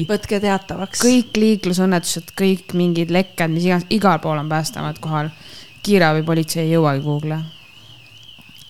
võtke 0.09 0.41
teatavaks. 0.43 1.03
kõik 1.03 1.39
liiklusõnnetused, 1.43 2.35
kõik 2.39 2.74
mingid 2.78 3.12
lekked, 3.14 3.53
mis 3.53 3.68
iganes, 3.68 3.89
igal 3.95 4.22
pool 4.24 4.41
on 4.41 4.51
Päästeamet 4.53 4.99
kohal. 5.03 5.30
kiirabipolitsei 5.83 6.66
ei 6.66 6.74
jõuagi 6.76 7.03
kuhugi. 7.05 7.41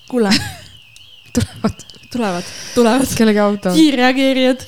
kuule 0.08 0.30
tulevad. 1.34 1.86
tulevad, 2.12 2.52
tulevad. 2.74 3.16
kellegi 3.16 3.38
auto. 3.38 3.74
kiirreageerijad. 3.76 4.66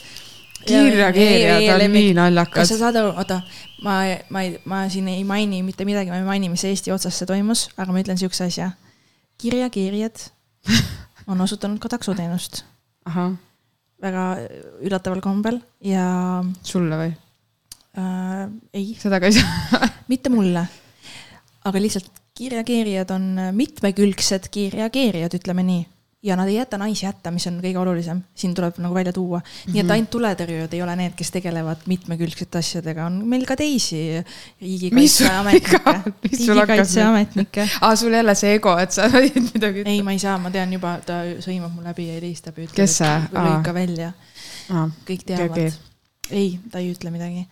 Kiirreageerijad 0.69 1.75
on 1.75 1.95
nii 1.95 2.13
naljakad. 2.17 2.69
sa 2.69 2.79
saad 2.79 2.97
aru, 3.01 3.13
oota, 3.21 3.41
ma, 3.85 3.99
ma 4.35 4.45
ei, 4.45 4.55
ma 4.69 4.85
siin 4.93 5.09
ei 5.13 5.25
maini 5.29 5.63
mitte 5.67 5.87
midagi, 5.89 6.13
ma 6.13 6.21
ei 6.21 6.27
maini, 6.27 6.51
mis 6.53 6.65
Eesti 6.69 6.93
otsas 6.95 7.19
see 7.19 7.29
toimus, 7.29 7.69
aga 7.77 7.95
ma 7.95 8.03
ütlen 8.03 8.21
sihukese 8.21 8.49
asja. 8.49 8.71
kiirreageerijad 9.43 10.27
on 11.31 11.41
osutanud 11.45 11.81
ka 11.83 11.93
taksoteenust. 11.97 12.65
väga 14.05 14.25
üllataval 14.85 15.23
kombel 15.25 15.61
ja. 15.85 16.43
sulle 16.63 16.99
või 17.01 17.13
äh,? 18.01 18.49
ei. 18.75 18.93
seda 19.01 19.21
ka 19.23 19.31
ei 19.31 19.39
saa 19.39 19.89
mitte 20.13 20.33
mulle, 20.33 20.67
aga 21.65 21.81
lihtsalt 21.81 22.11
kiirreageerijad 22.35 23.11
on 23.15 23.35
mitmekülgsed 23.55 24.51
kiirreageerijad, 24.51 25.37
ütleme 25.39 25.63
nii 25.67 25.85
ja 26.25 26.37
nad 26.37 26.49
ei 26.49 26.55
jäta 26.55 26.79
naisi 26.81 27.05
hätta, 27.07 27.31
mis 27.35 27.45
on 27.51 27.59
kõige 27.61 27.79
olulisem, 27.79 28.23
siin 28.35 28.55
tuleb 28.57 28.79
nagu 28.81 28.97
välja 28.97 29.13
tuua. 29.13 29.43
Nii 29.69 29.81
et 29.81 29.85
mhm. 29.85 29.93
ainult 29.93 30.11
tuletõrjujad 30.15 30.77
ei 30.77 30.83
ole 30.83 30.97
need, 30.97 31.15
kes 31.19 31.31
tegelevad 31.35 31.85
mitmekülgsete 31.91 32.61
asjadega, 32.63 33.09
on 33.11 33.19
meil 33.29 33.45
ka 33.49 33.57
teisi 33.61 34.01
riigikaitseametnikke, 34.63 35.97
riigikaitseametnikke. 36.33 37.67
aa, 37.81 37.97
sul 38.01 38.17
jälle 38.17 38.35
see 38.39 38.55
ego, 38.57 38.73
et 38.81 38.97
sa 38.97 39.11
võid 39.13 39.37
midagi. 39.51 39.85
ei, 39.85 40.01
ma 40.07 40.15
ei 40.17 40.23
saa, 40.23 40.39
ma 40.41 40.53
tean 40.55 40.73
juba, 40.73 40.97
ta 41.05 41.21
sõimab 41.45 41.75
mu 41.75 41.85
läbi 41.85 42.09
ja 42.09 42.17
helistab 42.17 42.61
ja 42.61 42.69
ütleb, 42.71 42.89
et 42.89 43.37
lõika 43.37 43.75
välja. 43.77 44.15
kõik 45.05 45.27
teavad. 45.29 45.61
ei, 46.31 46.55
ta 46.73 46.81
ei 46.81 46.95
ütle 46.95 47.13
midagi. 47.13 47.45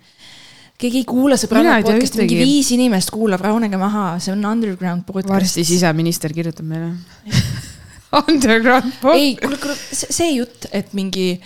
Keegi 0.83 1.03
ei 1.03 1.07
kuula 1.07 1.37
sõbranna 1.39 1.77
podcast'i, 1.85 2.25
mingi 2.25 2.41
viis 2.41 2.73
inimest 2.75 3.13
kuulab, 3.15 3.45
rahunege 3.45 3.79
maha, 3.79 4.17
see 4.19 4.33
on 4.33 4.41
underground 4.49 5.05
podcast. 5.07 5.37
varsti 5.37 5.67
siseminister 5.69 6.33
kirjutab 6.35 6.67
meile 6.67 6.97
Underground 8.13 8.93
pop. 9.01 9.15
ei, 9.17 9.37
kuule, 9.41 9.57
kuule, 9.57 9.77
see 9.93 10.35
jutt, 10.37 10.67
et 10.73 10.93
mingi 10.97 11.41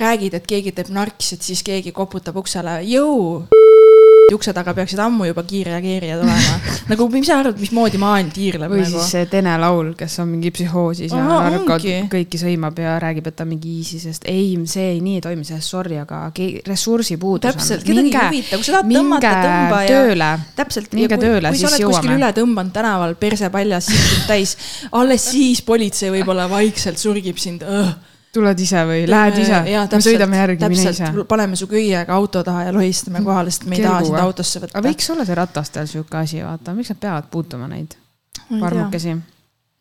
räägid, 0.00 0.36
et 0.38 0.46
keegi 0.46 0.72
teeb 0.76 0.92
narks, 0.94 1.32
et 1.36 1.42
siis 1.42 1.62
keegi 1.66 1.92
koputab 1.96 2.38
uksele, 2.42 2.78
jõu 2.86 3.48
ukse 4.32 4.52
taga 4.54 4.72
peaksid 4.76 5.00
ammu 5.02 5.26
juba 5.28 5.42
kiirreageerijad 5.46 6.22
olema. 6.22 6.58
nagu, 6.92 7.06
mis 7.12 7.26
sa 7.28 7.38
arvad, 7.42 7.58
mismoodi 7.60 8.00
maailm 8.00 8.30
tiirleb 8.34 8.72
või 8.72 8.82
nagu? 8.84 9.00
siis 9.00 9.14
see 9.16 9.28
Tene 9.32 9.54
Laul, 9.60 9.92
kes 9.98 10.18
on 10.22 10.30
mingi 10.32 10.52
psühhoosis 10.54 11.14
ja 11.16 11.22
narkod 11.26 11.86
kõiki 12.12 12.40
sõimab 12.40 12.78
ja 12.82 12.96
räägib, 13.02 13.28
et 13.30 13.38
ta 13.38 13.46
on 13.46 13.52
mingi 13.54 13.74
easy, 13.80 14.00
sest 14.02 14.26
ei, 14.30 14.54
see 14.70 14.86
ei, 14.94 15.00
nii 15.04 15.18
ei 15.18 15.24
toimi, 15.24 15.46
sellest 15.48 15.74
sorry, 15.74 15.98
aga 16.02 16.22
ressursipuudus 16.68 17.50
on. 17.50 17.58
täpselt, 17.58 17.86
kedagi 17.86 18.12
ei 18.12 18.28
huvita, 18.28 18.60
kui 18.60 18.68
sa 18.68 18.78
tahad 18.78 18.94
tõmmata, 18.94 19.34
tõmba 19.46 19.82
ja. 19.82 19.90
tööle. 19.96 20.30
täpselt, 20.60 20.92
kui, 20.92 21.08
tööle, 21.10 21.52
kui 21.52 21.64
sa 21.64 21.72
oled 21.72 21.86
kuskil 21.90 22.16
üle 22.16 22.32
tõmbanud 22.38 22.76
tänaval, 22.76 23.18
perse 23.20 23.52
paljas, 23.52 23.90
silmid 23.90 24.24
täis, 24.30 24.56
alles 25.02 25.28
siis 25.32 25.64
politsei 25.66 26.12
võib-olla 26.14 26.48
vaikselt 26.52 27.00
surgib 27.02 27.40
sind 27.42 27.66
tuled 28.32 28.62
ise 28.64 28.84
või 28.88 29.02
lähed 29.10 29.40
ise? 29.42 29.58
me 29.92 30.00
sõidame 30.04 30.40
järgi, 30.40 30.70
mine 30.72 30.92
ise. 30.94 31.10
paneme 31.28 31.58
su 31.58 31.68
köiega 31.70 32.14
auto 32.16 32.42
taha 32.46 32.68
ja 32.68 32.72
lohistame 32.74 33.20
kohale, 33.24 33.52
sest 33.52 33.68
me 33.68 33.78
ei 33.78 33.84
taha 33.84 34.06
sind 34.08 34.20
autosse 34.22 34.62
võtta. 34.62 34.78
aga 34.78 34.88
võiks 34.88 35.10
olla 35.14 35.26
see 35.28 35.36
ratastel 35.38 35.90
sihuke 35.90 36.18
asi, 36.22 36.40
vaata, 36.44 36.74
miks 36.76 36.94
nad 36.94 37.02
peavad 37.02 37.28
puutuma 37.32 37.68
neid 37.70 37.96
varmukesi? 38.48 39.16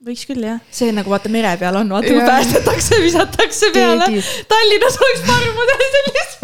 võiks 0.05 0.25
küll 0.27 0.43
jah, 0.49 0.59
see 0.73 0.91
nagu 0.95 1.13
vaata 1.13 1.31
mere 1.31 1.55
peal 1.61 1.79
on, 1.79 1.95
vaata 1.95 2.11
kui 2.11 2.23
päästetakse, 2.25 3.01
visatakse 3.03 3.71
peale. 3.75 4.07
Tallinnas 4.49 4.97
oleks 5.07 5.27
parmudel 5.29 5.85
sellist 5.97 6.39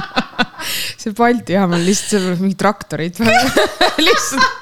see 1.00 1.14
Balti 1.16 1.56
jaam 1.56 1.72
on 1.76 1.84
lihtsalt, 1.84 2.10
seal 2.12 2.32
on 2.34 2.42
mingid 2.44 2.60
traktorid 2.60 3.20
lihtsalt 4.06 4.59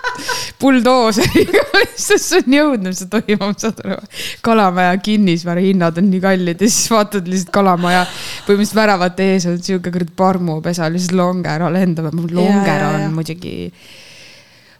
buldooseriga 0.61 1.65
lihtsalt 1.77 2.27
on 2.41 2.59
jõudnud 2.59 2.99
see 2.99 3.11
toimuma, 3.13 3.53
saad 3.61 3.81
aru. 3.85 4.01
kalamaja 4.45 4.97
kinnisvarahinnad 5.05 6.03
on 6.03 6.11
nii 6.13 6.25
kallid 6.25 6.65
ja 6.65 6.71
siis 6.71 6.91
vaatad 6.93 7.31
lihtsalt 7.31 7.55
kalamaja 7.55 8.05
põhimõtteliselt 8.09 8.81
väravate 8.83 9.31
ees 9.35 9.49
on 9.51 9.63
sihuke 9.63 9.93
kuradi 9.95 10.15
parmupesa, 10.19 10.91
lihtsalt 10.93 11.19
longero 11.19 11.71
lendab, 11.73 12.13
longero 12.15 12.93
on 12.99 13.17
muidugi 13.17 13.73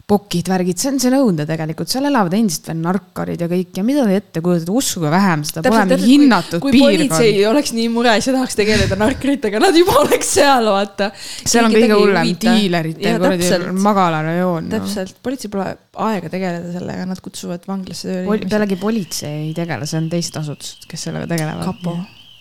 pokid, 0.09 0.47
värgid, 0.49 0.77
see 0.81 0.89
on, 0.89 0.97
see 1.01 1.09
on 1.11 1.17
õudne 1.19 1.45
tegelikult, 1.47 1.89
seal 1.91 2.07
elavad 2.09 2.33
endiselt 2.37 2.69
veel 2.71 2.79
narkarid 2.81 3.43
ja 3.43 3.49
kõik 3.51 3.77
ja 3.77 3.83
mida 3.85 4.05
te 4.07 4.17
ette 4.17 4.41
kujutate, 4.45 4.73
uskuge 4.81 5.11
vähem, 5.13 5.43
seda 5.45 5.63
pole 5.65 5.83
mingi 5.85 6.07
hinnatud 6.07 6.63
kui, 6.63 6.73
piirkond. 6.73 6.95
kui 6.97 7.09
politsei 7.09 7.43
oleks 7.49 7.73
nii 7.77 7.87
mures 7.93 8.29
ja 8.29 8.33
tahaks 8.35 8.57
tegeleda 8.57 8.97
narkaritega, 8.99 9.61
nad 9.61 9.77
juba 9.77 9.97
oleks 10.01 10.31
seal, 10.39 10.69
vaata. 10.73 11.11
seal 11.43 11.67
on 11.67 11.75
kõige 11.75 11.99
hullem 11.99 12.31
diilerite 12.41 13.15
kuradi 13.19 13.73
magalarajoon 13.89 14.69
no.. 14.69 14.71
täpselt, 14.77 15.19
politsei 15.25 15.53
pole 15.53 15.67
aega 16.09 16.31
tegeleda 16.33 16.73
sellega, 16.77 17.09
nad 17.09 17.21
kutsuvad 17.25 17.67
vanglasse 17.69 18.09
tööle 18.09 18.25
Pol. 18.29 18.47
pealegi 18.49 18.79
politsei 18.81 19.35
ei 19.49 19.51
tegele, 19.57 19.89
see 19.89 20.01
on 20.01 20.09
teised 20.11 20.41
asutused, 20.41 20.89
kes 20.89 21.05
sellega 21.09 21.29
tegelevad. 21.29 21.69
kapo 21.69 21.99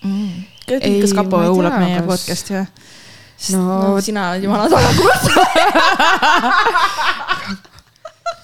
mm.. 0.09 0.49
kas 1.03 1.15
kapo 1.21 1.43
kuulab 1.51 1.77
meie 1.83 2.01
podcast'i 2.09 2.57
või? 2.57 2.97
No, 3.55 3.63
no 3.63 4.01
sina 4.05 4.23
jumala 4.43 4.67
taga 4.73 4.91
kuulad 4.99 5.23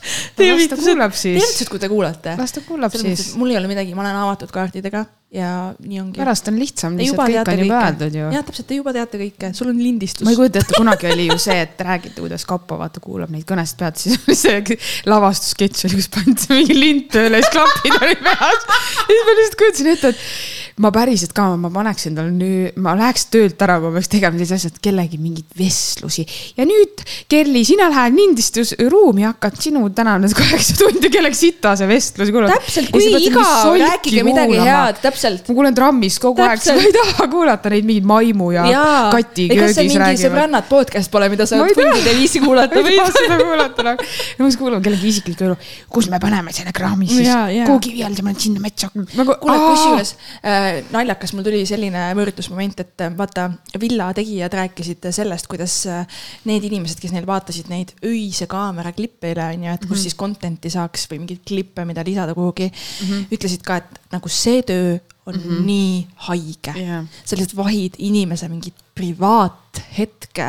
las 0.05 0.69
ta 0.69 0.77
kuulab 0.77 1.15
siis. 1.17 1.43
teadsid, 1.43 1.69
kui 1.73 1.81
te 1.81 1.89
kuulate. 1.89 2.35
las 2.39 2.55
ta 2.55 2.63
kuulab 2.65 2.95
siis. 2.95 3.35
mul 3.41 3.53
ei 3.53 3.59
ole 3.61 3.71
midagi, 3.71 3.95
ma 3.97 4.05
olen 4.05 4.19
avatud 4.25 4.53
kaartidega 4.55 5.05
ja 5.35 5.51
nii 5.83 6.01
ongi. 6.01 6.21
pärast 6.21 6.49
on 6.51 6.59
lihtsam, 6.61 6.99
lihtsalt 6.99 7.33
kõik 7.33 7.51
on 7.51 7.63
juba 7.65 7.81
öeldud 7.89 8.19
ju. 8.19 8.27
jah, 8.37 8.45
täpselt, 8.47 8.69
te 8.71 8.79
juba 8.79 8.95
teate 8.95 9.21
kõike, 9.21 9.51
sul 9.57 9.71
on 9.73 9.81
lindistus. 9.81 10.25
ma 10.27 10.35
ei 10.35 10.39
kujuta 10.39 10.63
ette, 10.63 10.77
kunagi 10.77 11.11
oli 11.11 11.29
ju 11.31 11.39
see, 11.43 11.57
et 11.65 11.81
räägiti, 11.89 12.21
kuidas 12.21 12.47
kapo 12.49 12.79
vaata 12.81 13.03
kuulab 13.05 13.33
neid 13.35 13.47
kõnesid 13.49 13.81
pealt, 13.81 14.03
siis 14.03 14.21
oli 14.21 14.39
see 14.39 14.79
lavastussketš 15.11 15.89
oli, 15.89 16.03
kus 16.03 16.11
pandi 16.15 16.51
mingi 16.53 16.79
lint 16.79 17.09
tööle, 17.17 17.41
siis 17.43 17.55
klapid 17.55 17.99
olid 18.01 18.23
peas. 18.29 18.69
siis 19.01 19.25
ma 19.25 19.39
lihtsalt 19.41 19.59
kujutasin 19.63 19.93
ette, 19.95 20.15
et 20.15 20.64
ma 20.83 20.91
päriselt 20.91 21.31
ka, 21.35 21.45
ma 21.61 21.69
paneksin 21.71 22.17
tal 22.17 22.31
nüüd, 22.35 22.75
ma 22.83 22.97
läheks 22.99 23.29
töölt 23.31 23.61
ära, 23.63 23.77
kui 23.79 23.93
ma 23.93 24.01
peaks 24.01 24.11
tegema 24.11 24.39
sellised 24.41 24.57
asjad, 24.57 24.79
kellegi 24.83 25.21
mingeid 25.23 25.53
vestlusi. 25.59 26.25
ja 26.59 26.67
nüüd, 26.67 27.05
Kerli, 27.31 27.63
sina 27.67 27.87
lähed 27.93 28.17
lindistusruumi, 28.19 29.23
hakkad 29.29 29.61
sinu 29.63 29.85
tänane 29.95 30.27
kaheksa 30.41 30.75
tundi 30.81 31.11
kellegi 31.15 31.39
sitase 31.39 31.87
vestluse 31.87 32.35
kuulama. 32.35 32.59
täpselt, 32.59 32.91
kui 32.91 33.07
igav, 33.21 33.71
rääkige 33.85 34.25
midagi 34.27 34.59
head, 34.59 34.99
täpselt. 35.05 35.47
ma 35.47 35.59
kuulen 35.61 35.79
trammis 35.79 36.19
kogu 36.23 36.43
täpselt. 36.43 36.75
aeg, 36.75 36.83
ma 36.83 36.91
ei 36.91 36.97
taha 36.99 37.29
kuulata 37.37 37.73
neid 37.75 37.87
mingeid 37.87 38.11
maimu 38.11 38.51
ja, 38.57 38.67
ja. 38.73 38.85
kati 39.15 39.47
köögis 39.53 39.55
räägivad. 39.55 39.69
ega 39.69 39.71
see 39.79 39.89
mingi 39.93 40.25
sõbrannad 40.25 40.69
podcast 40.71 41.15
pole, 41.15 41.31
mida 41.31 41.47
sa 41.47 41.63
tundide 41.63 42.17
viisi 42.19 42.43
kuulata 42.43 42.81
võid? 42.83 42.91
ma 42.91 42.95
ei 42.97 43.01
taha 43.05 43.15
seda 43.21 43.39
kuulata 43.45 43.87
nagu. 43.93 44.11
ma 44.41 44.51
just 44.51 44.63
kuulan 44.65 44.83
kellegi 44.83 45.15
isiklikku 45.15 45.47
elu, 45.53 45.59
kus 45.95 46.11
me 46.11 46.19
paneme 46.23 46.51
selle 46.57 46.75
kraami 46.75 47.07
siis, 47.15 47.31
kuhu 47.63 47.79
kivi 47.87 48.03
all, 48.03 48.19
sa 48.19 48.27
paned 48.27 48.43
sinna 48.43 48.65
metsa. 48.65 48.91
kusjuures 48.91 50.17
äh, 50.43 50.64
naljakas, 50.95 51.33
mul 51.35 51.47
tuli 51.47 51.63
selline 51.69 52.07
võrdlusmoment, 52.19 52.83
et 52.85 53.05
vaata, 53.19 53.49
villa 53.81 54.11
tegijad 54.17 54.55
rääkisid 54.61 55.09
sellest, 55.15 55.49
kuidas 55.51 55.79
äh, 55.91 56.21
need 56.49 56.67
inimesed, 56.69 57.01
kes 57.03 57.15
neil 57.15 57.27
vaatasid 57.29 57.71
neid 57.73 57.95
öise 58.07 58.49
kaamera 58.51 58.95
klippe 58.97 59.33
üle, 59.35 59.49
on 59.57 59.67
ju, 59.67 59.73
et 59.75 59.81
kus 59.81 59.89
mm 59.89 59.95
-hmm. 59.95 60.03
siis 60.03 60.21
content'i 60.21 60.71
saaks 60.71 61.09
või 61.11 61.25
mingeid 61.25 61.43
klippe, 61.47 61.85
mida 61.85 62.05
lisada 62.07 62.35
kuhugi 62.35 62.71
mm. 62.71 63.09
-hmm. 63.09 63.27
ütlesid 63.37 63.67
ka, 63.67 63.83
et 63.83 64.01
nagu 64.13 64.29
see 64.29 64.63
töö 64.63 64.99
on 65.27 65.35
mm 65.35 65.41
-hmm. 65.41 65.65
nii 65.67 66.07
haige 66.15 66.73
yeah.. 66.77 67.05
sa 67.25 67.37
lihtsalt 67.37 67.57
vahid 67.57 67.95
inimese 67.99 68.49
mingit 68.49 68.75
privaathetke, 68.95 70.47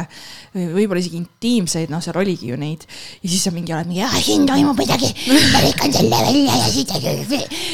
võib-olla 0.54 1.02
isegi 1.02 1.18
intiimseid, 1.18 1.90
noh, 1.90 2.02
seal 2.04 2.18
oligi 2.22 2.52
ju 2.52 2.58
neid. 2.62 2.84
ja 3.24 3.30
siis 3.30 3.44
sa 3.48 3.54
mingi 3.56 3.74
oled 3.74 3.90
mingi, 3.90 4.06
siin 4.22 4.46
toimub 4.46 4.78
midagi, 4.78 5.10
ma 5.54 5.64
lõikan 5.66 5.96
selle 5.96 6.20
välja 6.28 6.60
ja 6.60 6.70
siit 6.70 6.94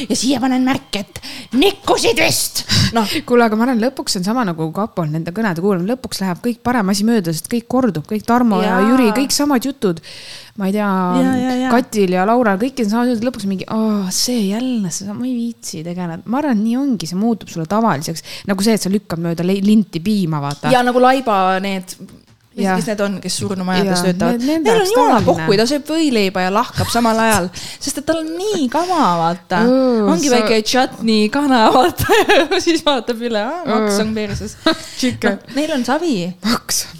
ja 0.09 0.15
siia 0.15 0.39
panen 0.39 0.63
märke, 0.63 1.03
et 1.03 1.21
nikkusid 1.57 2.19
vist. 2.21 2.63
noh, 2.95 3.07
kuule, 3.27 3.47
aga 3.47 3.57
ma 3.59 3.67
arvan, 3.67 3.81
lõpuks 3.83 4.19
on 4.19 4.27
sama 4.27 4.45
nagu 4.47 4.69
kapol 4.75 5.09
nende 5.11 5.33
kõnede 5.35 5.63
kuulamine, 5.63 5.93
lõpuks 5.93 6.23
läheb 6.23 6.39
kõik 6.43 6.61
parem 6.63 6.93
asi 6.93 7.07
mööda, 7.07 7.33
sest 7.35 7.51
kõik 7.51 7.67
kordub, 7.71 8.07
kõik 8.07 8.23
Tarmo 8.27 8.61
ja, 8.63 8.77
ja 8.79 8.87
Jüri, 8.91 9.11
kõik 9.17 9.35
samad 9.35 9.67
jutud 9.67 9.99
ma 10.59 10.67
ei 10.67 10.75
tea, 10.75 10.87
Katil 11.71 12.15
ja 12.15 12.25
Laural, 12.27 12.59
kõikidel 12.59 12.89
saavad 12.91 13.13
öelda 13.13 13.27
lõpuks 13.29 13.47
mingi, 13.49 13.67
see 14.15 14.49
jälle, 14.49 14.91
ma 15.13 15.27
ei 15.27 15.35
viitsi 15.35 15.83
tegeleda. 15.85 16.23
ma 16.25 16.41
arvan, 16.41 16.59
nii 16.63 16.75
ongi, 16.79 17.07
see 17.09 17.19
muutub 17.19 17.51
sulle 17.51 17.67
tavaliseks. 17.71 18.25
nagu 18.49 18.65
see, 18.65 18.75
et 18.75 18.83
sa 18.83 18.91
lükkad 18.91 19.21
mööda 19.23 19.47
linti 19.47 20.03
piima, 20.03 20.41
vaata. 20.43 20.73
ja 20.73 20.83
nagu 20.85 21.01
laiba 21.03 21.59
need 21.63 21.95
Ja. 22.61 22.75
kes 22.79 22.89
need 22.91 23.03
on, 23.05 23.17
kes 23.23 23.37
surnumajades 23.41 24.03
töötavad? 24.05 24.45
Neil 24.45 24.71
on 24.73 24.89
jumala 24.89 25.19
pohhu, 25.25 25.57
ta 25.59 25.67
sööb 25.69 25.91
võileiba 25.91 26.45
ja 26.45 26.53
lahkab 26.53 26.89
samal 26.93 27.19
ajal, 27.25 27.49
sest 27.55 28.01
et 28.01 28.07
tal 28.07 28.21
on 28.21 28.31
nii 28.37 28.67
kama, 28.71 29.01
vaata 29.21 29.61
uh,. 29.67 30.11
ongi 30.13 30.31
sa... 30.31 30.39
väike 30.39 30.61
chutney 30.67 31.29
kana, 31.33 31.63
vaata 31.75 32.59
siis 32.63 32.85
vaatab 32.85 33.21
üle, 33.29 33.45
maks 33.67 34.01
on 34.03 34.15
perses 34.17 34.57
no,. 34.65 35.37
Neil 35.55 35.71
on 35.75 35.85
savi. 35.85 36.15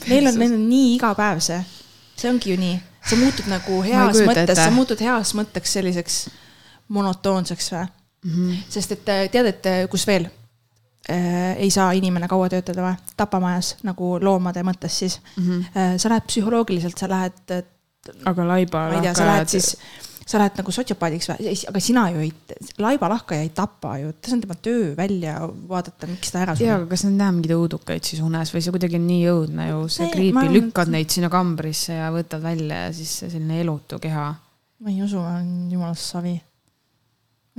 Neil 0.08 0.28
on, 0.28 0.38
neil 0.40 0.56
on 0.56 0.64
nii 0.70 0.96
iga 0.98 1.14
päev 1.18 1.42
see, 1.44 1.62
see 2.18 2.32
ongi 2.32 2.56
ju 2.56 2.62
nii 2.62 2.80
sa 3.02 3.18
muutud 3.18 3.48
nagu 3.50 3.80
heas 3.86 4.22
mõttes, 4.26 4.60
sa 4.60 4.70
muutud 4.74 5.02
heas 5.02 5.34
mõtteks 5.38 5.74
selliseks 5.78 6.20
monotoonseks 6.92 7.72
või 7.74 7.82
mm? 7.82 8.36
-hmm. 8.36 8.62
sest 8.70 8.94
et 8.98 9.10
tead, 9.34 9.50
et 9.50 9.72
kus 9.90 10.06
veel 10.08 10.28
äh, 11.12 11.58
ei 11.58 11.72
saa 11.74 11.92
inimene 11.98 12.30
kaua 12.32 12.50
töötada 12.52 12.86
või? 12.86 13.12
tapamajas 13.18 13.76
nagu 13.88 14.16
loomade 14.22 14.64
mõttes 14.68 15.02
siis 15.04 15.20
mm. 15.20 15.44
-hmm. 15.44 15.66
Äh, 15.76 15.98
sa 15.98 16.10
lähed 16.10 16.30
psühholoogiliselt, 16.30 16.98
sa 16.98 17.10
lähed. 17.10 17.66
aga 18.26 18.48
laiba. 18.48 18.88
ma 18.90 18.96
ei 18.96 19.02
tea, 19.02 19.14
sa 19.14 19.28
lähed 19.28 19.52
siis 19.52 19.76
sa 20.32 20.40
lähed 20.40 20.60
nagu 20.60 20.74
sotsiopaadiks 20.74 21.30
või, 21.32 21.54
aga 21.72 21.82
sina 21.84 22.04
ju 22.14 22.22
ei, 22.24 22.32
laibalahkaja 22.82 23.46
ei 23.46 23.50
tapa 23.56 23.96
ju, 24.02 24.14
see 24.24 24.36
on 24.36 24.44
tema 24.44 24.58
töö 24.64 24.92
välja 24.98 25.38
vaadata, 25.70 26.10
miks 26.10 26.32
ta 26.34 26.44
ära 26.46 26.56
sureb. 26.56 26.68
jaa, 26.68 26.78
aga 26.80 26.90
kas 26.92 27.06
nad 27.08 27.18
näevad 27.18 27.40
mingeid 27.40 27.56
õudukaid 27.58 28.12
siis 28.12 28.22
unes 28.26 28.54
või 28.54 28.64
see 28.64 28.76
kuidagi 28.76 29.00
on 29.00 29.08
nii 29.10 29.26
õudne 29.34 29.68
ju, 29.72 29.82
see 29.98 30.12
creepy, 30.14 30.46
lükkad 30.54 30.94
neid 30.94 31.12
sinna 31.14 31.32
kambrisse 31.34 31.98
ja 31.98 32.12
võtad 32.14 32.44
välja 32.46 32.86
ja 32.86 32.94
siis 32.96 33.18
selline 33.26 33.60
elutu 33.64 34.00
keha. 34.04 34.30
ma 34.82 34.94
ei 34.94 35.02
usu, 35.04 35.20
ma 35.20 35.36
olen 35.40 35.76
jumalast 35.76 36.16
savi 36.16 36.38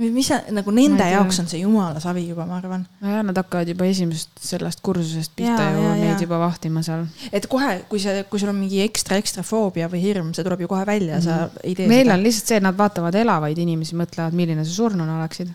või 0.03 0.11
mis 0.17 0.29
nagu 0.53 0.73
nende 0.75 1.05
jaoks 1.07 1.39
on 1.43 1.49
see 1.51 1.61
jumala 1.61 2.01
savi 2.03 2.25
juba, 2.27 2.45
ma 2.49 2.59
arvan. 2.59 2.85
nojah, 3.03 3.23
nad 3.27 3.39
hakkavad 3.39 3.71
juba 3.71 3.87
esimesest 3.89 4.43
sellest 4.43 4.83
kursusest 4.85 5.33
pihta 5.37 5.69
ju 5.75 5.89
neid 6.01 6.21
juba 6.23 6.39
vahtima 6.41 6.83
seal. 6.85 7.05
et 7.31 7.47
kohe, 7.51 7.73
kui 7.89 8.01
see, 8.03 8.23
kui 8.29 8.41
sul 8.41 8.53
on 8.53 8.59
mingi 8.59 8.83
ekstra, 8.85 9.17
ekstra 9.21 9.45
foobia 9.47 9.89
või 9.91 10.03
hirm, 10.03 10.31
see 10.35 10.45
tuleb 10.45 10.65
ju 10.65 10.71
kohe 10.71 10.85
välja 10.89 11.17
mm, 11.17 11.19
-hmm. 11.19 11.25
sa 11.25 11.47
mhm. 11.47 11.59
ei 11.63 11.75
tee 11.79 11.89
meil 11.91 12.07
seda. 12.07 12.15
on 12.17 12.23
lihtsalt 12.27 12.53
see, 12.53 12.61
et 12.61 12.67
nad 12.69 12.77
vaatavad 12.77 13.19
elavaid 13.23 13.59
inimesi, 13.65 13.97
mõtlevad, 13.99 14.37
milline 14.37 14.65
sa 14.65 14.73
surnuna 14.77 15.19
oleksid. 15.19 15.51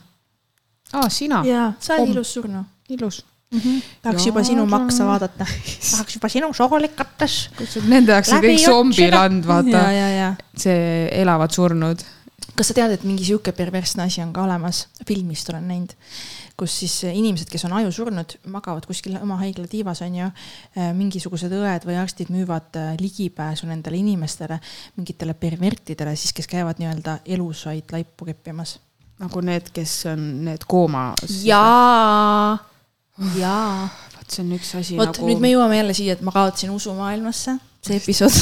aa, 0.93 1.09
sina. 1.09 1.43
jaa, 1.47 1.73
sa 1.79 1.99
oled 1.99 2.15
ilus 2.17 2.35
surnu. 2.39 2.65
ilus 2.89 3.25
Mm 3.49 3.61
-hmm. 3.61 3.83
tahaks 4.03 4.27
juba 4.27 4.43
sinu 4.45 4.67
maksa 4.67 5.07
vaadata, 5.07 5.47
tahaks 5.91 6.15
juba 6.15 6.29
sinu 6.29 6.53
soolikates. 6.53 7.51
Nende 7.89 8.13
jaoks 8.13 8.33
on 8.33 8.43
kõik 8.45 8.65
zombiland, 8.65 9.47
vaata. 9.47 10.35
see 10.57 11.09
elavad 11.23 11.51
surnud 11.51 12.05
kas 12.59 12.73
sa 12.73 12.75
tead, 12.75 12.93
et 12.97 13.05
mingi 13.07 13.23
sihuke 13.27 13.53
perversne 13.55 14.05
asi 14.09 14.23
on 14.25 14.33
ka 14.35 14.43
olemas, 14.43 14.87
filmist 15.07 15.49
olen 15.53 15.69
näinud, 15.71 15.93
kus 16.59 16.75
siis 16.81 16.95
inimesed, 17.07 17.47
kes 17.53 17.65
on 17.69 17.77
ajusurnud, 17.79 18.35
magavad 18.51 18.87
kuskil 18.89 19.15
oma 19.21 19.39
haigla 19.43 19.69
tiivas, 19.71 20.03
on 20.07 20.17
ju. 20.19 20.31
Äh, 20.75 20.91
mingisugused 20.97 21.53
õed 21.55 21.87
või 21.87 21.99
arstid 22.01 22.33
müüvad 22.35 22.79
äh, 22.81 22.91
ligipääsu 22.99 23.69
nendele 23.71 24.01
inimestele, 24.01 24.59
mingitele 24.99 25.37
pervertidele 25.39 26.17
siis, 26.19 26.35
kes 26.35 26.51
käivad 26.51 26.83
nii-öelda 26.83 27.21
elusaid 27.37 27.95
laipu 27.95 28.29
keppimas. 28.33 28.79
nagu 29.19 29.41
need, 29.43 29.71
kes 29.75 29.93
on 30.13 30.27
need 30.47 30.67
kooma. 30.71 31.13
jaa, 31.43 32.59
jaa. 33.35 33.89
vot 34.17 34.31
see 34.31 34.45
on 34.45 34.53
üks 34.55 34.75
asi 34.79 34.99
vot 34.99 35.11
nagu... 35.11 35.31
nüüd 35.31 35.43
me 35.43 35.51
jõuame 35.51 35.79
jälle 35.79 35.95
siia, 35.95 36.15
et 36.15 36.23
ma 36.27 36.35
kaotasin 36.35 36.71
usu 36.75 36.95
maailmasse, 36.95 37.57
see 37.87 37.99
episood 37.99 38.35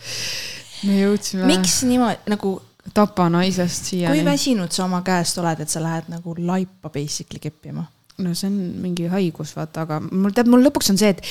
me 0.86 1.00
jõudsime. 1.02 1.46
miks 1.50 1.80
niimoodi 1.86 2.34
nagu 2.34 2.58
tapa 2.94 3.28
naisest 3.30 3.84
siiani. 3.84 4.16
kui 4.18 4.24
väsinud 4.24 4.72
sa 4.72 4.84
oma 4.84 5.02
käest 5.02 5.38
oled, 5.38 5.60
et 5.60 5.68
sa 5.68 5.82
lähed 5.82 6.08
nagu 6.08 6.34
laipa 6.38 6.90
basically 6.90 7.38
keppima? 7.40 7.84
No 8.20 8.34
see 8.36 8.48
on 8.50 8.56
mingi 8.82 9.06
haigus, 9.10 9.52
vaata, 9.56 9.84
aga 9.86 9.98
mul 10.04 10.32
tead, 10.36 10.48
mul 10.50 10.62
lõpuks 10.66 10.92
on 10.92 10.98
see, 11.00 11.10
et 11.14 11.22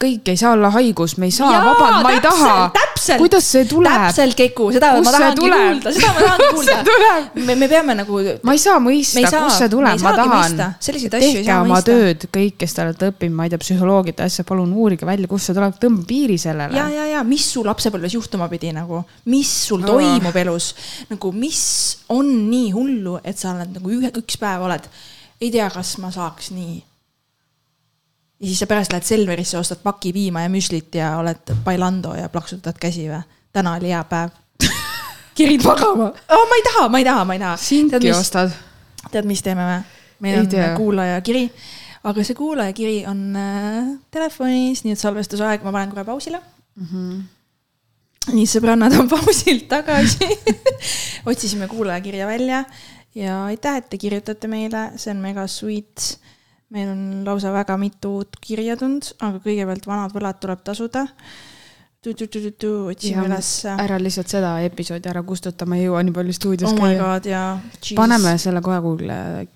kõik 0.00 0.28
ei 0.32 0.38
saa 0.40 0.54
olla 0.56 0.70
haigus, 0.74 1.16
me 1.20 1.28
ei 1.28 1.34
saa, 1.34 1.60
vabandust, 1.64 2.04
ma 2.06 2.12
ei 2.14 2.22
taha. 2.24 3.16
kuidas 3.20 3.48
see 3.52 3.66
tuleb? 3.68 4.06
täpselt, 4.08 4.36
Keku, 4.38 4.68
seda 4.74 4.92
Kus 4.96 5.06
ma 5.06 5.14
tahangi 5.14 5.42
kuulda, 5.42 5.92
seda 5.96 6.12
ma 6.14 6.24
tahangi 6.24 6.48
kuulda. 6.54 6.76
me, 7.48 7.56
me 7.60 7.68
peame 7.70 7.96
nagu. 7.98 8.20
ma 8.46 8.54
ei 8.56 8.62
saa 8.62 8.78
mõista, 8.82 9.24
kust 9.34 9.62
see 9.62 9.72
tuleb, 9.72 10.04
ma 10.04 10.14
tahan. 10.16 10.62
tehke 11.14 11.58
oma 11.58 11.82
tööd, 11.86 12.28
kõik, 12.34 12.56
kes 12.62 12.76
te 12.76 12.84
olete 12.86 13.12
õppinud, 13.12 13.36
ma 13.38 13.48
ei 13.48 13.54
tea, 13.54 13.62
psühholoogiat 13.64 14.24
ja 14.24 14.30
asja, 14.30 14.46
palun 14.48 14.72
uurige 14.72 15.08
välja, 15.08 15.30
kust 15.30 15.50
see 15.50 15.58
tuleb, 15.58 15.76
tõmba 15.82 16.06
piiri 16.08 16.38
sellele. 16.40 16.76
ja, 16.78 16.88
ja, 16.92 17.06
ja 17.16 17.26
mis 17.26 17.46
su 17.52 17.64
lapsepõlves 17.66 18.16
juhtuma 18.18 18.48
pidi 18.52 18.72
nagu, 18.76 19.04
mis 19.30 19.52
sul 19.68 19.84
oh. 19.84 19.94
toimub 19.94 20.42
elus, 20.44 20.72
nagu 21.12 21.32
mis 21.36 21.62
on 22.14 22.32
nii 22.48 22.72
hullu, 22.74 23.18
et 23.24 23.38
sa 23.38 23.54
oled 23.54 23.78
nagu 23.78 23.94
ühe, 23.98 24.12
üks 24.22 24.40
päev 24.40 24.66
oled 24.68 24.90
ei 25.40 25.50
tea, 25.50 25.68
kas 25.70 25.96
ma 26.02 26.10
saaks 26.14 26.50
nii. 26.54 26.76
ja 28.40 28.46
siis 28.46 28.58
sa 28.62 28.66
pärast 28.70 28.92
lähed 28.92 29.06
Selverisse, 29.06 29.58
ostad 29.58 29.82
paki 29.82 30.12
piima 30.12 30.42
ja 30.44 30.52
müslit 30.52 30.94
ja 30.94 31.16
oled 31.18 31.54
bailando 31.64 32.14
ja 32.14 32.28
plaksutad 32.28 32.78
käsi 32.80 33.08
või? 33.10 33.22
täna 33.52 33.76
oli 33.78 33.92
hea 33.92 34.04
päev 34.04 34.34
kirid 35.38 35.64
magama 35.66 36.10
oh,. 36.12 36.44
ma 36.48 36.60
ei 36.60 36.66
taha, 36.72 36.88
ma 36.88 36.98
ei 36.98 37.08
taha, 37.08 37.24
ma 37.24 37.38
ei 37.38 37.42
taha. 37.42 37.56
sinki 37.56 38.12
ostad. 38.12 38.52
tead, 39.10 39.28
mis 39.28 39.42
teeme 39.42 39.66
või? 39.66 39.80
meil 40.26 40.40
on 40.42 40.76
kuulajakiri, 40.76 41.48
aga 42.10 42.26
see 42.26 42.38
kuulajakiri 42.38 43.00
on 43.06 43.24
äh, 43.38 43.90
telefonis, 44.10 44.84
nii 44.84 44.96
et 44.96 45.02
salvestusaeg 45.02 45.66
ma 45.66 45.74
panen 45.74 45.94
korra 45.94 46.06
pausile 46.08 46.40
mm. 46.40 46.86
-hmm 46.92 47.26
nii, 48.34 48.46
sõbrannad 48.48 48.92
on 48.98 49.08
pausilt 49.08 49.68
tagasi 49.70 50.26
otsisime 51.30 51.68
kuulajakirja 51.70 52.26
välja 52.28 52.64
ja 53.18 53.44
aitäh, 53.50 53.80
et 53.82 53.90
te 53.90 54.00
kirjutate 54.00 54.50
meile, 54.50 54.88
see 54.96 55.12
on 55.14 55.22
mega 55.22 55.46
sweet. 55.50 56.18
meil 56.70 56.90
on 56.92 57.04
lausa 57.24 57.52
väga 57.52 57.78
mitu 57.80 58.18
uut 58.20 58.36
kirja 58.44 58.76
tulnud, 58.76 59.06
aga 59.24 59.40
kõigepealt 59.44 59.86
vanad 59.88 60.12
võlad 60.12 60.40
tuleb 60.42 60.60
tasuda 60.66 61.06
otsime 62.88 63.24
ülesse. 63.26 63.72
ära 63.72 63.98
lihtsalt 64.00 64.30
seda 64.30 64.52
episoodi 64.66 65.10
ära 65.10 65.22
kustuta, 65.26 65.66
ma 65.66 65.78
ei 65.78 65.86
jõua 65.88 66.02
nii 66.06 66.14
palju 66.14 66.36
stuudios 66.36 66.72
oh 66.72 66.78
käia. 66.78 67.16
jaa. 67.24 67.48
paneme 67.96 68.36
selle 68.38 68.62
kohe 68.62 68.78
kuhugi 68.84 69.08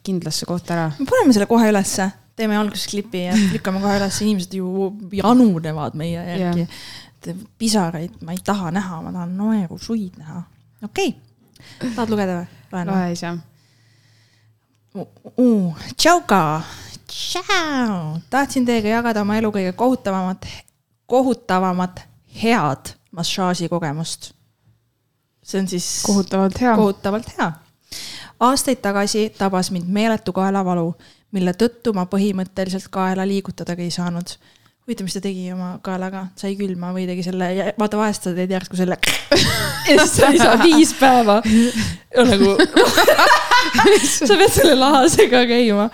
kindlasse 0.02 0.46
kohta 0.46 0.74
ära. 0.74 0.88
paneme 0.98 1.36
selle 1.36 1.46
kohe 1.46 1.70
ülesse, 1.70 2.08
teeme 2.36 2.58
alguses 2.58 2.88
klipi 2.90 3.26
ja 3.28 3.36
lükkame 3.52 3.80
kohe 3.82 3.94
üles, 4.00 4.20
inimesed 4.24 4.58
ju 4.58 4.90
janunevad 5.20 5.94
meie 5.94 6.24
järgi. 6.32 6.66
pisaraid 7.58 8.18
ma 8.26 8.34
ei 8.34 8.42
taha 8.44 8.72
näha, 8.74 9.00
ma 9.02 9.14
tahan 9.14 9.36
naeru, 9.38 9.78
suid 9.78 10.18
näha. 10.18 10.42
okei 10.82 11.14
okay., 11.14 11.94
tahad 11.94 12.10
lugeda 12.10 12.42
või? 12.42 12.84
loe 12.90 13.08
siis 13.12 13.26
jah 13.28 13.40
uh,. 14.94 15.74
tšauka, 15.96 16.62
tšau, 17.08 18.20
tahtsin 18.30 18.66
teiega 18.66 18.98
jagada 18.98 19.24
oma 19.24 19.38
elu 19.40 19.52
kõige 19.54 19.72
kohutavamat, 19.76 20.46
kohutavamat 21.06 22.04
head 22.42 22.94
massaažikogemust. 23.12 24.32
see 25.42 25.60
on 25.60 25.68
siis. 25.68 26.02
kohutavalt 26.06 26.60
hea. 26.60 26.76
kohutavalt 26.76 27.32
hea. 27.38 27.52
aastaid 28.40 28.82
tagasi 28.84 29.30
tabas 29.38 29.70
mind 29.70 29.88
meeletu 29.88 30.32
kaelavalu, 30.32 30.94
mille 31.32 31.54
tõttu 31.56 31.94
ma 31.96 32.04
põhimõtteliselt 32.04 32.90
kaela 32.90 33.26
liigutadagi 33.28 33.88
ei 33.88 33.90
saanud. 33.90 34.36
huvitav, 34.84 35.06
mis 35.06 35.14
ta 35.16 35.24
tegi 35.24 35.52
oma 35.52 35.78
kaelaga, 35.82 36.26
sai 36.36 36.56
külma 36.56 36.92
või 36.92 37.06
tegi 37.08 37.24
selle, 37.24 37.72
vaata 37.78 37.96
vahest 37.96 38.28
sa 38.28 38.34
teed 38.36 38.50
järsku 38.50 38.76
selle. 38.76 38.98
ja 39.88 39.96
siis 40.04 40.16
sa 40.16 40.28
ei 40.28 40.38
saa 40.42 40.58
viis 40.60 40.92
päeva 41.00 41.40
nagu 42.32 42.56
sa 44.28 44.34
pead 44.34 44.52
selle 44.52 44.76
lahasega 44.78 45.46
käima. 45.50 45.88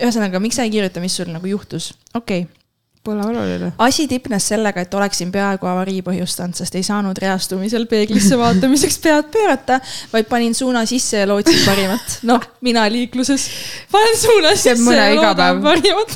ühesõnaga, 0.00 0.40
miks 0.42 0.60
sa 0.60 0.66
ei 0.66 0.72
kirjuta, 0.74 1.02
mis 1.04 1.18
sul 1.20 1.32
nagu 1.32 1.46
juhtus? 1.50 1.92
okei 2.14 2.46
okay 2.46 2.60
Pole 3.04 3.22
oluline. 3.24 3.72
asi 3.78 4.04
tipnes 4.08 4.44
sellega, 4.48 4.82
et 4.84 4.94
oleksin 4.94 5.30
peaaegu 5.32 5.64
avarii 5.70 6.02
põhjustanud, 6.04 6.52
sest 6.52 6.74
ei 6.76 6.82
saanud 6.84 7.16
reastumisel 7.16 7.86
peeglisse 7.88 8.36
vaatamiseks 8.36 8.98
pead 9.00 9.30
pöörata, 9.32 9.78
vaid 10.12 10.26
panin 10.28 10.52
suuna 10.54 10.82
sisse 10.84 11.22
ja 11.22 11.28
lootsin 11.28 11.62
parimat. 11.64 12.18
noh, 12.28 12.44
mina 12.60 12.84
liikluses 12.92 13.46
panen 13.92 14.18
suuna 14.20 14.52
sisse 14.52 14.96
ja 14.98 15.14
loodan 15.16 15.62
parimat 15.64 16.12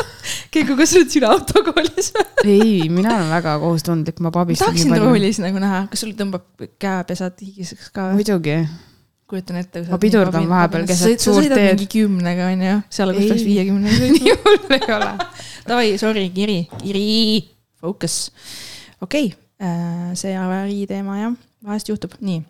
Keiku, 0.54 0.74
kas 0.78 0.96
oled 0.98 1.12
sina 1.14 1.30
autokoolis 1.36 2.10
ei, 2.42 2.88
mina 2.90 3.14
olen 3.14 3.30
väga 3.30 3.54
kohustundlik, 3.62 4.18
ma 4.18 4.34
pabistan. 4.34 4.74
tahaksin 4.74 4.98
roolis 5.04 5.38
nagu 5.44 5.62
näha, 5.62 5.84
kas 5.92 6.02
sul 6.02 6.16
tõmbab 6.18 6.66
käepesad 6.82 7.38
higiseks 7.46 7.94
ka? 7.94 8.10
muidugi 8.18 8.58
kujutan 9.28 9.56
ette. 9.56 9.82
ma 9.88 9.98
pidurdan 9.98 10.48
vahepeal 10.48 10.86
keset 10.88 11.20
suurt 11.20 11.48
teed. 11.48 11.74
mingi 11.74 11.88
kümnega 11.90 12.48
onju, 12.52 12.76
seal 12.92 13.12
kus 13.16 13.28
peaks 13.30 13.44
viiekümnega. 13.48 14.08
nii 14.16 14.34
hull 14.44 14.76
ei 14.76 14.96
ole 14.96 15.12
Davai, 15.68 15.94
sorry, 15.98 16.28
Kiri, 16.30 16.58
Kiri, 16.82 17.04
focus. 17.80 18.32
okei 19.00 19.30
okay., 19.32 19.68
äh, 19.68 20.10
see 20.18 20.34
avarii 20.38 20.84
teema 20.90 21.18
jah, 21.22 21.36
vahest 21.64 21.88
juhtub, 21.88 22.18
nii. 22.20 22.42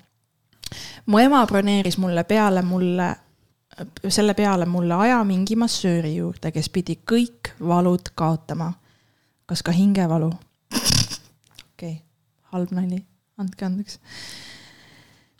mu 1.07 1.23
ema 1.23 1.45
broneeris 1.47 1.99
mulle 2.03 2.25
peale 2.27 2.63
mulle, 2.67 3.11
selle 4.09 4.35
peale 4.35 4.67
mulle 4.67 4.99
aja 5.07 5.21
mingi 5.25 5.57
massööri 5.57 6.17
juurde, 6.17 6.51
kes 6.55 6.71
pidi 6.75 6.99
kõik 7.13 7.55
valud 7.61 8.11
kaotama. 8.15 8.73
kas 9.47 9.63
ka 9.63 9.73
hingevalu? 9.73 10.33
okei 10.75 11.71
okay., 11.77 11.95
halb 12.51 12.75
nali, 12.75 13.05
andke 13.39 13.67
andeks 13.67 14.01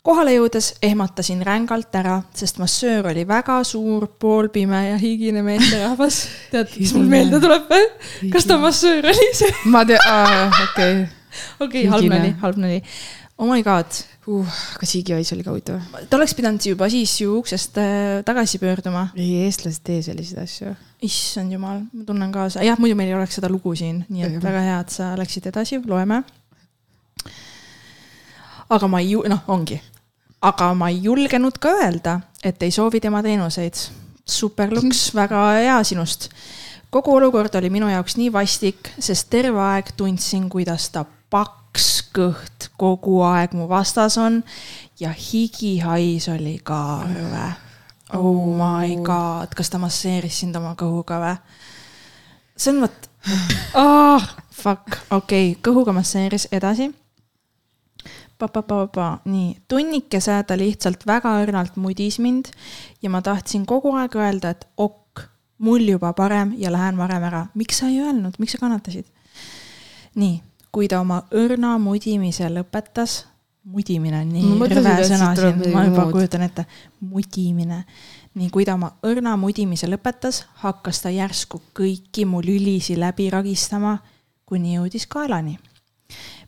kohale 0.05 0.35
jõudes 0.35 0.71
ehmatasin 0.85 1.41
rängalt 1.45 1.95
ära, 1.97 2.19
sest 2.37 2.59
massöör 2.61 3.09
oli 3.11 3.25
väga 3.27 3.57
suur, 3.65 4.07
poolpime 4.19 4.81
ja 4.91 4.97
higine 5.01 5.41
meesterahvas. 5.45 6.21
tead, 6.53 6.73
mis 6.79 6.93
mul 6.95 7.09
meelde 7.09 7.41
tuleb 7.43 7.69
või? 7.71 7.87
kas 8.33 8.45
ta 8.49 8.59
massöör 8.61 9.09
oli 9.11 9.29
see? 9.37 9.53
ma 9.73 9.85
tean, 9.89 10.53
okei. 10.69 11.05
okei, 11.65 11.85
halb 11.91 12.11
nali, 12.13 12.33
halb 12.43 12.61
nali. 12.61 12.81
Oh 13.35 13.49
my 13.49 13.65
god 13.65 13.97
uh,. 14.31 14.59
kas 14.79 14.93
higihais 14.95 15.33
oli 15.35 15.43
ka 15.43 15.51
huvitav? 15.51 15.81
ta 16.07 16.15
oleks 16.15 16.37
pidanud 16.37 16.63
juba 16.63 16.87
siis 16.89 17.17
ju 17.19 17.33
uksest 17.41 17.81
äh, 17.81 18.21
tagasi 18.25 18.61
pöörduma. 18.61 19.09
ei, 19.17 19.41
eestlased 19.43 19.83
tee 19.83 20.05
selliseid 20.05 20.39
asju. 20.45 20.71
issand 21.03 21.51
jumal, 21.51 21.81
ma 21.91 22.05
tunnen 22.07 22.31
kaasa, 22.31 22.63
jah, 22.63 22.79
muidu 22.79 22.95
meil 22.95 23.11
ei 23.11 23.17
oleks 23.17 23.41
seda 23.41 23.51
lugu 23.51 23.75
siin, 23.75 24.05
nii 24.07 24.29
et 24.29 24.39
väga 24.43 24.63
hea, 24.69 24.79
et 24.85 24.95
sa 25.01 25.11
läksid 25.19 25.49
edasi, 25.51 25.81
loeme 25.89 26.21
aga 28.69 28.87
ma 28.89 29.01
ei 29.03 29.11
ju-, 29.11 29.25
noh, 29.29 29.43
ongi, 29.51 29.81
aga 30.45 30.71
ma 30.77 30.89
ei 30.93 31.01
julgenud 31.03 31.57
ka 31.61 31.71
öelda, 31.79 32.19
et 32.43 32.61
ei 32.63 32.71
soovi 32.71 33.01
tema 33.01 33.23
teenuseid. 33.25 33.75
super 34.25 34.71
luks, 34.73 35.11
väga 35.15 35.41
hea 35.59 35.83
sinust. 35.83 36.29
kogu 36.89 37.15
olukord 37.15 37.55
oli 37.55 37.69
minu 37.69 37.89
jaoks 37.89 38.17
nii 38.17 38.31
vastik, 38.33 38.91
sest 38.99 39.29
terve 39.29 39.59
aeg 39.61 39.91
tundsin, 39.97 40.49
kuidas 40.49 40.89
ta 40.89 41.05
paks 41.29 42.09
kõht 42.15 42.69
kogu 42.77 43.21
aeg 43.25 43.53
mu 43.53 43.67
vastas 43.69 44.17
on 44.17 44.43
ja 44.99 45.11
higihais 45.11 46.29
oli 46.29 46.59
ka 46.63 47.03
rõve. 47.03 47.47
Oh 48.13 48.45
my 48.55 48.95
god, 49.03 49.55
kas 49.57 49.69
ta 49.69 49.81
masseeris 49.81 50.39
sind 50.39 50.55
oma 50.55 50.75
kõhuga 50.77 51.19
või? 51.19 51.37
see 52.55 52.71
on 52.71 52.85
vot 52.85 53.09
oh,, 53.75 54.29
fuck, 54.51 55.01
okei 55.09 55.51
okay,, 55.51 55.57
kõhuga 55.65 55.91
masseeris 55.95 56.47
edasi 56.55 56.91
Pa-pa-pa-pa, 58.45 59.19
nii, 59.25 59.55
tunnikese 59.67 60.37
ta 60.47 60.57
lihtsalt 60.57 61.05
väga 61.07 61.31
õrnalt 61.41 61.77
mudis 61.81 62.19
mind 62.21 62.51
ja 63.01 63.09
ma 63.09 63.21
tahtsin 63.25 63.65
kogu 63.65 63.95
aeg 63.97 64.15
öelda, 64.19 64.51
et 64.53 64.67
ok, 64.77 65.23
mul 65.65 65.87
juba 65.89 66.13
parem 66.13 66.53
ja 66.61 66.71
lähen 66.71 66.97
varem 66.97 67.23
ära. 67.25 67.45
miks 67.55 67.81
sa 67.81 67.89
ei 67.89 68.01
öelnud, 68.01 68.37
miks 68.39 68.53
sa 68.53 68.61
kannatasid? 68.61 69.07
nii, 70.15 70.37
kui 70.71 70.87
ta 70.87 70.99
oma 71.01 71.23
õrna 71.33 71.75
mudimise 71.81 72.49
lõpetas, 72.53 73.23
mudimine 73.65 74.21
on 74.21 74.33
nii 74.35 74.69
rõve 74.75 74.95
sõna 75.09 75.33
siin, 75.35 75.61
ma 75.73 75.85
juba 75.87 76.05
muud. 76.05 76.13
kujutan 76.13 76.45
ette, 76.45 76.65
mudimine. 77.01 77.83
nii, 78.35 78.49
kui 78.53 78.65
ta 78.65 78.77
oma 78.77 78.93
õrna 79.03 79.33
mudimise 79.41 79.89
lõpetas, 79.89 80.43
hakkas 80.61 81.01
ta 81.01 81.09
järsku 81.09 81.63
kõiki 81.73 82.27
mu 82.29 82.45
lülisi 82.45 82.99
läbi 82.99 83.31
ragistama, 83.33 83.97
kuni 84.45 84.77
jõudis 84.77 85.09
kaelani 85.09 85.57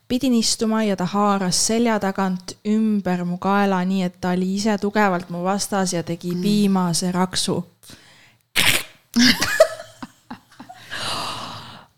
pidin 0.07 0.33
istuma 0.33 0.83
ja 0.83 0.95
ta 0.95 1.05
haaras 1.05 1.59
selja 1.67 1.99
tagant 1.99 2.55
ümber 2.67 3.23
mu 3.25 3.37
kaela, 3.37 3.83
nii 3.85 4.03
et 4.03 4.21
ta 4.21 4.31
oli 4.35 4.53
ise 4.55 4.77
tugevalt 4.81 5.29
mu 5.29 5.43
vastas 5.43 5.93
ja 5.93 6.03
tegi 6.03 6.35
mm. 6.35 6.41
viimase 6.41 7.11
raksu 7.11 7.63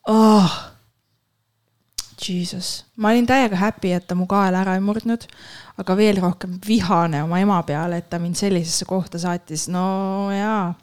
oh. 0.07 0.65
Jesus, 2.29 2.85
ma 2.99 3.09
olin 3.09 3.25
täiega 3.25 3.57
happy, 3.57 3.93
et 3.95 4.03
ta 4.05 4.13
mu 4.13 4.27
kaela 4.29 4.59
ära 4.61 4.75
ei 4.77 4.83
murdnud, 4.83 5.23
aga 5.81 5.95
veel 5.97 6.19
rohkem 6.21 6.59
vihane 6.61 7.23
oma 7.23 7.39
ema 7.41 7.61
peale, 7.65 7.97
et 7.97 8.09
ta 8.11 8.19
mind 8.21 8.37
sellisesse 8.37 8.85
kohta 8.85 9.17
saatis, 9.21 9.65
no 9.71 10.27
jaa 10.35 10.75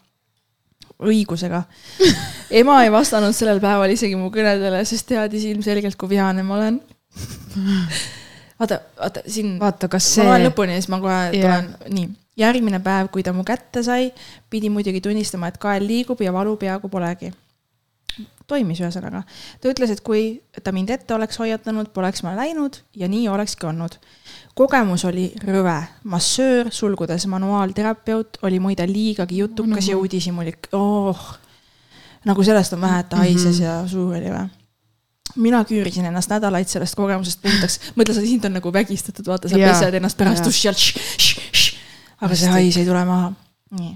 õigusega. 0.97 1.61
ema 2.63 2.81
ei 2.83 2.91
vastanud 2.91 3.37
sellel 3.37 3.61
päeval 3.63 3.93
isegi 3.95 4.17
mu 4.19 4.33
kõnedele, 4.35 4.81
sest 4.89 5.07
teadis 5.13 5.45
ilmselgelt, 5.53 5.95
kui 6.01 6.17
vihane 6.17 6.43
ma 6.43 6.57
olen 6.57 6.81
vaata, 8.61 8.81
vaata 9.01 9.21
siin. 9.27 9.59
vaata, 9.61 9.89
kas 9.89 10.15
see. 10.15 10.25
ma 10.25 10.35
loen 10.35 10.47
lõpuni 10.49 10.77
ja 10.77 10.83
siis 10.83 10.93
ma 10.93 11.01
kohe 11.03 11.19
yeah. 11.33 11.43
tulen, 11.43 11.97
nii. 11.97 12.11
järgmine 12.41 12.81
päev, 12.85 13.11
kui 13.13 13.25
ta 13.27 13.35
mu 13.37 13.45
kätte 13.47 13.83
sai, 13.87 14.11
pidi 14.53 14.71
muidugi 14.73 15.03
tunnistama, 15.05 15.51
et 15.53 15.59
kael 15.63 15.87
liigub 15.87 16.21
ja 16.25 16.33
valu 16.35 16.57
peaaegu 16.61 16.91
polegi. 16.93 17.33
toimis 18.47 18.81
ühesõnaga. 18.81 19.23
ta 19.61 19.73
ütles, 19.73 19.91
et 19.93 20.03
kui 20.07 20.41
ta 20.63 20.73
mind 20.73 20.93
ette 20.95 21.15
oleks 21.15 21.39
hoiatanud, 21.43 21.91
poleks 21.95 22.23
ma 22.27 22.37
läinud 22.37 22.81
ja 22.97 23.09
nii 23.09 23.29
olekski 23.29 23.67
olnud. 23.67 23.99
kogemus 24.55 25.05
oli 25.05 25.33
rõve. 25.45 25.81
massöör, 26.05 26.71
sulgudes 26.71 27.27
manuaalterapeut, 27.27 28.39
oli 28.43 28.61
muide 28.61 28.87
liigagi 28.87 29.43
jutukas 29.45 29.87
no. 29.87 29.91
ja 29.91 29.99
uudishimulik. 29.99 30.69
oh, 30.73 31.33
nagu 32.25 32.43
sellest 32.43 32.73
on 32.73 32.81
vähe, 32.81 33.01
et 33.01 33.09
ta 33.09 33.17
haises 33.25 33.61
mm 33.61 33.65
-hmm. 33.65 33.83
ja 33.83 33.89
suur 33.89 34.15
oli 34.17 34.31
või 34.31 34.66
mina 35.37 35.63
küürisin 35.69 36.09
ennast 36.09 36.31
nädalaid 36.33 36.71
sellest 36.71 36.97
kogemusest 36.99 37.43
puhtaks, 37.43 37.79
mõtle, 37.99 38.15
sa 38.17 38.25
sind 38.25 38.49
on 38.49 38.57
nagu 38.59 38.73
vägistatud, 38.73 39.27
vaata, 39.29 39.51
sa 39.51 39.61
pesed 39.61 39.99
ennast 39.99 40.19
pärast 40.19 40.47
duši 40.47 40.71
all. 40.71 40.87
aga 42.27 42.39
see 42.39 42.51
hais 42.53 42.81
ei 42.81 42.89
tule 42.89 43.05
maha. 43.09 43.33
nii, 43.77 43.93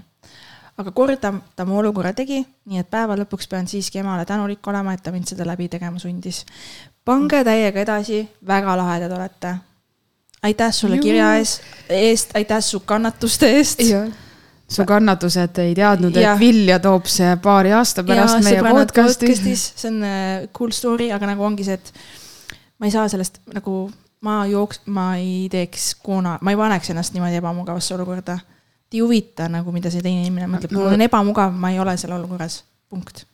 aga 0.77 0.93
korda 0.95 1.33
ta 1.55 1.65
mu 1.65 1.79
olukorra 1.81 2.13
tegi, 2.17 2.41
nii 2.69 2.83
et 2.83 2.89
päeva 2.91 3.17
lõpuks 3.19 3.49
pean 3.49 3.67
siiski 3.67 4.01
emale 4.03 4.25
tänulik 4.29 4.67
olema, 4.67 4.93
et 4.93 5.03
ta 5.03 5.13
mind 5.13 5.33
seda 5.33 5.47
läbi 5.47 5.69
tegema 5.71 5.99
sundis. 5.99 6.45
pange 7.05 7.43
täiega 7.43 7.85
edasi, 7.85 8.23
väga 8.47 8.77
lahedad 8.77 9.17
olete. 9.17 9.55
aitäh 10.43 10.73
sulle 10.73 10.95
Juu. 10.95 11.03
kirja 11.03 11.35
ees, 11.37 11.59
eest, 11.89 12.35
aitäh 12.35 12.61
su 12.63 12.79
kannatuste 12.79 13.51
eest. 13.57 13.81
Su 14.71 14.85
kannatused 14.87 15.57
ei 15.63 15.73
teadnud, 15.75 16.15
et 16.15 16.39
vilja 16.39 16.77
toob 16.79 17.05
see 17.11 17.33
paari 17.43 17.73
aasta 17.75 18.03
pärast 18.07 18.37
Ja 18.39 18.43
meie 18.45 18.61
podcast'i. 18.77 19.33
see 19.55 19.89
on 19.91 20.03
äh, 20.03 20.47
cool 20.57 20.71
story, 20.75 21.09
aga 21.11 21.27
nagu 21.33 21.43
ongi 21.43 21.65
see, 21.67 21.73
et 21.79 21.91
ma 22.79 22.87
ei 22.87 22.91
saa 22.93 23.07
sellest 23.11 23.41
nagu, 23.53 23.89
ma 24.21 24.45
jooks-, 24.47 24.81
ma 24.85 25.15
ei 25.17 25.47
teeks 25.51 25.95
kuna, 26.03 26.37
ma 26.41 26.51
ei 26.53 26.57
paneks 26.57 26.89
ennast 26.93 27.13
niimoodi 27.13 27.35
ebamugavasse 27.41 27.93
olukorda. 27.97 28.39
ei 28.93 28.99
huvita 28.99 29.47
nagu, 29.49 29.71
mida 29.71 29.89
see 29.91 30.01
teine 30.03 30.21
inimene 30.25 30.47
mõtleb, 30.51 30.71
No- 30.71 30.79
mul 30.85 30.93
on 30.97 31.01
ebamugav, 31.01 31.53
ma 31.55 31.69
ei 31.71 31.79
ole 31.79 31.97
seal 31.97 32.11
olukorras, 32.17 32.63
punkt. 32.89 33.25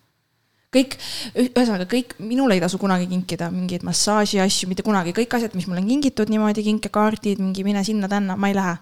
Kõik, 0.74 0.96
ühesõnaga 1.40 1.88
kõik, 1.90 2.16
minule 2.20 2.58
ei 2.58 2.62
tasu 2.64 2.80
kunagi 2.82 3.08
kinkida 3.08 3.48
mingeid 3.54 3.86
massaaži 3.88 4.42
asju, 4.44 4.68
mitte 4.68 4.84
kunagi, 4.84 5.14
kõik 5.16 5.38
asjad, 5.38 5.56
mis 5.56 5.68
mulle 5.70 5.84
on 5.84 5.88
kingitud 5.88 6.32
niimoodi, 6.32 6.66
kinkekaardid, 6.66 7.40
mingi 7.40 7.64
mine 7.68 7.84
sinna-tänna, 7.88 8.36
ma 8.36 8.50
ei 8.52 8.58
lähe. 8.58 8.74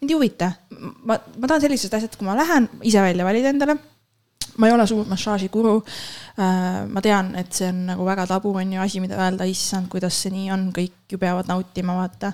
mind 0.00 0.12
ei 0.12 0.18
huvita, 0.18 0.52
ma, 1.02 1.18
ma 1.18 1.48
tahan 1.48 1.64
sellised 1.64 1.94
asjad, 1.98 2.14
kui 2.18 2.28
ma 2.28 2.36
lähen 2.38 2.68
ise 2.82 3.02
välja 3.02 3.26
valida 3.26 3.50
endale 3.50 3.78
ma 4.58 4.68
ei 4.68 4.74
ole 4.74 4.86
suur 4.86 5.06
massaažikuru. 5.08 5.82
ma 6.92 7.00
tean, 7.02 7.34
et 7.36 7.52
see 7.52 7.68
on 7.68 7.86
nagu 7.90 8.04
väga 8.06 8.26
tabu, 8.26 8.54
on 8.56 8.72
ju 8.72 8.80
asi, 8.80 9.00
mida 9.00 9.18
öelda, 9.18 9.44
issand, 9.48 9.88
kuidas 9.90 10.14
see 10.22 10.30
nii 10.32 10.50
on, 10.54 10.68
kõik 10.76 11.10
ju 11.10 11.18
peavad 11.18 11.50
nautima, 11.50 11.96
vaata. 11.98 12.32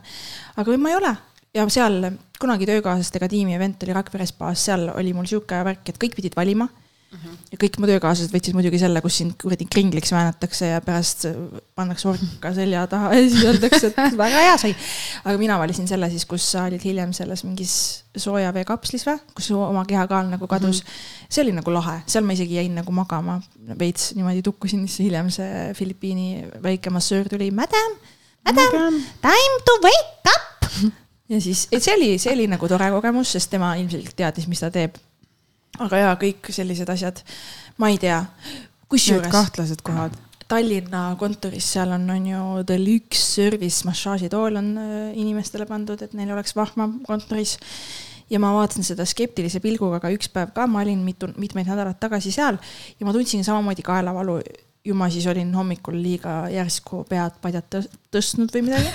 aga 0.56 0.76
ma 0.76 0.92
ei 0.92 0.98
ole 0.98 1.14
ja 1.54 1.64
seal 1.72 2.10
kunagi 2.38 2.68
töökaaslastega 2.68 3.28
tiimi 3.28 3.56
event 3.56 3.82
oli 3.82 3.96
Rakvere 3.96 4.26
spaas, 4.28 4.66
seal 4.68 4.90
oli 4.92 5.14
mul 5.16 5.26
sihuke 5.26 5.62
värk, 5.64 5.88
et 5.88 5.98
kõik 5.98 6.18
pidid 6.18 6.36
valima 6.36 6.68
ja 7.08 7.56
kõik 7.60 7.78
mu 7.80 7.88
töökaaslased 7.88 8.32
võtsid 8.34 8.56
muidugi 8.56 8.78
selle, 8.80 9.00
kus 9.00 9.18
sind 9.22 9.36
kuradi 9.40 9.64
kringliks 9.70 10.10
väänatakse 10.12 10.68
ja 10.74 10.80
pärast 10.84 11.24
pannakse 11.78 12.10
orka 12.10 12.52
selja 12.56 12.82
taha 12.90 13.14
ja 13.16 13.22
siis 13.24 13.46
öeldakse, 13.48 13.88
et 13.88 14.18
väga 14.18 14.42
hea 14.44 14.58
sai. 14.60 14.74
aga 15.24 15.40
mina 15.40 15.56
valisin 15.60 15.88
selle 15.88 16.10
siis, 16.12 16.26
kus 16.28 16.44
sa 16.52 16.66
olid 16.68 16.84
hiljem 16.84 17.14
selles 17.16 17.44
mingis 17.46 17.72
sooja 18.18 18.52
veekapslis 18.52 19.06
või, 19.08 19.16
kus 19.32 19.48
su 19.48 19.56
oma 19.56 19.86
kehakaal 19.88 20.28
nagu 20.28 20.50
kadus 20.50 20.82
mm. 20.82 20.92
-hmm. 20.92 21.32
see 21.32 21.46
oli 21.46 21.56
nagu 21.56 21.72
lahe, 21.72 21.96
seal 22.06 22.28
ma 22.28 22.36
isegi 22.36 22.60
jäin 22.60 22.76
nagu 22.76 22.92
magama 22.92 23.40
veits 23.80 24.12
niimoodi 24.18 24.44
tukkusin, 24.44 24.84
siis 24.88 25.08
hiljem 25.08 25.32
see 25.32 25.72
Filipiini 25.80 26.44
väike 26.62 26.92
massöör 26.92 27.28
tuli, 27.28 27.50
madam, 27.50 27.98
madam, 28.44 29.02
time 29.24 29.60
to 29.64 29.80
wake 29.82 30.36
up. 30.36 30.72
ja 31.32 31.40
siis, 31.40 31.68
et 31.72 31.82
see 31.82 31.96
oli, 31.96 32.18
see 32.18 32.36
oli 32.36 32.46
nagu 32.52 32.68
tore 32.68 32.90
kogemus, 32.90 33.32
sest 33.32 33.50
tema 33.50 33.74
ilmselt 33.80 34.12
teadis, 34.16 34.48
mis 34.48 34.60
ta 34.60 34.70
teeb 34.70 35.00
aga 35.76 36.00
jaa, 36.02 36.14
kõik 36.20 36.50
sellised 36.54 36.88
asjad, 36.90 37.20
ma 37.78 37.90
ei 37.92 38.00
tea, 38.02 38.22
kusjuures 38.90 39.30
kahtlased 39.32 39.84
kohad. 39.86 40.16
Tallinna 40.48 41.10
kontoris, 41.20 41.66
seal 41.74 41.90
on, 41.92 42.06
on 42.08 42.26
ju 42.30 42.42
deluxe 42.68 43.20
service 43.20 43.84
massaažitool 43.84 44.56
on 44.56 44.70
äh, 44.80 44.92
inimestele 45.20 45.66
pandud, 45.68 46.00
et 46.00 46.14
neil 46.16 46.32
oleks 46.32 46.56
vahvam 46.56 47.02
kontoris. 47.06 47.58
ja 48.28 48.36
ma 48.40 48.50
vaatasin 48.52 48.84
seda 48.84 49.04
skeptilise 49.08 49.60
pilguga, 49.64 50.00
aga 50.00 50.10
üks 50.12 50.28
päev 50.32 50.54
ka, 50.56 50.66
ma 50.68 50.82
olin 50.84 51.00
mitu, 51.04 51.30
mitmeid 51.40 51.68
nädalaid 51.68 51.96
tagasi 52.00 52.32
seal 52.32 52.58
ja 53.00 53.06
ma 53.06 53.12
tundsin 53.12 53.44
samamoodi 53.44 53.84
kaelavalu. 53.84 54.40
ju 54.84 54.94
ma 54.94 55.10
siis 55.10 55.26
olin 55.28 55.50
hommikul 55.52 55.96
liiga 56.00 56.46
järsku 56.48 57.02
pead 57.08 57.34
padjad 57.42 57.66
tõ- 57.68 57.96
tõstnud 58.14 58.52
või 58.54 58.62
midagi. 58.70 58.88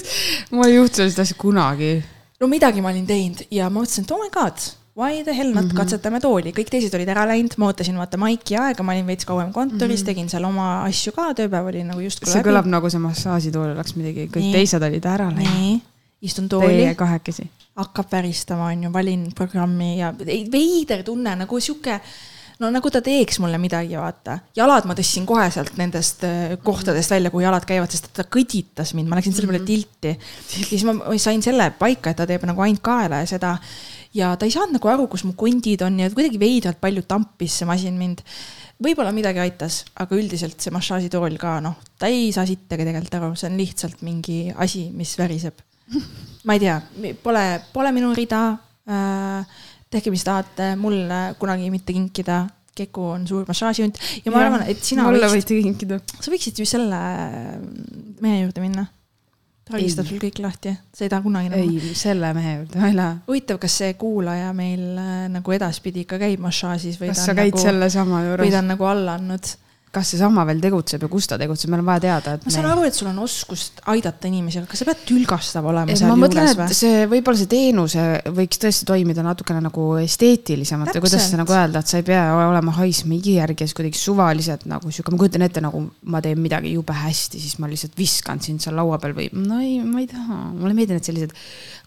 mul 0.54 0.68
ei 0.68 0.76
juhtu 0.78 1.02
sellist 1.02 1.20
asja 1.20 1.36
kunagi. 1.36 1.98
no 2.40 2.48
midagi 2.48 2.80
ma 2.80 2.88
olin 2.94 3.06
teinud 3.06 3.44
ja 3.50 3.68
ma 3.68 3.82
mõtlesin, 3.82 4.08
et 4.08 4.16
oh 4.16 4.24
my 4.24 4.32
god, 4.32 4.68
why 4.96 5.22
the 5.24 5.34
hell 5.34 5.52
not 5.52 5.64
mm, 5.64 5.70
-hmm. 5.70 5.76
katsetame 5.76 6.20
tooli, 6.20 6.52
kõik 6.54 6.70
teised 6.70 6.94
olid 6.94 7.08
ära 7.10 7.26
läinud, 7.26 7.56
ma 7.58 7.70
ootasin 7.70 7.96
vaata 7.98 8.18
maiki 8.20 8.58
aega, 8.60 8.82
ma 8.82 8.94
olin 8.94 9.06
veits 9.06 9.26
kauem 9.26 9.52
kontoris 9.52 10.00
mm, 10.00 10.02
-hmm. 10.02 10.06
tegin 10.06 10.28
seal 10.30 10.44
oma 10.44 10.68
asju 10.84 11.12
ka, 11.16 11.32
tööpäev 11.40 11.70
oli 11.72 11.82
nagu 11.84 12.00
justkui 12.00 12.30
see 12.30 12.44
kõlab 12.46 12.68
nagu 12.70 12.90
see 12.90 13.02
massaažitool 13.02 13.72
oleks 13.74 13.96
midagi, 13.98 14.28
kõik 14.28 14.46
Nii. 14.48 14.52
teised 14.58 14.82
olid 14.82 15.06
ära 15.06 15.30
läinud. 15.30 15.80
istun 16.22 16.48
tooli 16.48 16.84
Teie, 16.84 16.94
kahekesi. 16.94 17.50
hakkab 17.76 18.12
väristama, 18.12 18.70
on 18.70 18.86
ju, 18.86 18.92
valin 18.92 19.26
programmi 19.34 19.98
ja 19.98 20.14
ei, 20.26 20.46
veider 20.52 21.02
tunne 21.02 21.34
nagu 21.36 21.60
sihuke 21.60 22.00
no 22.62 22.70
nagu 22.70 22.90
ta 22.90 23.00
teeks 23.02 23.40
mulle 23.42 23.58
midagi, 23.58 23.96
vaata. 23.98 24.38
jalad 24.56 24.86
ma 24.86 24.94
tõstsin 24.94 25.26
kohe 25.26 25.48
sealt 25.50 25.74
nendest 25.80 26.22
äh, 26.24 26.54
kohtadest 26.62 27.10
välja, 27.10 27.32
kuhu 27.34 27.42
jalad 27.42 27.66
käivad, 27.66 27.90
sest 27.90 28.12
ta 28.14 28.26
kõditas 28.36 28.94
mind, 28.94 29.10
ma 29.10 29.18
läksin 29.18 29.34
selle 29.34 29.50
peale 29.50 29.64
tilti. 29.66 30.14
ja 30.14 30.68
siis 30.70 30.84
ma 30.86 30.94
sain 31.18 31.42
selle 31.42 31.72
paika, 31.78 32.10
et 32.10 32.20
ta 32.22 32.28
teeb 32.30 32.46
nagu 32.46 32.62
ainult 32.62 32.84
kaela 32.84 33.24
ja 33.24 33.26
seda. 33.34 33.56
Ja 34.14 34.32
ta 34.38 34.46
ei 34.46 34.54
saanud 34.54 34.78
nagu 34.78 34.90
aru, 34.90 35.08
kus 35.10 35.24
mu 35.26 35.34
kondid 35.38 35.82
on 35.86 35.98
ja 36.02 36.10
kuidagi 36.12 36.40
veidralt 36.40 36.80
palju 36.82 37.04
tampis 37.08 37.60
see 37.60 37.68
masin 37.68 37.98
mind. 37.98 38.22
võib-olla 38.84 39.12
midagi 39.14 39.40
aitas, 39.42 39.82
aga 40.02 40.16
üldiselt 40.18 40.60
see 40.60 40.72
massaažitool 40.74 41.38
ka, 41.40 41.58
noh, 41.64 41.78
ta 41.98 42.10
ei 42.10 42.32
saa 42.34 42.46
sittagi 42.48 42.86
tegelikult 42.86 43.14
aru, 43.20 43.30
see 43.38 43.50
on 43.50 43.60
lihtsalt 43.60 44.02
mingi 44.06 44.38
asi, 44.50 44.88
mis 44.94 45.14
väriseb. 45.18 45.62
ma 46.46 46.56
ei 46.56 46.64
tea, 46.64 46.80
pole, 47.22 47.44
pole 47.72 47.92
minu 47.94 48.10
rida 48.16 48.42
äh, 48.90 49.62
tehke, 49.94 50.12
mis 50.14 50.26
tahate, 50.26 50.74
mul 50.80 51.04
äh, 51.06 51.32
kunagi 51.40 51.70
mitte 51.72 51.96
kinkida. 51.96 52.44
Keku 52.74 53.04
on 53.06 53.22
suur 53.22 53.44
massaažihunt 53.46 54.00
ja 54.24 54.32
ma 54.34 54.40
ja, 54.40 54.46
arvan, 54.48 54.62
et 54.66 54.80
sina 54.82 55.04
mulle 55.06 55.28
võiksid, 55.30 55.52
võite 55.52 55.58
kinkida. 55.62 55.98
sa 56.10 56.32
võiksid 56.32 56.58
ju 56.58 56.64
selle 56.66 56.98
äh, 56.98 57.52
mehe 58.18 58.40
juurde 58.40 58.64
minna. 58.64 58.88
Ta 59.64 59.76
ragistab 59.76 60.04
Ei. 60.04 60.10
sul 60.12 60.20
kõik 60.20 60.40
lahti, 60.44 60.74
sa 60.92 61.06
ei 61.06 61.10
taha 61.12 61.24
kunagi 61.24 61.50
nagu. 61.52 61.68
ei, 61.72 61.94
selle 61.96 62.32
mehe 62.36 62.54
juurde 62.58 62.80
ma 62.80 62.90
ei 62.90 62.96
lähe. 62.98 63.18
huvitav, 63.28 63.60
kas 63.62 63.78
see 63.80 63.94
kuulaja 64.00 64.52
meil 64.56 64.84
äh, 65.00 65.12
nagu 65.32 65.56
edaspidi 65.56 66.04
ikka 66.04 66.20
käib 66.20 66.42
massaažis 66.44 67.00
või 67.00 67.12
kas 67.12 67.24
sa 67.24 67.36
käid 67.36 67.54
nagu, 67.54 67.62
sellesama 67.64 68.20
või 68.20 68.32
juures 68.32 68.50
ta? 68.52 68.60
on 68.60 68.72
nagu 68.74 68.88
alla 68.90 69.18
andnud? 69.20 69.54
Kas 69.94 70.12
seesama 70.14 70.44
veel 70.48 70.60
tegutseb 70.62 71.04
ja 71.04 71.10
kus 71.10 71.28
ta 71.30 71.38
tegutseb, 71.40 71.70
meil 71.72 71.82
on 71.84 71.88
vaja 71.88 72.02
teada, 72.04 72.34
et 72.38 72.46
ma 72.46 72.52
saan 72.54 72.66
me... 72.66 72.72
aru, 72.74 72.86
et 72.88 72.98
sul 72.98 73.10
on 73.10 73.20
oskust 73.24 73.82
aidata 73.92 74.30
inimesi, 74.30 74.60
aga 74.60 74.70
kas 74.70 74.82
sa 74.82 74.88
pead 74.88 75.04
tülgastav 75.08 75.68
olema 75.70 75.96
seal 75.98 76.14
mõtlen, 76.20 76.48
juures 76.50 76.58
või? 76.60 76.78
see 76.78 77.04
võib-olla 77.10 77.40
see 77.40 77.50
teenuse 77.50 78.06
võiks 78.38 78.62
tõesti 78.64 78.88
toimida 78.88 79.24
natukene 79.26 79.62
nagu 79.64 79.86
esteetilisemalt 80.02 80.92
või 80.92 81.04
kuidas 81.04 81.18
Täpselt. 81.18 81.34
seda 81.34 81.42
nagu 81.42 81.56
öelda, 81.56 81.84
et 81.84 81.92
sa 81.92 82.00
ei 82.00 82.06
pea 82.06 82.24
olema 82.36 82.74
haisma 82.80 83.18
igijärgi 83.18 83.64
ja 83.64 83.70
siis 83.70 83.78
kuidagi 83.78 84.00
suvaliselt 84.00 84.66
nagu 84.70 84.90
sihuke, 84.90 85.14
ma 85.14 85.22
kujutan 85.22 85.46
ette, 85.46 85.62
nagu 85.64 85.84
ma 86.10 86.22
teen 86.24 86.42
midagi 86.42 86.74
jube 86.74 86.96
hästi, 86.96 87.42
siis 87.42 87.58
ma 87.62 87.70
lihtsalt 87.70 87.96
viskan 87.98 88.42
sind 88.44 88.64
seal 88.64 88.76
laua 88.78 89.00
peal 89.02 89.16
või 89.16 89.30
no 89.36 89.60
ei, 89.62 89.78
ma 89.84 90.02
ei 90.02 90.10
taha, 90.10 90.40
mulle 90.54 90.76
meeldivad 90.76 91.06
sellised 91.06 91.34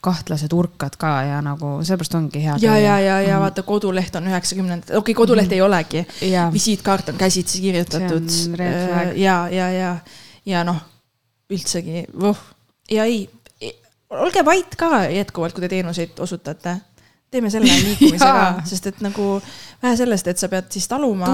kahtlased 0.02 0.54
urkad 0.54 0.98
ka 1.00 1.12
ja 1.26 1.40
nagu 1.42 1.78
sellepärast 1.82 2.18
ongi 2.20 2.44
hea. 2.44 2.58
ja, 2.62 2.78
ja, 2.80 3.00
ja, 3.00 3.22
ja 3.22 3.40
vaata, 3.42 3.64
koduleht 3.64 4.16
on 4.16 4.28
üheksakümnendat, 4.30 4.90
okei 4.90 5.00
okay,, 5.00 5.18
koduleht 5.18 5.52
ei 5.52 5.62
olegi 5.62 6.06
visiitkaart 6.54 7.10
on 7.10 7.18
käsitsi 7.18 7.62
kirjutatud 7.62 8.30
flag. 8.56 9.18
ja, 9.18 9.40
ja, 9.52 9.72
ja, 9.72 9.96
ja 10.46 10.64
noh, 10.68 10.80
üldsegi, 11.54 12.06
voh, 12.20 12.38
ja 12.92 13.08
ei, 13.10 13.26
ei, 13.62 13.74
olge 14.10 14.46
vait 14.46 14.78
ka 14.80 15.08
jätkuvalt, 15.12 15.56
kui 15.56 15.66
te 15.66 15.72
teenuseid 15.76 16.20
osutate. 16.20 16.78
Teeme 17.38 17.54
selle 17.54 17.72
liikumise 17.72 18.26
ka 18.26 18.68
sest 18.68 18.92
et 18.92 19.02
nagu 19.06 19.38
vähe 19.82 19.98
sellest, 19.98 20.28
et 20.32 20.42
sa 20.42 20.50
pead 20.50 20.72
siis 20.74 20.88
taluma 20.90 21.28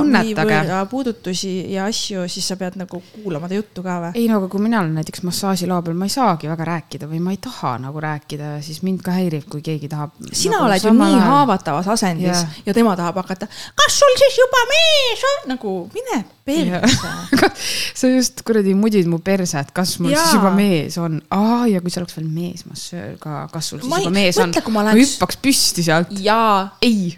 puudutusi 0.92 1.54
ja 1.72 1.86
asju, 1.88 2.26
siis 2.28 2.48
sa 2.52 2.58
pead 2.60 2.76
nagu 2.80 3.00
kuulama 3.14 3.48
ta 3.48 3.56
juttu 3.56 3.84
ka 3.86 4.00
või? 4.04 4.12
ei 4.20 4.28
no 4.28 4.42
aga 4.42 4.50
kui 4.52 4.64
mina 4.64 4.82
olen 4.84 4.98
näiteks 5.00 5.24
massaažilaua 5.28 5.86
peal, 5.86 5.96
ma 6.00 6.10
ei 6.10 6.14
saagi 6.14 6.52
väga 6.52 6.68
rääkida 6.68 7.08
või 7.12 7.22
ma 7.24 7.36
ei 7.36 7.40
taha 7.44 7.78
nagu 7.86 8.04
rääkida, 8.04 8.58
siis 8.66 8.82
mind 8.84 9.04
ka 9.06 9.16
häirib, 9.16 9.48
kui 9.52 9.64
keegi 9.64 9.90
tahab. 9.92 10.18
sina 10.32 10.58
nagu 10.58 10.68
oled 10.68 10.88
ju 10.88 10.94
nii 10.98 11.20
haavatavas 11.24 11.88
asendis 11.96 12.44
yeah. 12.44 12.60
ja 12.68 12.76
tema 12.76 12.98
tahab 13.00 13.22
hakata, 13.24 13.48
kas 13.80 14.00
sul 14.00 14.20
siis 14.20 14.40
juba 14.44 14.64
mees 14.74 15.28
on, 15.32 15.44
nagu 15.56 15.78
mine 15.96 16.24
perse. 16.44 17.10
sa 18.00 18.08
just 18.12 18.44
kuradi 18.48 18.74
mudid 18.76 19.08
mu 19.08 19.20
perse, 19.24 19.56
et 19.64 19.72
kas 19.76 19.96
mul 20.04 20.12
Jaa. 20.14 20.22
siis 20.26 20.38
juba 20.38 20.52
mees 20.56 20.98
on. 21.02 21.20
aa, 21.32 21.64
ja 21.72 21.80
kui 21.82 21.92
see 21.94 22.02
oleks 22.04 22.18
veel 22.20 22.30
meesmassöör 22.30 23.18
ka, 23.24 23.44
kas 23.54 23.72
sul 23.74 23.80
siis 23.84 23.90
Ma 23.92 24.00
ei- 24.02 24.08
juba 24.08 24.16
mees 24.20 24.40
on 24.44 24.50
mõtle, 24.52 24.64
kui 24.68 24.74
ma 24.76 24.88
hüppaks 24.94 25.40
püsti 25.44 25.86
sealt. 25.88 26.12
jaa. 26.20 26.74
ei, 26.84 27.14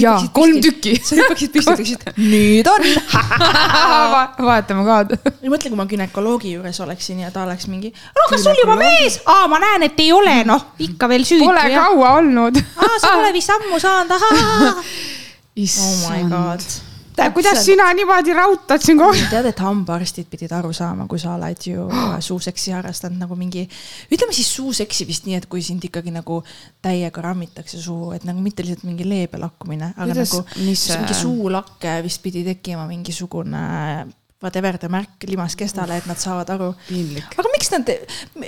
jaa, 0.00 0.18
kolm 0.36 0.58
tükki. 0.64 0.94
sa 1.04 1.16
hüppaksid 1.20 1.52
püsti, 1.54 1.72
ütleksid 1.76 2.08
nüüd 2.32 2.68
on. 2.72 2.88
vahetame 4.50 4.84
ka. 4.88 4.98
ei 5.40 5.48
mõtle, 5.52 5.70
kui 5.72 5.78
ma 5.78 5.86
günekoloogi 5.90 6.52
juures 6.56 6.80
oleksin 6.84 7.22
ja 7.24 7.30
ta 7.34 7.44
oleks 7.46 7.68
mingi, 7.70 7.92
no 8.16 8.28
kas 8.32 8.44
sul 8.44 8.56
juba 8.64 8.76
mees? 8.80 9.20
aa, 9.28 9.46
ma 9.52 9.60
näen, 9.62 9.86
et 9.88 10.00
ei 10.04 10.12
ole, 10.16 10.38
noh, 10.48 10.70
ikka 10.80 11.08
veel 11.12 11.24
süütu 11.28 11.48
Pole 11.48 11.64
ja. 11.72 11.84
kaua 11.88 12.14
olnud. 12.20 12.60
aa, 12.76 12.94
sa 13.00 13.16
pole 13.16 13.32
vist 13.36 13.52
ammu 13.56 13.80
saanud, 13.82 14.16
ahaa. 14.16 14.76
oh 15.60 15.96
my 16.08 16.22
god. 16.32 16.64
Kuidas 17.34 17.64
sina 17.64 17.88
niimoodi 17.94 18.34
raudtad 18.36 18.82
siin 18.84 18.98
kohe? 18.98 19.22
tead, 19.30 19.48
et 19.50 19.62
hambaarstid 19.64 20.28
pidid 20.30 20.52
aru 20.56 20.72
saama, 20.76 21.06
kui 21.10 21.20
sa 21.22 21.34
oled 21.36 21.66
ju 21.66 21.88
suuseksi 22.28 22.74
harrastanud 22.76 23.20
nagu 23.20 23.38
mingi, 23.38 23.66
ütleme 24.12 24.36
siis 24.36 24.50
suuseksi 24.56 25.06
vist 25.08 25.26
nii, 25.28 25.40
et 25.40 25.48
kui 25.50 25.64
sind 25.66 25.84
ikkagi 25.86 26.14
nagu 26.14 26.40
täiega 26.84 27.24
rammitakse 27.30 27.80
suhu, 27.82 28.12
et 28.16 28.24
nagu 28.28 28.42
mitte 28.44 28.64
lihtsalt 28.66 28.86
mingi 28.88 29.08
leebe 29.08 29.40
lakkumine, 29.42 29.92
aga 29.96 30.12
Kuidas- 30.12 30.36
nagu 30.38 30.64
mis 30.68 30.86
mingi 30.94 31.18
suulakke 31.18 31.98
vist 32.06 32.22
pidi 32.24 32.44
tekkima 32.46 32.86
mingisugune 32.90 33.66
whatever 34.40 34.78
the 34.78 34.88
märk 34.88 35.28
limaskestale, 35.28 35.98
et 36.00 36.06
nad 36.08 36.18
saavad 36.20 36.48
aru. 36.54 36.72
aga 37.36 37.52
miks 37.52 37.70
nad, 37.74 37.90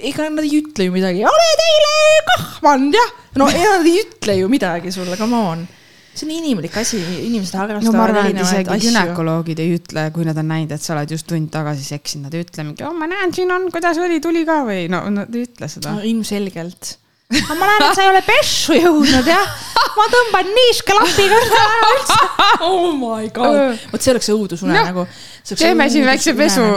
ega 0.01 0.29
nad 0.31 0.45
ei 0.45 0.57
ütle 0.63 0.89
ju 0.89 0.95
midagi, 0.95 1.25
ole 1.29 1.51
teile 1.61 1.93
kahvanud 2.33 2.97
jah. 2.97 3.15
no 3.37 3.49
ega 3.53 3.77
nad 3.77 3.89
ei 3.91 4.01
ütle 4.07 4.39
ju 4.41 4.49
midagi 4.53 4.93
sulle, 4.95 5.19
come 5.21 5.37
on. 5.37 5.67
See 6.13 6.27
on 6.27 6.33
inimlik 6.35 6.75
asi, 6.77 6.99
inimesed 7.01 7.55
no 7.55 7.61
ma 7.61 7.67
harrastavad 7.67 8.03
arvan, 8.05 8.27
et 8.33 8.41
isegi 8.43 8.69
asju. 8.69 8.89
gümnakoloogid 8.89 9.63
ei 9.65 9.77
ütle, 9.79 10.07
kui 10.13 10.27
nad 10.29 10.39
on 10.41 10.51
näinud, 10.53 10.75
et 10.77 10.85
sa 10.85 10.93
oled 10.97 11.15
just 11.15 11.27
tund 11.31 11.49
tagasi 11.53 11.87
seksinud, 11.87 12.29
nad 12.29 12.37
ei 12.37 12.45
ütle 12.45 12.67
mingi, 12.69 12.85
oh 12.85 12.93
ma 12.97 13.09
näen, 13.11 13.33
siin 13.37 13.53
on, 13.55 13.71
kuidas 13.73 14.01
oli, 14.03 14.21
tuli 14.25 14.45
ka 14.49 14.61
või 14.69 14.85
no 14.93 15.01
nad 15.13 15.33
ei 15.33 15.47
ütle 15.49 15.69
seda 15.73 15.97
no, 15.97 16.05
ilmselgelt. 16.09 16.97
aga 17.39 17.57
ma 17.57 17.71
näen, 17.71 17.87
et 17.87 17.97
sa 17.97 18.05
ei 18.05 18.11
ole 18.13 18.21
pessu 18.27 18.77
jõudnud 18.77 19.33
jah. 19.33 19.57
ma 19.97 20.07
tõmban 20.13 20.53
niiskelapiga 20.59 21.41
seda 21.47 21.65
ära 21.65 21.95
üldse. 21.95 22.21
oh 22.69 22.93
my 22.99 23.33
god, 23.33 23.81
vot 23.95 24.05
see 24.05 24.13
oleks 24.13 24.29
see 24.29 24.37
õudusunenägu. 24.37 25.07
teeme 25.57 25.89
siin 25.95 26.07
väikse 26.11 26.37
pesu.. 26.37 26.69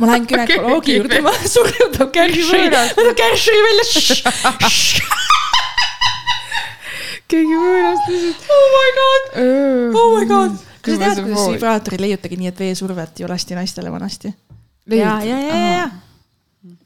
ma 0.00 0.08
lähen 0.08 0.24
günekoloogi 0.32 0.94
juurde, 0.98 1.20
ma 1.28 1.36
surjutab 1.44 2.08
kärsi, 2.16 2.64
võtab 2.96 3.16
kärsi 3.20 3.60
välja. 3.68 3.92
keegi 7.30 7.56
võõrast 7.58 8.10
lihtsalt. 8.10 8.45
Oh 8.76 8.82
my 8.84 8.90
god, 9.00 9.30
oh 10.00 10.08
my 10.14 10.26
god. 10.30 10.58
kas 10.82 10.98
sa 10.98 11.00
tead, 11.02 11.22
kuidas 11.22 11.22
vibraator? 11.26 11.54
vibraatori 11.56 12.00
leiutagi 12.02 12.38
nii, 12.40 12.50
et 12.52 12.60
veesurvet 12.64 13.22
ju 13.22 13.30
lasti 13.30 13.58
naistele 13.58 13.92
vanasti? 13.92 14.32
ja, 14.92 15.16
ja, 15.24 15.38
ja, 15.38 15.56
ja, 15.56 15.72
ja. 15.78 15.88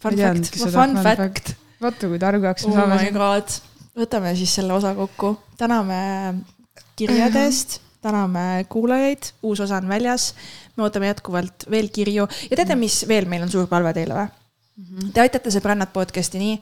Fun 0.00 0.16
teadnudki 0.16 0.58
fact, 0.60 0.74
fun 0.76 0.96
fact. 1.02 1.20
fact. 1.20 1.52
vaata, 1.82 2.08
kui 2.08 2.22
targaks 2.22 2.66
me 2.66 2.72
oh 2.72 2.80
saame 2.80 2.96
my 2.96 3.04
siin. 3.04 3.20
god, 3.20 3.54
võtame 4.00 4.34
siis 4.38 4.56
selle 4.60 4.74
osa 4.76 4.94
kokku, 4.96 5.34
täname 5.60 6.00
kirjade 7.00 7.46
eest, 7.48 7.80
täname 8.04 8.64
kuulajaid, 8.72 9.32
uus 9.46 9.62
osa 9.64 9.80
on 9.80 9.88
väljas. 9.88 10.34
me 10.76 10.86
ootame 10.86 11.10
jätkuvalt 11.10 11.68
veel 11.70 11.88
kirju 11.92 12.28
ja 12.50 12.56
teate, 12.56 12.76
mis 12.80 13.02
veel 13.08 13.28
meil 13.28 13.44
on 13.44 13.52
suur 13.52 13.68
palve 13.70 13.92
teile 13.96 14.16
või? 14.16 14.28
Te 15.14 15.20
aitate 15.20 15.50
sõbrannad 15.52 15.90
podcast'i 15.92 16.40
nii, 16.40 16.56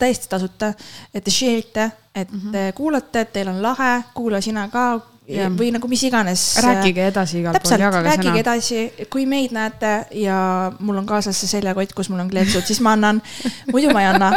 täiesti 0.00 0.28
tasuta, 0.30 0.72
et 1.12 1.24
te 1.24 1.32
share 1.32 1.60
ite, 1.60 1.90
et 2.16 2.30
te 2.52 2.64
kuulate, 2.76 3.26
et 3.26 3.32
teil 3.34 3.50
on 3.52 3.60
lahe, 3.62 3.92
kuula 4.16 4.40
sina 4.44 4.68
ka 4.72 4.88
Jah. 5.28 5.50
või 5.52 5.68
nagu 5.74 5.88
mis 5.90 6.00
iganes. 6.08 6.42
rääkige 6.64 7.10
edasi 7.10 7.42
igal 7.42 7.58
pool, 7.60 7.74
jagage 7.76 8.06
rääkige 8.06 8.30
sõna. 8.30 8.40
edasi, 8.40 9.08
kui 9.12 9.26
meid 9.28 9.52
näete 9.52 9.90
ja 10.16 10.38
mul 10.80 10.96
on 11.02 11.06
kaasas 11.06 11.36
see 11.36 11.50
seljakott, 11.50 11.92
kus 11.92 12.08
mul 12.08 12.22
on 12.24 12.30
kleepsud, 12.32 12.64
siis 12.64 12.80
ma 12.80 12.94
annan. 12.96 13.20
muidu 13.72 13.92
ma 13.92 14.06
ei 14.06 14.08
anna, 14.14 14.32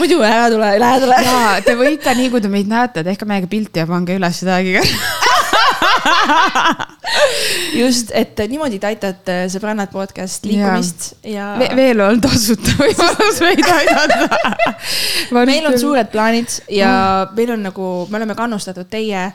muidu 0.00 0.18
ära 0.26 0.50
tule, 0.50 0.72
tule. 1.04 1.20
jaa, 1.22 1.60
te 1.62 1.76
võite 1.78 2.16
nii, 2.18 2.30
kui 2.34 2.42
te 2.42 2.50
meid 2.50 2.66
näete, 2.66 3.06
tehke 3.06 3.28
meiega 3.28 3.46
pilti 3.46 3.84
ja 3.84 3.86
pange 3.86 4.18
üles 4.18 4.42
tag'iga. 4.42 4.82
just, 7.82 8.10
et 8.14 8.38
niimoodi 8.48 8.78
te 8.82 8.90
aitate 8.90 9.36
sõbrannad 9.52 9.92
podcast 9.92 10.44
liikumist 10.48 11.12
ja, 11.26 11.52
Ve 11.60 11.70
ja... 11.70 11.78
veel 11.78 12.02
on 12.04 12.20
tasuta 12.22 12.74
võimalus 12.80 13.40
meid 13.46 13.64
aidata. 13.76 14.26
meil 15.46 15.70
on 15.70 15.78
suured 15.80 16.12
plaanid 16.12 16.58
ja 16.72 16.92
meil 17.36 17.56
on 17.56 17.66
nagu, 17.70 17.88
me 18.10 18.20
oleme 18.20 18.36
kannustatud 18.38 18.90
teie 18.92 19.30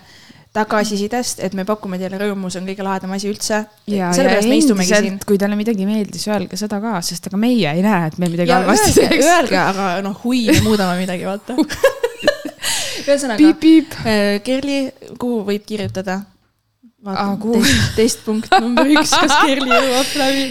tagasisidest, 0.58 1.42
et 1.46 1.54
me 1.58 1.66
pakume 1.68 2.00
teile 2.02 2.18
rõõmu, 2.22 2.50
see 2.50 2.62
on 2.62 2.70
kõige 2.70 2.86
lahedam 2.86 3.14
asi 3.14 3.30
üldse. 3.30 3.60
sellepärast 3.86 4.50
me 4.50 4.58
istumegi 4.58 4.96
siin. 4.96 5.20
kui 5.28 5.38
teile 5.38 5.58
midagi 5.60 5.86
meeldis, 5.86 6.26
öelge 6.32 6.58
seda 6.60 6.80
ka, 6.82 6.96
sest 7.06 7.30
ega 7.30 7.38
meie 7.42 7.76
ei 7.78 7.84
näe, 7.86 8.10
et 8.10 8.18
me 8.22 8.32
midagi 8.32 8.56
halvasti 8.56 8.96
teeks. 8.98 9.30
öelge, 9.36 9.60
aga 9.62 9.92
noh, 10.06 10.18
hui, 10.24 10.48
me 10.50 10.64
muudame 10.66 10.98
midagi, 11.04 11.30
vaata. 11.30 11.60
ühesõnaga. 13.12 13.38
Äh, 14.06 14.40
Kerli, 14.44 14.80
kuhu 15.20 15.44
võib 15.48 15.64
kirjutada? 15.68 16.22
Aa, 17.08 17.38
kuhu? 17.40 17.62
teist, 17.62 17.92
teist 17.96 18.24
punkt 18.26 18.52
number 18.60 18.88
üks, 18.90 19.12
kas 19.16 19.32
Kerli 19.48 19.70
jõuab 19.70 20.10
läbi? 20.20 20.46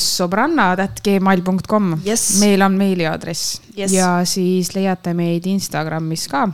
sõbrannad.gmail.com 0.00 1.90
Yes. 2.06 2.38
meil 2.40 2.62
on 2.64 2.76
meiliaadress 2.78 3.60
Yes. 3.76 3.92
ja 3.92 4.12
siis 4.24 4.70
leiate 4.76 5.12
meid 5.14 5.46
Instagramis 5.50 6.28
ka. 6.30 6.46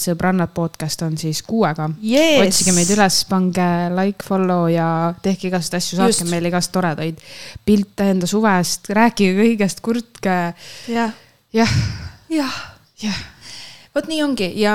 sõbrannad 0.00 0.50
podcast 0.50 1.02
on 1.06 1.14
siis 1.20 1.42
kuuega 1.46 1.86
Yes. 2.02 2.40
otsige 2.48 2.72
meid 2.74 2.90
üles, 2.90 3.20
pange 3.30 3.68
like, 3.94 4.24
follow 4.26 4.66
ja 4.72 5.14
tehke 5.22 5.46
igasuguseid 5.52 5.78
asju, 5.78 5.98
Just. 6.00 6.18
saatke 6.18 6.30
meile 6.32 6.48
igast 6.50 6.72
toredaid 6.74 7.20
pilte 7.64 8.08
enda 8.16 8.26
suvest, 8.26 8.90
rääkige 8.90 9.36
kõigest, 9.38 9.78
kurtke. 9.84 10.54
jah, 10.90 11.12
jah, 11.54 11.70
jah 12.34 12.56
jah, 13.04 13.20
vot 13.94 14.08
nii 14.10 14.22
ongi 14.24 14.50
ja 14.58 14.74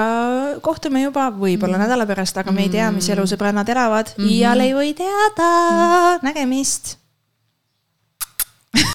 kohtume 0.61 1.03
juba 1.03 1.27
võib-olla 1.31 1.77
mm. 1.77 1.83
nädala 1.85 2.07
pärast, 2.09 2.37
aga 2.39 2.53
me 2.55 2.65
ei 2.67 2.71
tea, 2.73 2.87
mis 2.95 3.09
elu 3.11 3.27
sõbrannad 3.27 3.69
elavad 3.69 4.13
mm 4.15 4.23
-hmm. 4.23 4.31
iial 4.31 4.63
ei 4.63 4.73
või 4.73 4.93
teada. 4.95 6.19
nägemist 6.23 6.95